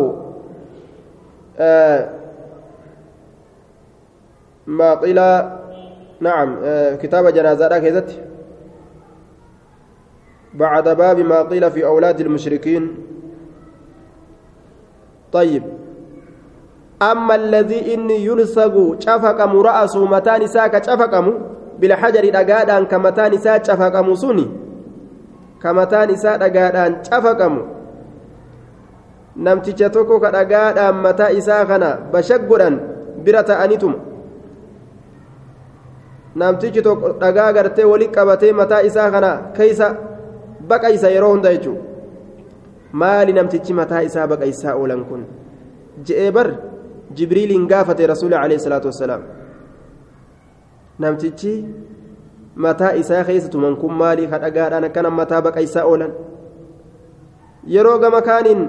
قيل 5.04 5.20
نعم 6.20 6.50
كتاب 7.02 7.28
جنازة 7.28 7.78
كيزت 7.80 8.10
بعد 10.54 10.90
باب 10.90 11.20
ما 11.20 11.42
قيل 11.42 11.72
في 11.72 11.86
أولاد 11.86 12.20
المشركين 12.20 12.96
طيب 15.32 15.64
أما 17.12 17.36
الذي 17.36 17.80
إني 17.94 18.18
يلصق 18.26 18.76
شفقم 19.06 19.52
رأسه 19.68 20.02
متان 20.14 20.42
ساك 20.48 20.74
شفقم 20.88 21.26
بالحجر 21.80 22.24
دقادان 22.38 22.84
كمتان 22.92 23.34
ساك 23.38 23.66
شفقم 23.68 24.08
سني 24.22 24.48
كمتان 25.64 26.10
ساك 26.24 26.40
دقادان 26.44 26.92
شفقم 27.08 27.56
namticha 29.36 29.90
tokko 29.90 30.20
ka 30.22 30.30
dhagaadhaan 30.32 30.96
mataa 31.02 31.34
isaa 31.34 31.66
kana 31.66 31.90
bashaggodhan 32.14 32.76
bira 33.26 33.42
ta'anitum 33.44 33.94
namtichi 36.36 36.82
tokko 36.88 37.18
dhagaa 37.22 37.54
gartee 37.58 37.86
wali 37.92 38.08
qabatee 38.16 38.54
mataa 38.54 38.82
isaa 38.90 39.10
kana 39.12 39.32
keeysa 39.58 39.88
baqaysa 40.70 41.10
yeroo 41.16 41.32
hunda 41.34 41.54
jechuu 41.56 41.78
maali 43.02 43.34
namtichi 43.34 43.74
mataa 43.74 44.04
isaa 44.10 44.28
baqaysaa 44.28 44.76
oolan 44.82 45.02
kun 45.10 45.26
je'ee 46.06 46.32
bar 46.32 46.48
jibriiliin 47.18 47.68
gaafate 47.68 48.08
rasuuli 48.14 48.36
alayhi 48.36 48.60
salaatu 48.66 48.88
wassalaam 48.92 49.24
namtichi 51.00 51.54
mataa 52.56 52.94
isaa 53.02 53.24
keessa 53.30 53.50
tuman 53.50 53.76
kun 53.82 53.94
maali 54.02 54.28
ka 54.28 54.38
dhagaadhaan 54.46 54.84
akkana 54.90 55.10
mataa 55.20 55.42
baqaysaa 55.48 55.86
oolan 55.92 56.12
yeroo 57.76 57.98
gama 58.04 58.22
kaaniin 58.22 58.62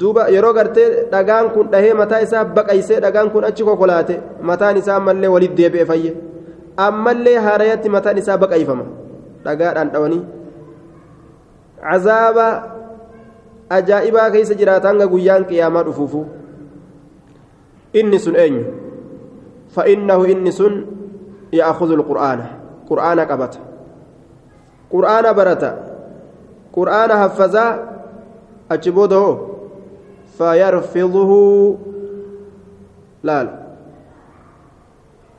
duuba 0.00 0.26
yeroo 0.34 0.52
gartee 0.54 0.88
dhagaan 1.12 1.50
kun 1.54 1.70
dhahee 1.72 1.94
mataa 2.00 2.20
isaa 2.26 2.44
baqaysee 2.58 3.00
dhagaan 3.04 3.30
kun 3.30 3.44
achi 3.44 3.64
kokolaate 3.68 4.16
mataan 4.50 4.76
isaa 4.82 4.96
ammallee 5.02 5.30
walitti 5.34 5.62
deebi'e 5.62 5.86
fayye 5.92 6.12
ammallee 6.88 7.38
haarayatti 7.46 7.88
mataan 7.96 8.18
isaa 8.24 8.38
baqayfama 8.44 8.84
dhagaadhaan 9.44 9.90
dhawanii 9.94 10.22
cazaaba 11.86 12.46
ajaa'ibaa 13.78 14.30
keessa 14.34 14.54
jiraata 14.60 14.88
hanga 14.88 15.06
guyyaan 15.14 15.44
qiyaamaa 15.50 15.84
dhufuufu 15.88 16.26
inni 17.92 18.18
sun 18.18 18.36
eenyu 18.36 18.64
فإنه 19.70 20.24
إني 20.24 20.50
سن 20.50 20.86
يأخذ 21.52 21.90
القرآن. 21.90 22.40
قرآن 22.90 23.20
قبت 23.20 23.58
قرآن 24.90 25.32
برتا 25.32 25.72
قرآن 26.72 27.10
حفظا 27.12 27.66
أجبوده 28.70 29.38
فيرفضه. 30.38 31.32
لا 33.22 33.44
لا 33.44 33.54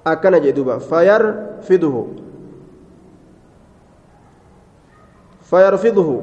أكن 0.07 0.41
جدوبا 0.41 0.77
فيرفضه. 0.77 2.07
فيرفضه. 5.43 6.21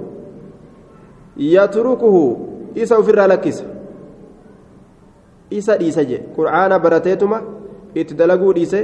يتركه. 1.36 2.36
إسا 2.76 3.02
في 3.02 3.10
إسا 5.52 5.76
ديسا 5.76 6.02
جي 6.02 6.18
قرآن 6.36 6.72
برتيتما 6.78 7.38
اتدلقوا 7.96 8.52
ديسة 8.52 8.80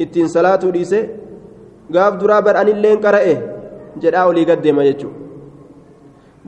اتين 0.00 0.26
صلاة 0.28 0.62
ديسة 0.76 1.00
قاف 1.94 2.14
درابر 2.20 2.54
أن 2.60 2.68
اللين 2.68 2.98
قرأه 3.04 3.38
جدعوا 4.02 4.32
لي 4.36 4.44
قدم 4.50 4.80
يجو 4.80 5.10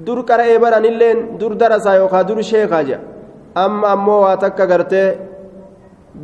dur 0.07 0.19
qara'ee 0.29 0.59
baranilleen 0.65 1.19
dur 1.41 1.53
darasaa 1.61 1.97
yookaan 2.01 2.27
dur 2.29 2.39
sheekaa 2.51 2.83
jedha 2.89 3.03
amma 3.63 3.87
ammoo 3.95 4.21
waa 4.25 4.37
takka 4.43 4.65
gartee 4.73 5.09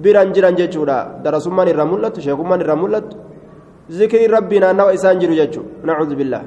biran 0.03 0.29
jiran 0.35 0.55
jechuudha 0.61 0.99
darasummaan 1.25 1.69
irraa 1.73 1.89
mul'attu 1.93 2.21
sheekummaan 2.27 2.61
irraa 2.65 2.79
mul'attu 2.83 3.17
zikrii 3.99 4.29
rabbii 4.37 4.61
naannawa 4.65 4.95
isaan 4.99 5.19
jiru 5.23 5.35
jechuudha 5.41 5.87
nacuudhu 5.87 6.17
billaa 6.21 6.45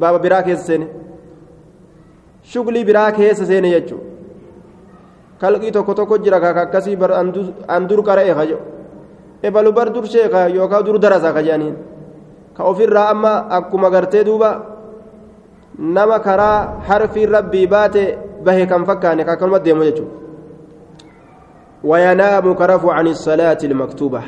baaba 0.00 0.18
biraa 0.24 0.42
keessa 0.46 0.66
seene 0.70 0.86
shuglii 2.52 2.84
biraa 2.90 3.10
keessa 3.18 3.44
seene 3.50 3.68
jechuudha 3.76 4.07
kalqii 5.40 5.72
tokko 5.72 5.94
tokko 5.94 6.18
jira 6.18 6.40
kaaka 6.40 6.60
akkasii 6.68 6.96
bar 6.96 7.12
an 7.68 7.86
dur 7.88 8.02
qara'ee 8.02 8.34
ka 8.34 8.44
ebalu 9.42 9.72
bar 9.72 9.90
dur 9.90 10.06
sheekaa 10.06 10.48
yookaan 10.48 10.84
dur 10.84 10.98
darasaa 10.98 11.32
ka 11.32 11.42
jedhaniin 11.42 11.76
ka 12.56 12.64
ofirraa 12.64 13.10
amma 13.10 13.46
akkuma 13.50 13.90
gartee 13.90 14.24
duuba. 14.24 14.78
nama 15.78 16.18
karaa 16.18 16.82
harfiin 16.88 17.30
rabbii 17.30 17.66
baate 17.70 18.18
bahe 18.44 18.66
kan 18.66 18.84
fakkaane 18.84 19.24
kakkanuma 19.24 19.58
deemu 19.62 19.84
jechuudha. 19.84 20.14
Wayanaamu 21.84 22.54
karafu 22.58 22.90
ani 22.90 23.14
salaati 23.14 23.66
ilmaktuuba 23.66 24.22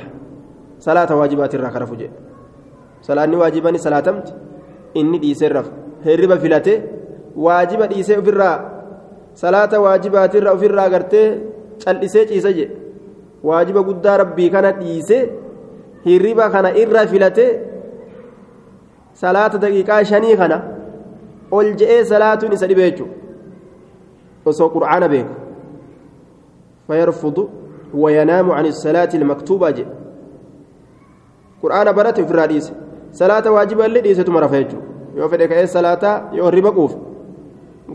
salaata 0.79 1.17
waajibaati 1.17 1.57
irraa 1.57 1.71
karafu 1.75 1.97
jedhe 1.97 2.15
salaanni 3.01 3.37
waajibani 3.37 3.79
salaatamti 3.79 4.33
inni 4.95 5.19
dhiisee 5.19 5.49
rafu. 5.49 5.73
Hirriba 6.05 6.39
filate 6.39 6.83
waajiba 7.37 7.87
dhiisee 7.87 8.17
ofirraa 8.19 8.57
salaata 9.35 9.81
waajibaatirra 9.81 10.53
ofirraa 10.53 10.89
gartee 10.91 11.39
cal'isee 11.85 12.27
ciise 12.27 12.53
jedhe. 12.59 12.75
Waajiba 13.45 13.83
guddaa 13.83 14.17
rabbii 14.17 14.51
kana 14.51 14.73
dhiise 14.73 15.19
hirriba 16.05 16.51
kana 16.51 16.71
irra 16.83 17.07
filate 17.07 17.47
salaata 19.23 19.59
daqiiqaa 19.59 20.05
shanii 20.05 20.37
kana 20.37 20.59
ol 21.51 21.73
je'ee 21.81 22.05
salaatuun 22.05 22.53
isa 22.53 22.67
dhibe 22.67 22.83
jechuudha 22.91 23.15
osoo 24.45 24.69
qur'aana 24.77 25.09
beeku 25.09 25.35
fayarfudu 26.89 27.43
wayanaamu 28.03 28.53
can 28.57 28.67
isalaati 28.67 29.17
ilmaktuubaa 29.17 29.73
jedhe. 29.73 29.93
Qur'aana 31.63 31.93
barate 31.93 32.23
ofirraa 32.23 32.47
dhiise. 32.47 32.73
Salaata 33.11 33.53
waajiba 33.53 33.87
illee 33.87 34.03
dhiisetuma 34.07 34.41
rafa 34.41 34.57
jechuudha 34.63 34.87
yoo 35.17 35.29
fedhe 35.29 35.49
ka'ee 35.49 35.67
salaataa 35.67 36.17
yoo 36.39 36.51
riba 36.51 36.73
quufe 36.73 36.97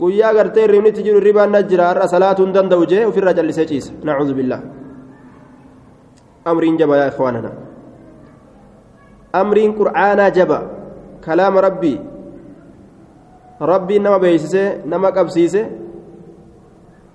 guyyaa 0.00 0.32
gartee 0.34 0.62
hirribnitti 0.66 1.02
jiru 1.06 1.20
ribaan 1.20 1.50
na 1.52 1.62
jira. 1.62 1.88
Har'a 1.90 2.08
salaatuu 2.08 2.46
hin 2.46 2.54
danda'u 2.54 2.86
jee 2.86 3.06
ofirraa 3.06 3.34
callisee 3.34 3.66
ciisa. 3.66 3.92
Nacuudhu 4.04 4.34
billaa 4.34 4.60
amriin 6.44 6.76
jaba 6.78 6.96
yaa 6.96 7.08
ikhwaanana 7.12 7.50
amriin 9.32 9.74
qur'aanaa 9.80 10.30
jaba. 10.30 10.58
Kalaama 11.24 11.60
rabbii. 11.60 11.98
Rabbiin 13.60 14.02
nama 14.02 14.18
beeksisee 14.18 14.68
nama 14.84 15.12
qabsiise. 15.12 15.62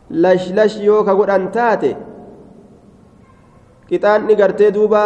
Lash 0.09 0.51
lash 0.57 0.77
yoo 0.83 1.03
ka 1.03 1.15
godhan 1.15 1.51
taate 1.51 1.95
qixaanni 3.89 4.35
gartee 4.35 4.71
duuba. 4.73 5.03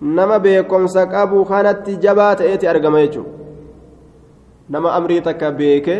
Nama 0.00 0.38
beekomsa 0.38 1.06
qabu 1.06 1.44
kanatti 1.44 1.96
jabaa 2.04 2.34
ta'eeti 2.36 2.68
argama 2.68 3.00
jechuudha 3.04 3.40
nama 4.70 4.92
amrii 4.98 5.20
takka 5.28 5.50
beeke 5.60 5.96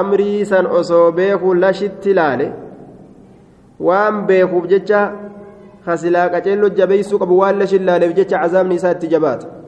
amrii 0.00 0.46
san 0.46 0.66
osoo 0.80 1.12
beekuu 1.12 1.54
lashitti 1.54 2.14
laale 2.14 2.48
waan 3.90 4.24
beekuuf 4.30 4.66
jecha 4.72 5.04
kasilaa 5.84 6.28
qaceelloo 6.34 6.74
jabeessuu 6.80 7.18
qabu 7.22 7.38
waan 7.44 7.58
lashin 7.62 7.86
laaleef 7.90 8.12
jecha 8.18 8.42
cazaabni 8.42 8.74
isaa 8.80 8.96
itti 8.98 9.14
jabaata 9.14 9.58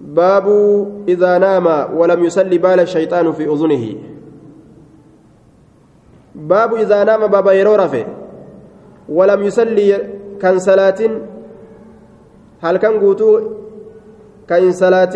باب 0.00 0.46
إذا 1.08 1.38
نام 1.38 1.66
ولم 1.96 2.24
يصلي 2.24 2.58
بال 2.58 2.80
الشيطان 2.80 3.32
في 3.32 3.44
أذنه 3.52 3.84
باب 6.34 6.74
إذا 6.74 7.04
نام 7.04 7.26
بابا 7.26 7.52
يرو 7.52 7.74
رفه 7.74 8.06
ولم 9.08 9.42
يصلي 9.42 9.98
كان 10.40 10.58
صلاة 10.58 11.00
هل 12.60 12.76
كان 12.76 13.00
كان 14.50 14.72
صلاة 14.72 15.14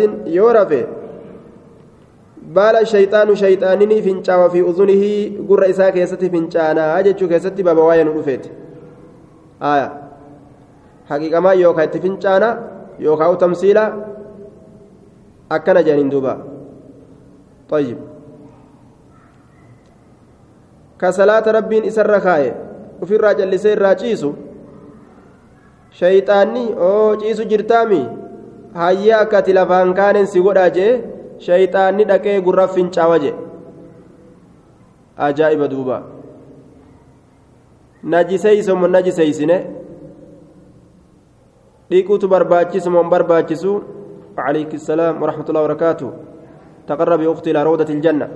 shayxaanu 2.87 3.35
shayxaaninii 3.41 4.03
fincaawa 4.03 4.51
fi 4.51 4.63
uzunihi 4.71 5.43
gurra 5.49 5.67
isaa 5.73 5.91
keessatti 5.97 6.29
fincaanaa 6.35 7.03
jechuu 7.07 7.29
keessatti 7.33 7.67
baba 7.69 7.87
waa'ee 7.89 8.05
nu 8.05 8.13
dhufeeti 8.17 8.51
aya 9.73 9.89
haqiiqamaa 11.11 11.55
yookaa 11.65 11.87
itti 11.89 12.03
fincaana 12.07 12.51
yookaa 13.07 13.31
u 13.35 13.39
tamsiila 13.45 13.85
akkana 15.59 15.87
jedhaniin 15.89 16.13
duuba 16.17 16.35
طيب 17.71 17.99
كصلاة 21.01 21.47
ربين 21.51 21.85
إسر 21.85 22.21
خاية 22.21 22.55
وفي 23.03 23.17
الراجل 23.17 23.51
لسير 23.51 23.83
راجيسو 23.83 24.33
شيطاني 25.91 26.75
أو 26.77 27.17
جيسو 27.17 27.45
جرتامي 27.45 28.24
هيا 28.75 29.25
كتلفان 29.25 29.95
كان 29.95 30.27
سيقول 30.27 30.59
أجي 30.59 31.15
shayxaanni 31.45 32.05
dhaqee 32.11 32.41
gurra 32.47 32.67
fincaawa 32.75 33.17
jedhe 33.23 33.41
ajaa'iba 35.27 35.67
duuba 35.73 35.97
najiseysomo 38.13 38.87
najiseysine 38.95 39.57
dhiquutu 41.91 42.29
barbaachismo 42.35 43.03
hin 43.03 43.13
barbaachisu 43.17 43.75
عليك 44.47 44.75
السلام 44.75 45.23
ورحمة 45.23 45.47
الله 45.47 45.63
وبركاته 45.63 46.09
تقرب 46.91 47.21
أختي 47.23 47.49
إلى 47.55 47.61
روضة 47.63 47.87
الجنة 47.97 48.27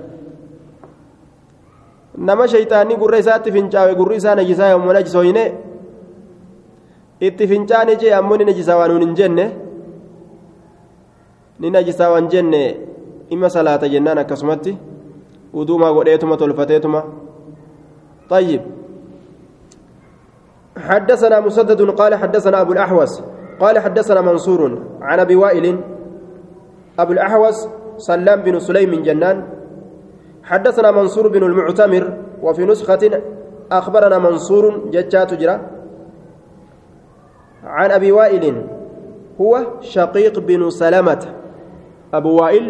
nama 2.27 2.47
shayxaanni 2.47 2.95
gurra 2.95 3.19
isaatti 3.19 3.51
fincaawe 3.51 3.95
gurri 3.99 4.15
isaa 4.15 4.35
najisaa 4.39 4.71
yommuu 4.71 4.93
najisooyne 4.95 5.43
itti 7.27 7.47
fincaane 7.51 7.95
jee 8.01 8.13
ammoo 8.19 8.37
ni 8.39 8.45
najisaa 8.49 8.79
waan 8.79 8.95
hin 9.03 9.13
jenne 9.19 9.45
ni 11.59 11.71
waan 11.71 12.27
jenne 12.29 12.77
ima 13.29 13.49
salaata 13.49 13.87
jennaan 13.89 14.17
akkasumatti 14.17 14.77
uduumaa 15.53 15.93
godheetuma 15.93 16.37
tolfateetuma. 16.37 17.03
طيب 18.29 18.61
حدثنا 20.77 21.39
مسدد 21.39 21.81
قال 21.97 22.15
حدثنا 22.15 22.61
أبو 22.61 22.71
الأحوص 22.73 23.21
قال 23.59 23.79
حدثنا 23.79 24.21
منصور 24.21 24.61
عن 25.01 25.19
أبي 25.19 25.35
وائل. 25.35 25.65
أبو 26.99 27.11
الأحوص 27.11 27.67
سلام 27.97 28.41
بن 28.45 28.59
سليم 28.59 29.01
جنان. 29.01 29.37
حدثنا 30.43 30.91
منصور 30.91 31.27
بن 31.27 31.43
المعتمر 31.43 32.03
وفي 32.41 32.65
نسخة 32.65 33.21
أخبرنا 33.71 34.17
منصور 34.17 34.93
ججات 34.93 35.33
جرا. 35.33 35.55
عن 37.63 37.91
أبي 37.91 38.11
وائل 38.11 38.45
هو 39.41 39.53
شقيق 39.81 40.39
بن 40.39 40.69
سلمة 40.69 41.23
أبو 42.13 42.31
وائل 42.41 42.65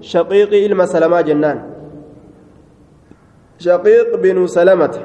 شقيق 0.00 0.50
إلما 0.50 0.86
سلمة 0.86 1.20
جنان. 1.20 1.58
شقيق 3.58 4.16
بن 4.18 4.46
سلمة. 4.46 4.96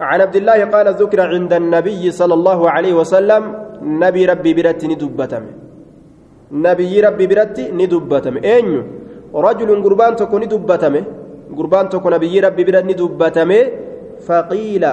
عن 0.00 0.20
عبد 0.20 0.36
الله 0.36 0.64
قال 0.64 0.86
ذكر 0.94 1.20
عند 1.20 1.52
النبي 1.52 2.10
صلى 2.10 2.34
الله 2.34 2.60
عليه 2.70 2.94
وسلم 2.94 3.42
نبي 3.82 4.22
ربي 4.26 4.54
برت 4.54 4.84
ندبتم. 4.84 5.44
نبي 6.52 7.00
ربي 7.00 7.26
برت 7.26 7.58
ندبتم. 7.60 8.34
أين 8.44 8.66
رجل 9.34 9.68
قربان 9.82 10.16
تكون 10.16 10.40
ندبتم. 10.44 10.94
قربان 11.58 11.88
تكون 11.88 12.12
نبي 12.14 12.34
ربي 12.40 12.62
برت 12.64 12.84
ندبتم. 12.84 13.50
فقيل 14.26 14.84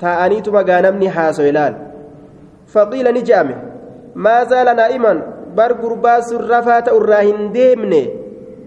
تأنيت 0.00 0.46
مقانمني 0.48 1.10
حاسو 1.10 1.42
إلال. 1.42 1.74
فقيل 2.66 3.06
نجامه 3.14 3.56
ما 4.14 4.44
زال 4.44 4.76
نائما 4.76 5.35
بر 5.56 5.72
قربا 5.82 6.20
سرفات 6.20 6.86
الراهن 6.88 7.52
ديمني 7.52 8.02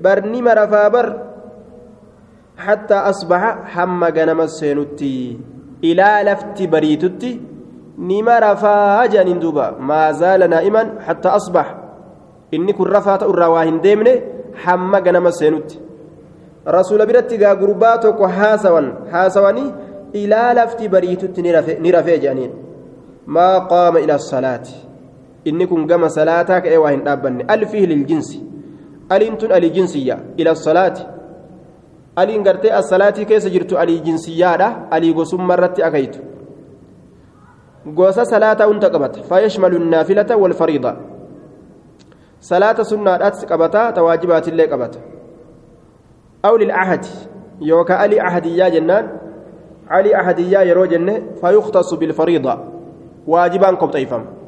بر 0.04 0.20
نما 0.34 0.54
رفا 0.54 0.88
بر 0.88 1.08
حتى 2.58 2.98
أصبح 3.12 3.42
حم 3.74 4.04
غنم 4.04 4.42
السينوتي 4.42 5.18
إلى 5.84 6.10
لفت 6.28 6.58
بريتتي 6.74 7.32
نما 7.98 8.36
رفا 8.40 9.06
جانين 9.14 9.40
دوبا 9.40 9.68
ما 9.90 10.12
زال 10.12 10.42
نائما 10.50 10.84
حتى 11.08 11.28
أصبح 11.28 11.66
إني 12.54 12.74
كن 12.74 12.84
رفات 12.84 13.24
الراهن 13.24 13.82
ديمني 13.82 14.14
حم 14.64 14.96
غنم 14.96 15.28
السينوتي 15.28 15.80
رسول 16.68 17.06
برتي 17.06 17.38
غا 17.42 17.52
قرباتك 17.62 18.20
حاسوان 18.26 18.86
حاسواني 19.12 19.66
إلى 20.16 20.42
لفت 20.58 20.82
بريتتي 20.84 21.42
نرفي 21.84 22.18
جانين 22.18 22.52
ما 23.28 23.58
قام 23.58 23.98
إلى 23.98 24.16
الصلاة 24.16 24.89
inni 25.46 25.68
kun 25.68 25.88
gama 25.88 26.10
salaataa 26.10 26.62
ka'ee 26.62 26.78
waa 26.78 26.92
hin 26.92 27.04
dhaabbanne 27.04 27.46
alfihi 27.48 27.88
liljinsi 27.88 28.44
aliin 29.10 29.38
tun 29.38 29.52
alii 29.52 29.70
jinsiyya 29.70 30.18
ila 30.38 30.56
salaati 30.56 31.06
aliin 32.16 32.44
gartee 32.44 32.72
assalaatii 32.72 33.26
keessa 33.26 33.50
jirtu 33.50 33.78
alii 33.78 34.00
jinsiyyaadha 34.00 34.88
alii 34.92 35.14
gosummaa 35.14 35.58
irratti 35.58 35.84
akaytu 35.84 36.20
gosa 37.96 38.26
salaataa 38.26 38.68
hunda 38.68 38.90
qabata 38.90 39.24
fayashmalu 39.24 39.80
naafilata 39.80 40.38
walfariida 40.38 40.96
salaata 42.40 42.84
sunnaadhaatti 42.86 43.46
qabata 43.46 43.92
tawaajibaatillee 43.92 44.68
qabata 44.68 45.00
aw 46.44 46.58
lilcahadi 46.58 47.08
yookaa 47.70 48.00
alii 48.00 48.20
ahadiyyaa 48.20 48.70
jennaan 48.70 49.10
alii 49.90 50.14
ahadiyyaa 50.14 50.64
yeroo 50.64 50.88
jenne 50.88 51.24
fayuktasu 51.42 51.98
bilfariida 51.98 52.58
waajibaan 53.28 53.78
qopheeffama 53.78 54.39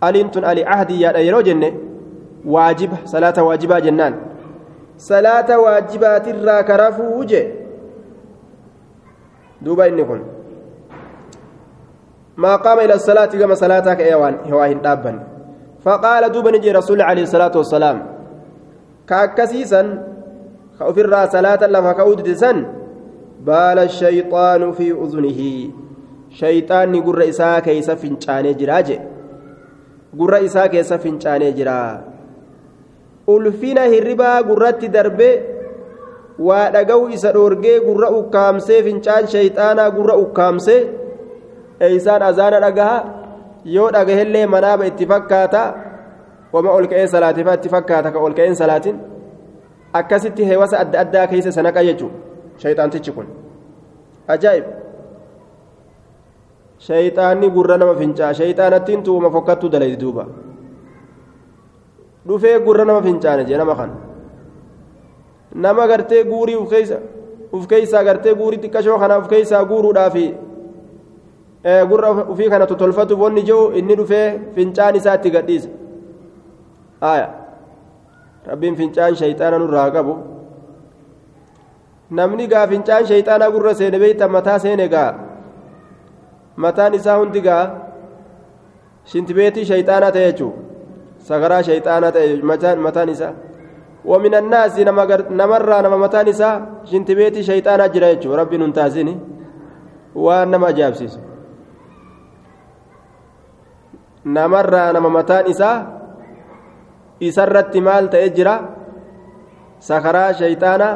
aliin 0.00 0.30
tun 0.30 0.44
ali 0.44 0.64
ahdiyaadha 0.64 1.20
yeroo 1.28 1.42
jenne 1.42 1.74
waajiba 2.44 2.98
salaata 3.04 3.44
waajibaa 3.44 3.80
jennaan 3.80 4.14
salaata 4.96 5.58
waajibaatirraa 5.60 6.62
karafuu 6.62 7.24
je 7.24 7.42
duuba 9.64 9.88
inni 9.88 10.04
kun 10.04 10.20
maa 12.36 12.58
qaama 12.58 12.82
ila 12.84 12.98
salaati 12.98 13.36
gama 13.38 13.56
salaataa 13.56 13.96
ka'ee 13.96 14.14
waa 14.54 14.66
hin 14.66 14.80
dhaabbanne 14.86 15.22
faqaala 15.84 16.28
duuba 16.36 16.50
ni 16.50 16.58
jee 16.64 16.72
rasuuli 16.72 17.02
alayhi 17.02 17.26
salaatu 17.34 17.58
wassalaam 17.62 18.00
ka 19.12 19.20
akkasiisan 19.28 19.88
ka 20.78 20.84
ofirraa 20.92 21.26
salaata 21.36 21.68
lafa 21.76 21.94
ka'uu 22.00 22.16
dide 22.22 22.34
san 22.44 22.64
baala 23.50 23.88
shayxaanu 24.00 24.72
fi 24.80 24.92
uzunihi 24.92 25.52
shayxaanni 26.40 27.00
gurra 27.06 27.24
isaa 27.32 27.56
keeysa 27.68 27.96
fincaanee 28.02 28.54
jiraa 28.60 28.82
jee 28.90 29.00
gurra 30.18 30.38
isaa 30.40 30.68
keessa 30.68 30.98
fincaanee 30.98 31.52
jira. 31.58 31.76
Ulfina 33.26 33.82
hirribaa 33.92 34.42
gurratti 34.42 34.88
darbee 34.88 35.34
waa 36.38 36.70
dhaga'u 36.74 37.08
isa 37.16 37.32
dhoorgee 37.34 37.76
gurra 37.86 38.08
ukkaamsee 38.20 38.82
fincaan 38.82 39.28
shayxaanaa 39.34 39.90
gurra 39.96 40.14
ukkaamsee 40.24 40.80
eeysaan 41.80 42.22
azaana 42.30 42.60
dhagaha 42.64 42.96
yoo 43.74 43.90
dhagahellee 43.96 44.46
manaaba 44.54 44.86
itti 44.90 45.06
fakkaata 45.12 45.62
wama 46.52 46.70
ol 46.78 46.86
ka'ee 46.92 47.06
salaatifaa 47.14 47.54
itti 47.60 47.68
fakkaata 47.76 48.12
ka 48.14 48.18
ol 48.26 48.34
ka'een 48.38 48.56
salaatin 48.62 48.96
akkasitti 50.00 50.42
heewasa 50.50 50.80
adda 50.82 51.00
addaa 51.04 51.26
keessa 51.32 51.52
sanaqa 51.58 51.84
jechuudha 51.88 52.18
shayxaantichi 52.62 53.12
kun. 53.12 53.26
Ajaa'ib 54.28 54.64
shayxaanni 56.86 57.48
gurra 57.56 57.76
nama 57.78 57.94
fincaa 58.00 58.32
shayxaanattiin 58.40 59.02
tuuma 59.06 59.30
fokkattuu 59.36 59.70
dalaydi 59.72 59.96
duuba 60.02 60.24
dhufee 62.28 62.58
gurra 62.66 62.84
nama 62.84 63.02
fincaane 63.08 63.44
jee 63.48 63.58
nama 63.62 63.74
kan 63.80 63.90
nama 65.54 65.86
gartee 65.90 66.22
guurii 66.30 66.56
uf 66.62 66.70
keessa 66.70 66.98
uf 67.52 67.66
keessaa 67.72 68.04
gartee 68.08 68.34
guurii 68.40 68.60
xiqqashoo 68.64 68.98
kana 69.02 69.18
uf 69.22 69.28
keessaa 69.34 69.64
guuruudhaafi 69.72 70.26
gurra 71.90 72.10
ufii 72.32 72.50
kana 72.50 72.66
tolfatu 72.66 73.20
wanni 73.22 73.42
jiru 73.42 73.70
inni 73.82 73.96
dhufee 74.02 74.26
fincaan 74.54 74.96
isaa 74.96 75.14
itti 75.20 75.30
gadhiisa 75.36 75.68
aya 77.12 77.26
rabbiin 78.50 78.76
fincaan 78.76 79.16
shayxaana 79.22 79.58
nurraa 79.64 79.90
qabu 79.96 80.14
namni 82.10 82.46
gaa 82.52 82.66
fincaan 82.66 83.04
shayxaanaa 83.10 83.50
gurra 83.56 83.74
seene 83.80 83.98
beeyta 84.04 84.28
mataa 84.36 84.58
seene 84.58 84.88
gaa 84.94 85.10
mataan 86.56 86.94
isaa 86.94 87.18
hundi 87.18 87.40
gaa 87.40 87.64
shintibeetii 89.12 89.64
shayxaanaa 89.70 90.12
ta'e 90.16 90.32
jechuu 90.32 90.52
sagaraa 91.28 91.62
shayxaanaa 91.68 92.12
ta'e 92.12 92.36
mataan 92.88 93.08
isaa 93.08 93.34
ومن 94.04 94.34
الناس 94.34 94.80
نمر 94.80 95.80
نما 95.84 95.96
متان 95.96 96.28
إساء 96.28 96.84
شنتبيتي 96.84 97.42
شيطانا 97.42 97.86
جرى 97.86 98.16
ربي 98.40 98.56
ننتازني 98.56 99.18
وانما 100.14 100.70
جابسيس 100.70 101.18
نمر 104.24 104.74
نما 104.96 105.08
متان 105.08 105.44
إساء 105.52 106.00
isarratti 107.20 107.80
maal 107.84 108.08
ta'e 108.08 108.30
jira 108.36 108.54
sakaraa 109.88 110.32
shayxaanaa 110.32 110.94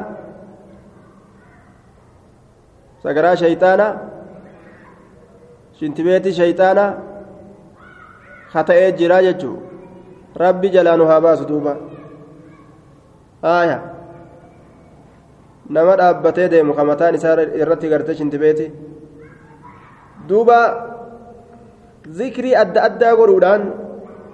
sakaraa 5.88 6.22
shayxaanaa 6.32 6.32
shintibeetii 6.32 6.32
shayxaanaa 6.32 6.96
ka 8.52 8.64
ta'ee 8.64 8.92
jira 8.92 9.22
jechuu 9.22 9.62
rabbi 10.36 10.70
jalaa 10.70 10.96
nu 10.96 11.06
haa 11.06 11.20
baasu 11.20 11.48
duuba 11.48 11.76
aaya 13.42 13.80
nama 15.70 15.96
dhaabbatee 15.96 16.48
deemu 16.48 16.74
ka 16.74 16.84
mataan 16.84 17.14
isaa 17.14 17.36
irratti 17.40 17.88
garte 17.88 18.14
shintibeeti 18.14 18.72
duuba 20.28 20.58
zikrii 22.10 22.54
adda 22.54 22.82
addaa 22.82 23.16
godhuudhaan 23.16 23.72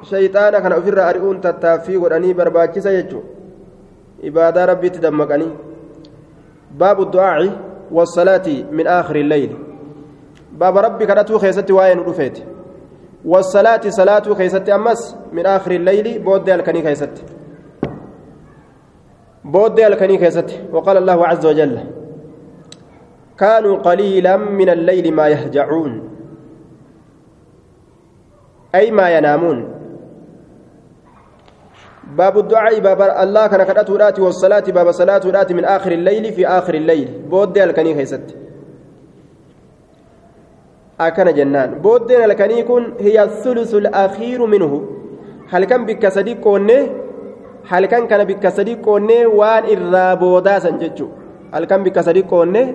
shayxaana 0.02 0.60
kana 0.60 0.76
ofirraa 0.76 1.08
ari'uun 1.08 1.40
tattaaffii 1.40 1.98
godhanii 1.98 2.34
barbaachisa 2.34 2.92
jechuun 2.92 3.24
ibaadaa 4.22 4.66
rabbiitti 4.66 5.02
dammaqanii 5.02 5.52
baabu 6.78 7.04
du'aaci 7.04 7.50
wasalaati 7.90 8.66
min 8.70 8.86
aakhiri 8.86 9.22
leyli 9.22 9.69
rabbi 10.58 11.06
kadhatuu 11.06 11.38
keessatti 11.38 11.72
waa'ee 11.72 11.94
nu 11.94 12.04
dhufeeti 12.04 12.44
wasalaati 13.24 13.92
salaatuu 13.92 14.34
keessatti 14.34 14.72
ammas 14.72 15.16
min 15.32 15.46
aakhiri 15.46 15.78
leyli 15.78 16.18
booddee 16.18 16.52
halkanii 16.52 16.82
keessatti 16.82 17.22
booddee 19.50 19.84
halkanii 19.84 20.18
keessatti 20.18 20.60
waqaala 20.72 21.00
allahu 21.00 21.22
caza 21.22 21.48
wajalla 21.48 21.80
kaanuu 23.36 23.76
qaliila 23.88 24.38
min 24.38 24.68
alleyli 24.68 25.10
maa 25.10 25.28
yahjacuun 25.28 26.00
ay 28.72 28.90
maa 28.90 29.08
yanaamuun 29.08 29.80
باب 32.10 32.38
الدعاء 32.38 32.80
باب 32.80 33.00
الله 33.00 33.46
كان 33.46 33.62
كدته 33.62 33.96
راتي 33.96 34.20
والصلاة 34.22 34.60
باب 34.60 34.90
صلاة 34.90 35.20
راتي 35.26 35.54
من 35.54 35.64
آخر 35.64 35.92
الليل 35.92 36.32
في 36.32 36.46
آخر 36.46 36.74
الليل 36.74 37.08
بود 37.30 37.58
الكني 37.58 37.94
خيست 37.94 38.36
بود 41.82 42.12
الكني 42.12 42.62
كن 42.62 42.84
هي 43.00 43.22
الثلث 43.22 43.74
الأخير 43.74 44.46
منه. 44.46 44.72
هل 45.50 45.64
كان 45.64 45.86
بك 45.86 46.08
صديق 46.08 46.40
كونه 46.40 46.88
هل 47.68 47.86
كان 47.86 48.06
كان 48.06 48.24
بك 48.24 48.48
صديق 48.48 48.80
كونه 48.80 49.26
وان 49.26 49.64
الرابودا 49.64 50.58
سنججو 50.58 51.08
هل 51.54 51.64
كان 51.64 51.82
بك 51.82 52.00
صديق 52.00 52.26
كونه 52.26 52.74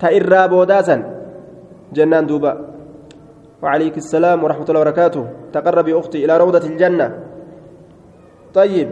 تا 0.00 0.10
الرابودا 0.10 0.82
سن. 0.82 1.02
جنان 1.94 2.26
دوبا. 2.26 2.52
وعليك 3.62 3.96
السلام 3.96 4.44
ورحمة 4.44 4.66
الله 4.68 4.80
وبركاته. 4.80 5.24
تقربي 5.52 5.92
أختي 5.98 6.24
إلى 6.24 6.36
روضة 6.36 6.64
الجنة. 6.66 7.06
طيب. 8.54 8.88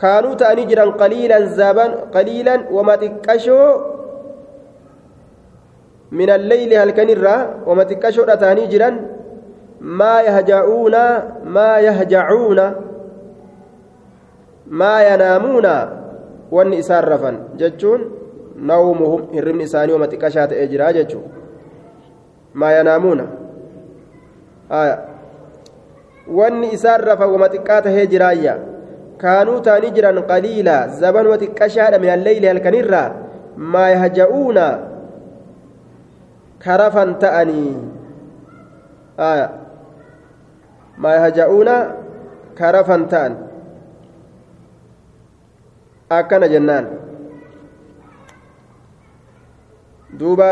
كانوا 0.00 0.34
تأني 0.34 0.64
جرا 0.64 0.84
قليلا 0.84 1.44
زبن 1.44 1.90
قليلا 2.14 2.54
وما 2.72 2.96
تكشو. 2.96 3.95
من 6.12 6.30
الليل 6.30 6.74
هل 6.74 6.90
كان 6.90 7.10
الرا 7.10 7.66
وما 7.66 7.82
تأني 8.34 8.66
جرا 8.66 8.90
ما 9.80 10.20
يهجعون 10.20 10.96
ما 11.44 11.78
يهجعون 11.78 12.60
ما 14.66 14.94
ينامون 15.14 15.66
والنساء 16.50 17.04
رفا 17.04 17.30
جتشون 17.58 18.00
نومهم 18.56 19.26
هرم 19.34 19.62
نساني 19.62 19.92
وما 19.92 20.06
تكشات 20.06 20.52
إجرا 20.52 20.90
جتشو 20.90 21.20
ما 22.54 22.80
ينامون 22.80 23.26
آية 24.70 25.16
isaan 26.74 27.00
rafa 27.06 27.26
wama 27.26 27.48
xiqqaa 27.48 27.82
tahee 27.82 28.06
jiraayya 28.06 28.54
kaanuu 29.18 29.60
taanii 29.60 29.90
jiran 29.94 30.18
qaliila 30.26 30.88
zabanuma 30.88 31.38
xiqqashaadha 31.38 32.00
min 32.02 32.10
alleyli 32.10 32.46
halkanirraa 32.46 33.12
maa 33.56 33.88
yahja'uuna 33.94 34.64
karafan 36.66 37.10
ta'anii 37.22 37.72
maa 41.02 41.14
yahja'uuna 41.18 41.74
karafan 42.58 43.02
ta'an 43.12 43.32
akkana 46.18 46.46
jennaan 46.54 46.86
duuba 50.20 50.50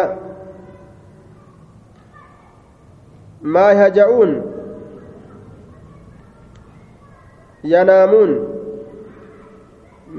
maa 3.56 3.72
yahja'uun 3.80 4.32
yanaamuun 7.72 8.32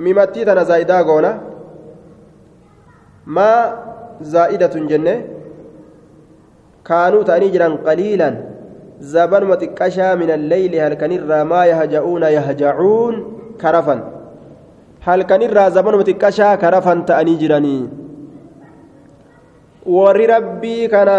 mimattii 0.07 0.45
tana 0.49 0.63
zaa'idaa 0.71 1.03
goona 1.11 1.31
maa 3.39 3.61
zaa'idatun 4.35 4.87
jenne 4.91 5.15
kaanuu 6.89 7.23
ta'anii 7.29 7.51
jiran 7.55 7.77
qaliilan 7.87 8.35
zabanuma 9.13 9.57
xiqqashaa 9.61 10.15
min 10.21 10.29
alleyli 10.37 10.77
halkanirraa 10.85 11.43
maa 11.51 11.65
yahja'uuna 11.71 12.29
yahjacuun 12.37 13.15
karafan 13.63 14.01
halkanirraa 15.07 15.69
zabanuma 15.77 16.07
xiqqashaa 16.09 16.57
karafan 16.63 17.05
ta'anii 17.11 17.37
jiranii 17.43 17.81
warri 19.95 20.27
rabbii 20.33 20.89
kana 20.93 21.17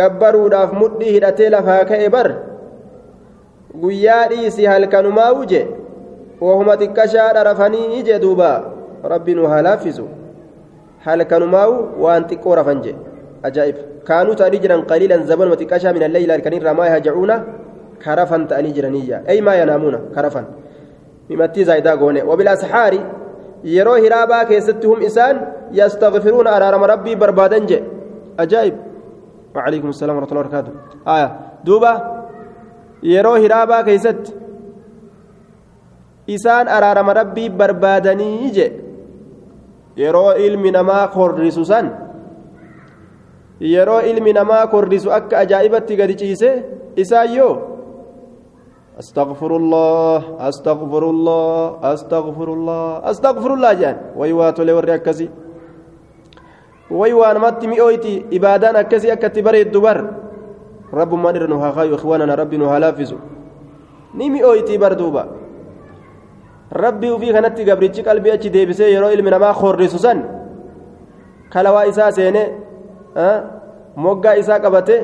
gabbaruudhaaf 0.00 0.72
mudhii 0.80 1.12
hidhatee 1.18 1.50
lafaa 1.56 1.84
ka'e 1.92 2.08
bar 2.16 2.28
guyyaa 3.84 4.26
dhiisii 4.34 4.68
halkanumaa 4.72 5.30
uje 5.44 5.62
wahuma 6.48 6.76
xiqqashaadha 6.82 7.44
rafanii 7.50 7.86
ije 8.00 8.18
duuba 8.26 8.50
rabbi 9.14 9.34
nu 9.38 9.46
haa 9.54 9.62
laaffisu 9.68 10.06
halkanumaa'u 11.06 11.74
waan 12.04 12.28
xiqqoo 12.30 12.54
rafan 12.60 12.82
je 12.86 12.94
ta'anii 13.42 14.60
jiran 14.64 14.84
qaliilan 14.90 15.26
zabanuma 15.30 15.56
xiqqashaa 15.56 15.92
min 15.92 16.02
alleyli 16.08 16.32
halkanirraa 16.32 16.74
maa 16.74 16.88
yahjacuuna 16.92 17.36
karafan 18.04 18.46
ta'anii 18.46 18.72
jiraniyya 18.76 19.22
ey 19.26 19.40
maa 19.40 19.56
yanaamuuna 19.62 19.98
karafan 20.14 20.46
mimattii 21.28 21.64
zaayidaa 21.64 21.96
goone 21.96 22.22
wabilasxaari 22.22 23.00
yeroo 23.74 23.98
hiraabaa 24.04 24.44
keessatti 24.44 24.86
hum 24.86 25.02
isaan 25.02 25.36
yastaghfiruuna 25.80 26.50
araarama 26.56 26.86
rabbii 26.94 27.16
barbaadan 27.16 27.66
je 27.66 27.78
ajaa'ib 28.46 28.76
وعليكم 29.56 29.88
السلام 29.88 30.16
ورحمة 30.16 30.30
الله 30.32 30.40
وبركاته 30.40 30.72
آية 31.06 31.28
دوبا 31.64 31.92
hiraabaa 33.36 33.82
keessatti 33.84 34.32
isaan 36.26 36.68
araarama 36.68 37.12
rabbii 37.14 37.50
barbaadanii 37.50 38.50
je 38.56 38.66
yeroo 39.96 40.32
ilmi 40.38 40.70
namaa 40.70 41.08
korrisu 41.08 41.64
san 41.64 41.90
yeroo 43.62 44.00
ilmi 44.10 44.32
namaa 44.32 44.66
korrisu 44.66 45.12
akka 45.18 45.38
ajaa'ibatti 45.38 45.96
gadi 45.96 46.14
ciise 46.16 46.50
isaan 46.96 47.34
yoo 47.34 47.54
أستغفر 48.92 49.56
الله 49.56 50.20
أستغفر 50.48 51.02
الله 51.10 51.56
أستغفر 51.92 52.48
الله 52.52 52.84
أستغفر 53.10 53.50
الله 53.56 53.72
جان 53.80 53.96
ويوات 54.20 54.60
لوري 54.60 54.94
أكسي 55.00 55.26
ويوان 56.92 57.36
مات 57.40 57.64
مئويتي 57.72 58.14
إبادان 58.36 58.76
أكسي 58.76 59.08
أكتي 59.16 59.40
بري 59.42 59.62
الدبر 59.72 59.98
رب 60.92 61.12
ما 61.14 61.32
نرنو 61.32 61.56
هاخايو 61.56 61.94
إخواننا 61.94 62.34
ربي 62.36 62.56
نو 62.60 62.66
هلافزو 62.68 63.18
ni 64.14 64.28
mi'ooytii 64.30 64.78
barduuba 64.78 65.24
rabbii 66.70 67.10
ufii 67.16 67.32
kanatti 67.32 67.64
gabrichi 67.64 68.02
qalbii 68.02 68.30
achi 68.30 68.50
deebisee 68.50 68.92
yeroo 68.92 69.10
ilmi 69.10 69.30
namaa 69.30 69.52
horrisu 69.52 69.98
san 69.98 70.18
kalawaa 71.52 71.86
isaa 71.86 72.12
seene 72.12 72.42
moggaa 74.04 74.36
isaa 74.42 74.60
qabate 74.64 74.96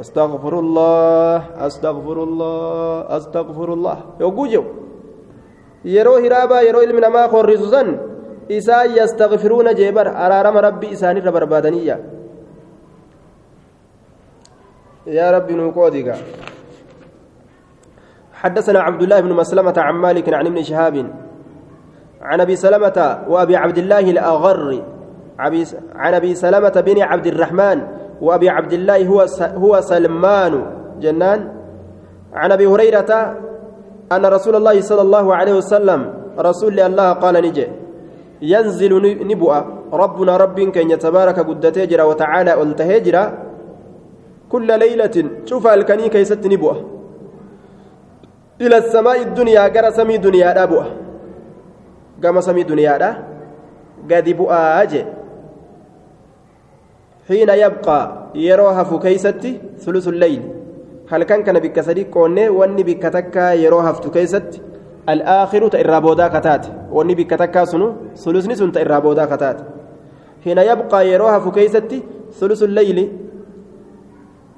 astaqfirullah 0.00 1.54
astaqfirullah 1.66 3.06
astaqfirullah 3.16 3.96
yogguu 4.20 4.46
jedhu 4.54 4.70
yeroo 5.94 6.18
hiraabaa 6.24 6.62
yeroo 6.66 6.82
ilmi 6.86 7.00
namaa 7.06 7.28
horrisu 7.34 7.70
san 7.70 7.88
isaan 8.48 8.96
yastaqfiruuna 8.98 9.74
jeebar 9.80 10.06
araarama 10.24 10.60
rabbii 10.68 10.92
isaanirra 10.96 11.32
barbaadaniyya 11.32 11.96
يا 15.06 15.30
ربي 15.36 15.54
نوقودك 15.54 16.08
حدثنا 18.32 18.80
عبد 18.80 19.02
الله 19.02 19.20
بن 19.20 19.32
مسلمة 19.32 19.76
عن 19.76 19.94
مالك 19.94 20.34
عن 20.34 20.46
ابن 20.46 20.62
شهاب 20.62 20.96
عن 22.22 22.40
ابي 22.40 22.56
سلمة 22.56 23.24
وابي 23.28 23.56
عبد 23.56 23.78
الله 23.78 24.04
الاغر 24.10 24.82
عن 25.38 26.14
أبي 26.14 26.34
سلمة 26.34 26.76
بن 26.86 27.02
عبد 27.02 27.26
الرحمن 27.26 27.78
وأبي 28.20 28.48
عبد 28.48 28.72
الله 28.72 29.06
هو 29.06 29.26
هو 29.40 29.80
سلمان. 29.80 30.54
جنان. 31.00 31.40
عن 32.34 32.52
أبي 32.52 32.66
هريرة 32.66 33.10
أن 34.12 34.26
رسول 34.26 34.54
الله 34.56 34.80
صلى 34.80 35.02
الله 35.02 35.34
عليه 35.34 35.54
وسلم 35.54 36.00
رسول 36.38 36.80
الله 36.80 37.12
قال 37.12 37.34
نجي 37.34 37.66
ينزل 38.42 38.92
نبؤ 39.26 39.52
ربنا 39.92 40.36
رب 40.36 40.60
كن 40.60 40.90
يتبارك 40.90 41.38
قد 41.38 41.72
تجرى 41.72 42.02
وتعالى 42.02 42.62
التهجرى 42.62 43.24
كل 44.50 44.68
ليلة. 44.78 45.16
شوف 45.44 45.66
الكني 45.66 46.08
كيست 46.08 46.46
نبؤ 46.46 46.74
إلى 48.60 48.76
السماء 48.76 49.22
الدنيا 49.22 49.62
قرى 49.74 49.90
سمي 49.90 50.16
دنيا 50.16 50.62
أبوه 50.62 50.86
قام 52.22 52.40
سمي 52.40 52.62
دنيا 52.62 52.94
قد 54.10 54.26
بؤ 54.30 54.50
أجي. 54.52 55.04
حين 57.28 57.48
يبقى 57.48 58.00
يروها 58.34 58.82
فكيستي 58.84 59.60
ثلث 59.78 60.08
الليل 60.08 60.42
kana 61.04 61.60
bikka 61.60 61.82
sadii 61.82 62.04
qoonnee 62.04 62.48
wanni 62.48 62.84
bikka 62.84 63.10
takkaa 63.10 63.52
yeroo 63.54 63.80
haftu 63.80 64.10
keessatti 64.10 64.62
al'aakhiru 65.06 65.70
ta 65.70 65.78
irraa 65.78 66.00
boodaa 66.00 66.30
kataate 66.30 66.68
wanni 66.90 67.14
bikka 67.14 67.36
takkaa 67.36 67.66
sunu 67.66 67.94
sulusni 68.14 68.56
sun 68.56 68.72
ta 68.72 68.80
irraa 68.80 69.00
boodaa 69.00 69.26
kataate 69.26 69.64
hina 70.44 70.62
yabqaa 70.62 71.02
yeroo 71.02 71.28
hafu 71.28 71.52
keessatti 71.52 72.02
sulusun 72.38 72.74
layli 72.74 73.04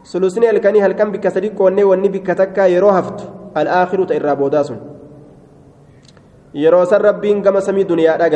sulusni 0.03 0.47
halkanii 0.47 0.81
halkan 0.81 1.11
bikka 1.13 1.31
sadii 1.31 1.51
qoonnee 1.51 1.85
wanni 1.85 2.09
bikka 2.09 2.35
takkaa 2.35 2.67
yeroo 2.67 2.93
haftu 2.99 3.25
al'aakhiru 3.55 4.07
ta 4.07 4.15
irraa 4.15 4.37
boodaa 4.37 4.65
sun 4.65 4.79
yeroo 6.55 6.87
san 6.87 7.01
rabbiin 7.03 7.43
gama 7.43 7.61
samii 7.61 7.85
duniyaadhaa 7.85 8.31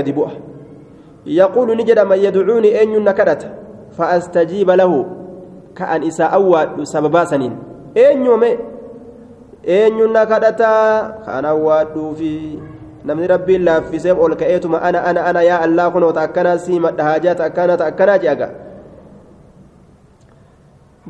eenyuun 9.65 10.13
na 10.13 10.27
kadhataa 10.27 11.21
kan 11.25 11.45
awwaadhuufi 11.45 12.61
namni 13.05 13.27
rabbiin 13.29 13.65
laaffiseef 13.65 14.17
ol 14.19 14.37
ka'eetuma 14.37 14.81
ana 14.81 15.05
ana 15.05 15.25
ana 15.25 15.43
yaa 15.43 15.61
allaa 15.69 15.91
kunoota 15.91 16.21
akkanaa 16.23 16.59
sii 16.59 16.81
madha 16.81 17.05
haajaata 17.05 17.45
akkanata 17.45 17.87
akkanaa 17.87 18.19
je'aga 18.19 18.49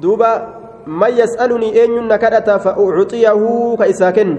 duuba 0.03 0.31
man 0.87 1.15
yas'alunii 1.17 1.75
eenyuun 1.79 2.09
na 2.11 2.19
kadhata 2.19 2.59
fa 2.59 2.75
ucxiyahu 2.79 3.77
ka 3.79 3.87
isaa 3.87 4.13
kennu 4.13 4.39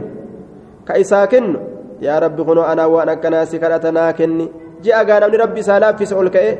ka 0.87 0.97
isaa 0.99 1.27
kennu 1.27 1.59
yaa 2.03 2.19
rabbi 2.19 2.43
kunoo 2.43 2.67
anaa 2.67 2.87
waan 2.87 3.09
akkanaa 3.15 3.45
si 3.45 3.59
kadhata 3.59 3.91
naa 3.91 4.11
kenni 4.13 4.51
je'agaa 4.83 5.19
namni 5.23 5.37
rabbi 5.37 5.59
isaa 5.63 5.79
laaffise 5.79 6.15
ol 6.15 6.29
ka'e 6.29 6.51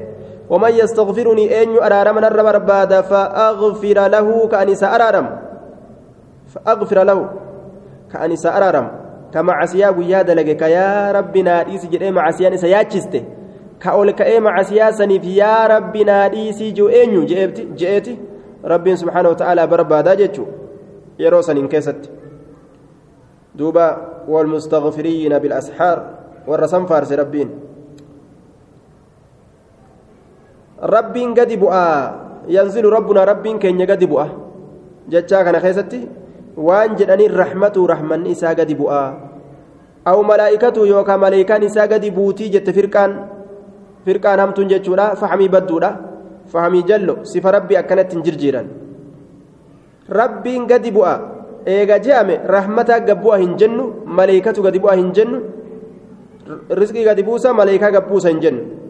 ومن 0.51 0.71
يستغفرني 0.71 1.63
أن 1.63 1.79
أرارم 1.79 2.19
نر 2.19 2.43
برباد 2.43 2.91
فأغفر 3.01 3.97
له 4.07 4.27
كأن 4.51 4.69
سأرارم. 4.75 5.27
فأغفر 6.53 7.03
له 7.03 7.19
كأن 8.11 8.35
سأرارم. 8.35 8.87
كما 9.31 9.53
عسيا 9.53 9.89
ويا 9.95 10.21
دلقك 10.27 10.61
يا 10.61 11.11
ربنا 11.11 11.63
ديس 11.63 11.87
جدي 11.87 12.11
مع 12.11 12.27
عسيا 12.27 12.55
سياتشسته 12.55 13.23
كأول 13.79 14.11
كأي 14.11 14.39
مع 14.43 14.51
عسيا 14.59 14.91
سنف 14.91 15.23
يا 15.23 15.67
ربنا 15.71 16.27
ديس 16.27 16.59
جو 16.75 16.87
أنيو 16.91 17.23
جئتي 17.23 17.63
جئتي. 17.79 18.15
رب 18.65 18.95
سبحانه 18.95 19.29
وتعالى 19.29 19.67
بربادا 19.67 20.13
جتشو 20.13 20.45
يروسن 21.19 21.57
انكست 21.57 22.11
دوبا 23.55 23.87
والمستغفرين 24.27 25.39
بالأسحار 25.39 25.97
والرسم 26.47 26.85
فارس 26.85 27.11
ربين. 27.11 27.70
Rabbiin 30.81 31.33
gadi 31.37 31.57
bu'aa 31.57 32.45
yanzilu 32.49 32.89
rabbunaa 32.89 33.25
rabbiin 33.25 33.61
keenya 33.61 33.85
gadi 33.85 34.09
bu'a 34.09 34.27
jechaa 35.09 35.45
kana 35.45 35.61
keessatti 35.61 36.01
waan 36.57 36.97
jedhaniin 36.97 37.29
rahmatu 37.29 37.85
rahmanni 37.85 38.33
isaa 38.33 38.53
gadi 38.57 38.73
bu'aa 38.73 39.07
aw 40.05 40.17
malaa'ikatu 40.25 40.85
yookaan 40.89 41.21
malaayikaan 41.21 41.63
isaa 41.69 41.85
gadi 41.87 42.09
buutii 42.09 42.49
jette 42.49 42.73
firqaan 42.73 43.13
firqaan 44.05 44.41
hamtuun 44.41 44.69
jechuudha 44.73 45.13
fahamii 45.15 45.49
badduudha 45.53 45.91
fahamii 46.49 46.83
jallo 46.89 47.21
sifa 47.23 47.53
rabbii 47.53 47.77
akkanatti 47.77 48.17
hin 48.17 48.25
jirjiiran 48.25 48.67
rabbiin 50.09 50.65
gadi 50.65 50.89
bu'a 50.91 51.15
eega 51.65 52.01
je'ame 52.01 52.41
rahmataa 52.41 52.99
gabbu'a 53.05 53.37
hin 53.37 53.53
jennu 53.57 53.85
malaayikatu 54.05 54.65
gadi 54.65 54.81
bu'a 54.81 54.97
hin 54.97 55.13
jennu 55.13 55.39
rizqii 56.73 57.05
gadi 57.05 57.23
buusa 57.23 57.53
malaayikaa 57.53 57.91
gabbuusa 58.01 58.33
hin 58.33 58.41
jennu 58.41 58.80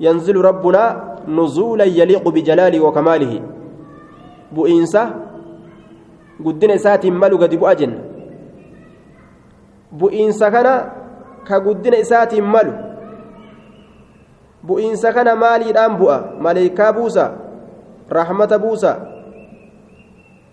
ينزل 0.00 0.36
ربنا 0.40 0.84
نزولا 1.28 1.84
يليق 1.84 2.24
بجلاله 2.28 2.80
وكماله. 2.80 3.32
بؤينسا 4.56 5.02
قدنا 6.44 6.76
ساتي 6.76 7.10
مالو 7.12 7.36
قد 7.36 7.54
بؤجن 7.54 7.92
بؤينسا 9.92 10.48
كان 10.48 10.68
كقدنا 11.46 12.02
ساتي 12.02 12.40
مالو. 12.40 12.72
بؤينسا 14.64 15.10
كان 15.12 15.28
مالي 15.36 15.70
الآن 15.70 15.92
بؤا 16.00 16.40
ملائكة 16.40 16.90
بوسا 16.90 17.26
رحمة 18.12 18.52
بوسا. 18.56 18.92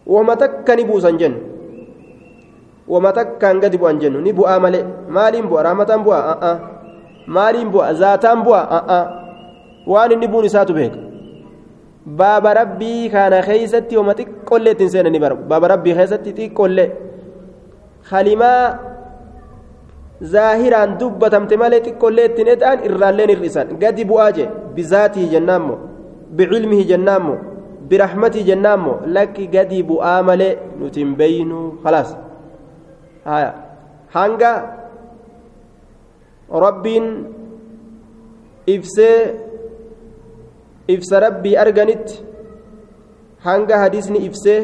وما 0.08 0.34
تكني 0.36 0.84
بوسا 0.84 1.10
جن. 1.10 1.34
وما 2.88 3.12
قد 3.64 3.76
بؤا 3.76 3.92
جن 3.92 4.14
نبؤا 4.24 4.58
مالي 4.64 4.80
مالي 5.10 5.42
بؤا 5.42 5.62
رحمة 5.62 5.92
بؤا 6.04 6.20
أه 6.32 6.40
أه 6.44 6.58
بؤا 7.64 7.92
ذاتان 7.92 8.44
بؤا 8.44 8.62
أه 8.64 8.84
أه 8.88 9.27
waan 9.94 10.12
inni 10.16 10.28
buun 10.34 10.46
isaatu 10.50 10.74
beeka 10.80 11.00
baaba 12.20 12.54
rabbii 12.62 13.10
kana 13.16 13.42
keeysatti 13.48 13.98
oma 14.02 14.14
xiqqollee 14.20 14.72
ittiin 14.76 14.90
seenanii 14.94 15.20
bara 15.26 15.36
baaba 15.52 15.68
rabbii 15.74 15.96
keessatti 16.00 16.32
xiqqollee 16.38 16.88
kalimaa 18.10 18.64
zaahiraan 20.34 20.92
dubbatamte 21.00 21.56
malee 21.64 21.82
xiqqollee 21.88 22.26
ittiin 22.30 22.48
eda'an 22.56 22.80
irraalleen 22.88 23.30
hir'isan 23.34 23.68
gadi 23.84 24.04
bu'aa 24.12 24.32
jee 24.38 24.48
bizaatii 24.76 25.28
jennaammo 25.34 25.76
bicilmihi 26.38 26.86
jennaammo 26.92 27.36
birahmatii 27.90 28.44
jennaammo 28.50 28.94
lakki 29.18 29.48
gadi 29.56 29.84
bu'aa 29.90 30.22
malee 30.30 30.54
nuti 30.80 31.00
hin 31.04 31.12
beeynu 31.20 31.60
khalaas 31.84 32.10
hanga 34.16 34.52
rabbiin 36.66 37.06
ibsee 38.76 39.18
ibsa 40.88 41.20
rabbii 41.20 41.58
arganitti 41.64 42.24
hanga 43.48 43.78
hadiisni 43.84 44.20
ibsee 44.28 44.60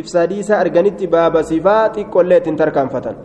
ibsa 0.00 0.20
hadiisaa 0.24 0.58
arganitti 0.64 1.06
baaba 1.06 1.42
sifaa 1.50 1.88
xiqqollee 1.96 2.38
ittiin 2.42 2.56
tarkaanfatan 2.62 3.16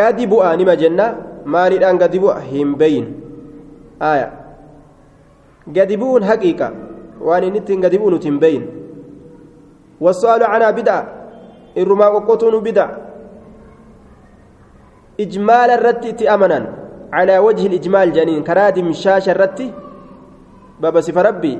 gadi 0.00 0.26
bu'a 0.32 0.56
nima 0.56 0.76
jenna 0.82 1.06
maaliidhaan 1.44 1.98
gadi 2.02 2.18
bu'a 2.24 2.40
hin 2.40 2.74
beeyin 2.80 3.06
aya 4.00 4.26
gadi 5.78 6.00
bu'uun 6.00 6.28
haqiiqa 6.30 6.72
waan 7.28 7.44
inni 7.50 7.62
ittiin 7.64 7.80
gadi 7.86 7.98
bu'u 8.02 8.10
nuti 8.16 8.28
hin 8.32 8.40
beeyin 8.46 8.66
والسؤال 10.00 10.42
عنها 10.42 10.70
بدعة 10.70 11.02
الرما 11.76 12.08
وقوتون 12.08 12.62
بدعة 12.62 12.90
إجمال 15.20 15.70
الرتي 15.70 16.34
أمنا 16.34 16.60
على 17.12 17.38
وجه 17.38 17.66
الإجمال 17.66 18.12
جنين 18.12 18.42
كرادم 18.46 18.92
شاشة 18.92 19.32
الرتي 19.32 19.72
بابا 20.80 21.00
سفر 21.00 21.26
ربي 21.26 21.58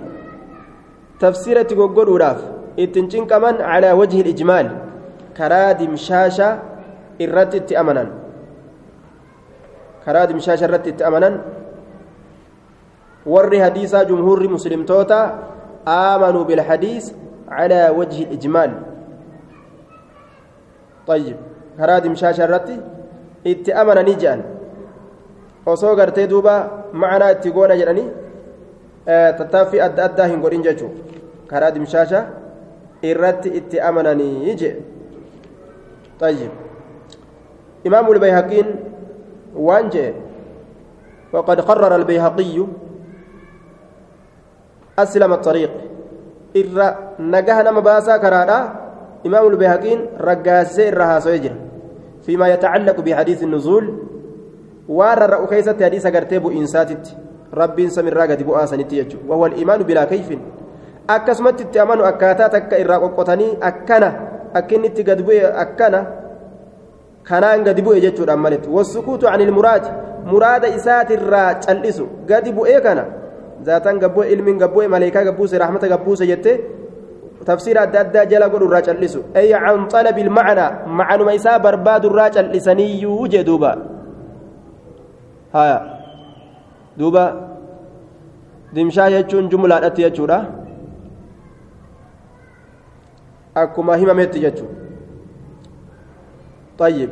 تفسيرة 1.21 1.69
قول 1.75 2.09
وراف 2.09 2.41
اتنشن 2.79 3.27
كمان 3.27 3.61
على 3.61 3.93
وجه 3.93 4.21
الإجمال 4.21 4.67
كرادم 5.37 5.97
شاشة 5.97 6.59
الرتي 7.21 7.81
أمنا 7.81 8.05
كرادم 10.05 10.39
شاشة 10.39 10.65
الرتي 10.65 11.07
أمنا 11.07 11.31
ور 13.27 13.53
حديثا 13.65 14.03
جمهور 14.03 14.49
مسلم 14.49 14.85
توتا 14.87 15.23
آمنوا 15.89 16.45
بالحديث 16.45 17.05
على 17.49 17.81
وجه 17.99 18.23
الإجمال 18.23 18.71
طيب 21.07 21.37
itti 23.45 23.73
amananii 23.73 24.17
je'an. 24.19 24.43
Osoo 25.67 25.95
gartee 25.97 26.27
duuba 26.27 26.55
macanaa 26.93 27.33
itti 27.37 27.51
goona 27.53 27.77
jedhanii 27.77 28.09
tattaaffii 29.09 29.81
adda 29.81 30.05
addaa 30.05 30.27
hin 30.35 30.41
godhin 30.45 30.63
jechuun 30.63 30.93
karaa 31.51 31.71
dimshaasha 31.79 32.27
irratti 33.03 33.57
itti 33.63 33.81
amananii 33.81 34.55
je 34.63 34.77
طيب 36.21 36.51
إمام 37.87 38.13
البيهقين 38.13 38.67
وانجه 39.57 40.15
وقد 41.33 41.61
قرر 41.61 41.97
البيهقي 41.97 42.67
أسلم 44.99 45.33
الطريق 45.33 45.71
إر 46.57 46.95
نجاه 47.21 47.71
مباسا 47.71 48.17
كرادا 48.17 48.59
إمام 49.27 49.47
البيهقين 49.47 50.07
رقاسي 50.21 50.89
الرها 50.89 51.21
سيجر 51.21 51.55
فيما 52.27 52.49
يتعلق 52.49 53.01
بحديث 53.01 53.43
النزول 53.43 53.85
وار 54.89 55.31
رأوكيسة 55.31 55.85
حديث 55.85 56.07
قرتيب 56.07 56.47
إنساتت 56.47 57.17
ربي 57.55 57.89
سمر 57.89 58.13
راقد 58.13 58.43
بؤاسنتي 58.43 58.99
يجو 58.99 59.19
وهو 59.29 59.47
الإيمان 59.47 59.83
بلا 59.83 60.05
كيف 60.05 60.29
akkasumatti 61.09 61.63
itti 61.65 61.79
amanu 61.81 62.05
akkaataa 62.05 62.49
takka 62.53 62.79
irraa 62.79 63.01
qoqqotanii 63.01 63.57
akkana 63.69 64.09
akkinnitti 64.61 65.05
gad 65.09 65.23
bu'e 65.25 65.41
akkana 65.65 66.01
kanaan 67.25 67.65
gadi 67.65 67.83
bu'e 67.83 68.01
jechuudhaan 68.05 68.41
maletti 68.41 68.69
wasukuutu 68.69 69.29
anil 69.29 69.53
muraadi 69.59 69.89
muraada 70.29 70.69
isaatirraa 70.69 71.55
cal'isu 71.65 72.05
gadi 72.29 72.53
bu'ee 72.53 72.81
kana 72.85 73.05
zaataan 73.65 73.99
gabbu'e 74.05 74.29
ilmiin 74.37 74.59
gabbu'e 74.61 74.89
maleekaa 74.95 75.25
gabbuuse 75.25 75.59
rahmata 75.59 75.89
gabbuuse 75.89 76.27
jettee 76.29 76.61
tafsiira 77.45 77.89
adda 77.89 78.01
addaa 78.05 78.25
jala 78.33 78.49
godhu 78.53 78.69
irraa 78.69 78.85
cal'isu 78.89 79.25
ay 79.35 79.49
can 79.53 79.89
xalabi 79.89 80.21
ilmacnaa 80.29 80.71
macanuma 81.01 81.33
isaa 81.41 81.59
barbaadu 81.59 82.13
irraa 82.13 82.31
cal'isaniiyyuu 82.37 83.29
jee 83.33 83.45
duuba 86.99 87.25
dimshaa 88.75 89.11
jechuun 89.11 89.49
jumlaadhatti 89.49 90.03
jechuudha. 90.03 90.39
Akkuma 93.55 93.97
himametti 93.97 94.41
jechuudha 94.41 94.79
طيب 96.79 97.11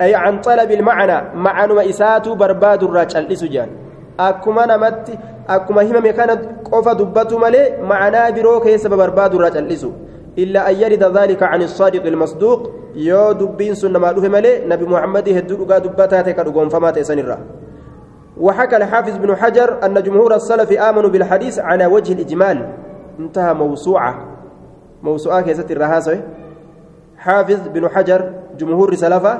أي 0.00 0.14
عن 0.14 0.40
طلب 0.40 0.70
المعنى 0.70 1.18
معنى 1.34 1.90
إساتو 1.90 2.34
برباد 2.34 2.82
الرجل 2.82 3.32
إسجان 3.32 3.68
أكما 4.20 4.66
نمت 4.66 5.18
أكما 5.48 5.82
هم 5.82 6.06
كانت 6.18 6.40
قف 6.72 6.88
دبته 6.88 7.38
ملي 7.38 7.62
معنى 7.82 8.32
بروك 8.36 8.66
يسبب 8.66 8.96
برباد 8.96 9.34
الرجل 9.34 9.72
إسو 9.72 9.90
إلا 10.38 10.70
أن 10.70 10.74
يرد 10.82 11.04
ذلك 11.18 11.42
عن 11.42 11.62
الصادق 11.62 12.04
المصدوق 12.06 12.60
يو 12.96 13.32
دبين 13.32 13.74
سنة 13.74 13.98
مالوه 13.98 14.28
ملي 14.28 14.52
نبي 14.68 14.84
محمد 14.84 15.28
هدو 15.28 15.64
دبتها 15.64 16.22
تكاد 16.22 16.68
فمات 16.68 16.98
إسنرا 16.98 17.38
وحكى 18.36 18.76
الحافظ 18.76 19.16
بن 19.16 19.36
حجر 19.36 19.84
أن 19.84 20.02
جمهور 20.02 20.34
السلف 20.34 20.72
آمنوا 20.72 21.10
بالحديث 21.10 21.58
على 21.58 21.86
وجه 21.86 22.12
الإجمال. 22.12 22.68
انتهى 23.18 23.54
موسوعة. 23.54 24.14
موسوعة 25.02 25.40
كيست 25.40 25.70
الرهاسة. 25.70 26.22
حافظ 27.18 27.68
بن 27.68 27.88
حجر 27.88 28.32
جمهور 28.58 28.94
سلفة 28.94 29.34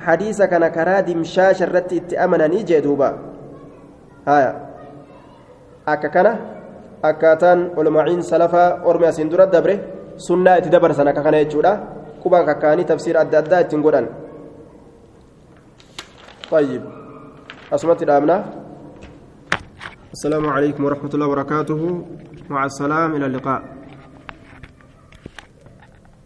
حديث 0.00 0.42
كان 0.42 0.68
كراد 0.68 1.10
مشاش 1.10 1.62
الرت 1.62 1.92
اتأمنني 1.92 2.62
جدوبا 2.62 3.18
هايا. 4.28 4.52
أكا 5.88 6.08
كان؟ 6.08 6.36
أكاتان 7.04 7.70
علماء 7.78 8.20
سلفة 8.20 8.64
أرمي 8.90 9.12
سندرة 9.12 9.44
دبره 9.44 9.78
سنة 10.16 10.56
اتدبر 10.56 10.92
سنة 10.92 11.10
كان 11.10 11.34
يجودا. 11.34 11.80
كوبا 12.22 12.42
كاكاني 12.42 12.84
تفسير 12.84 13.20
أدى 13.20 13.38
أدى 13.38 13.78
طيب. 16.50 16.97
أسمت 17.68 18.02
الأمنة. 18.02 18.44
السلام 20.12 20.46
عليكم 20.46 20.84
ورحمة 20.84 21.10
الله 21.14 21.26
وبركاته. 21.26 22.04
مع 22.48 22.64
السلام 22.64 23.16
إلى 23.16 23.26
اللقاء. 23.26 23.77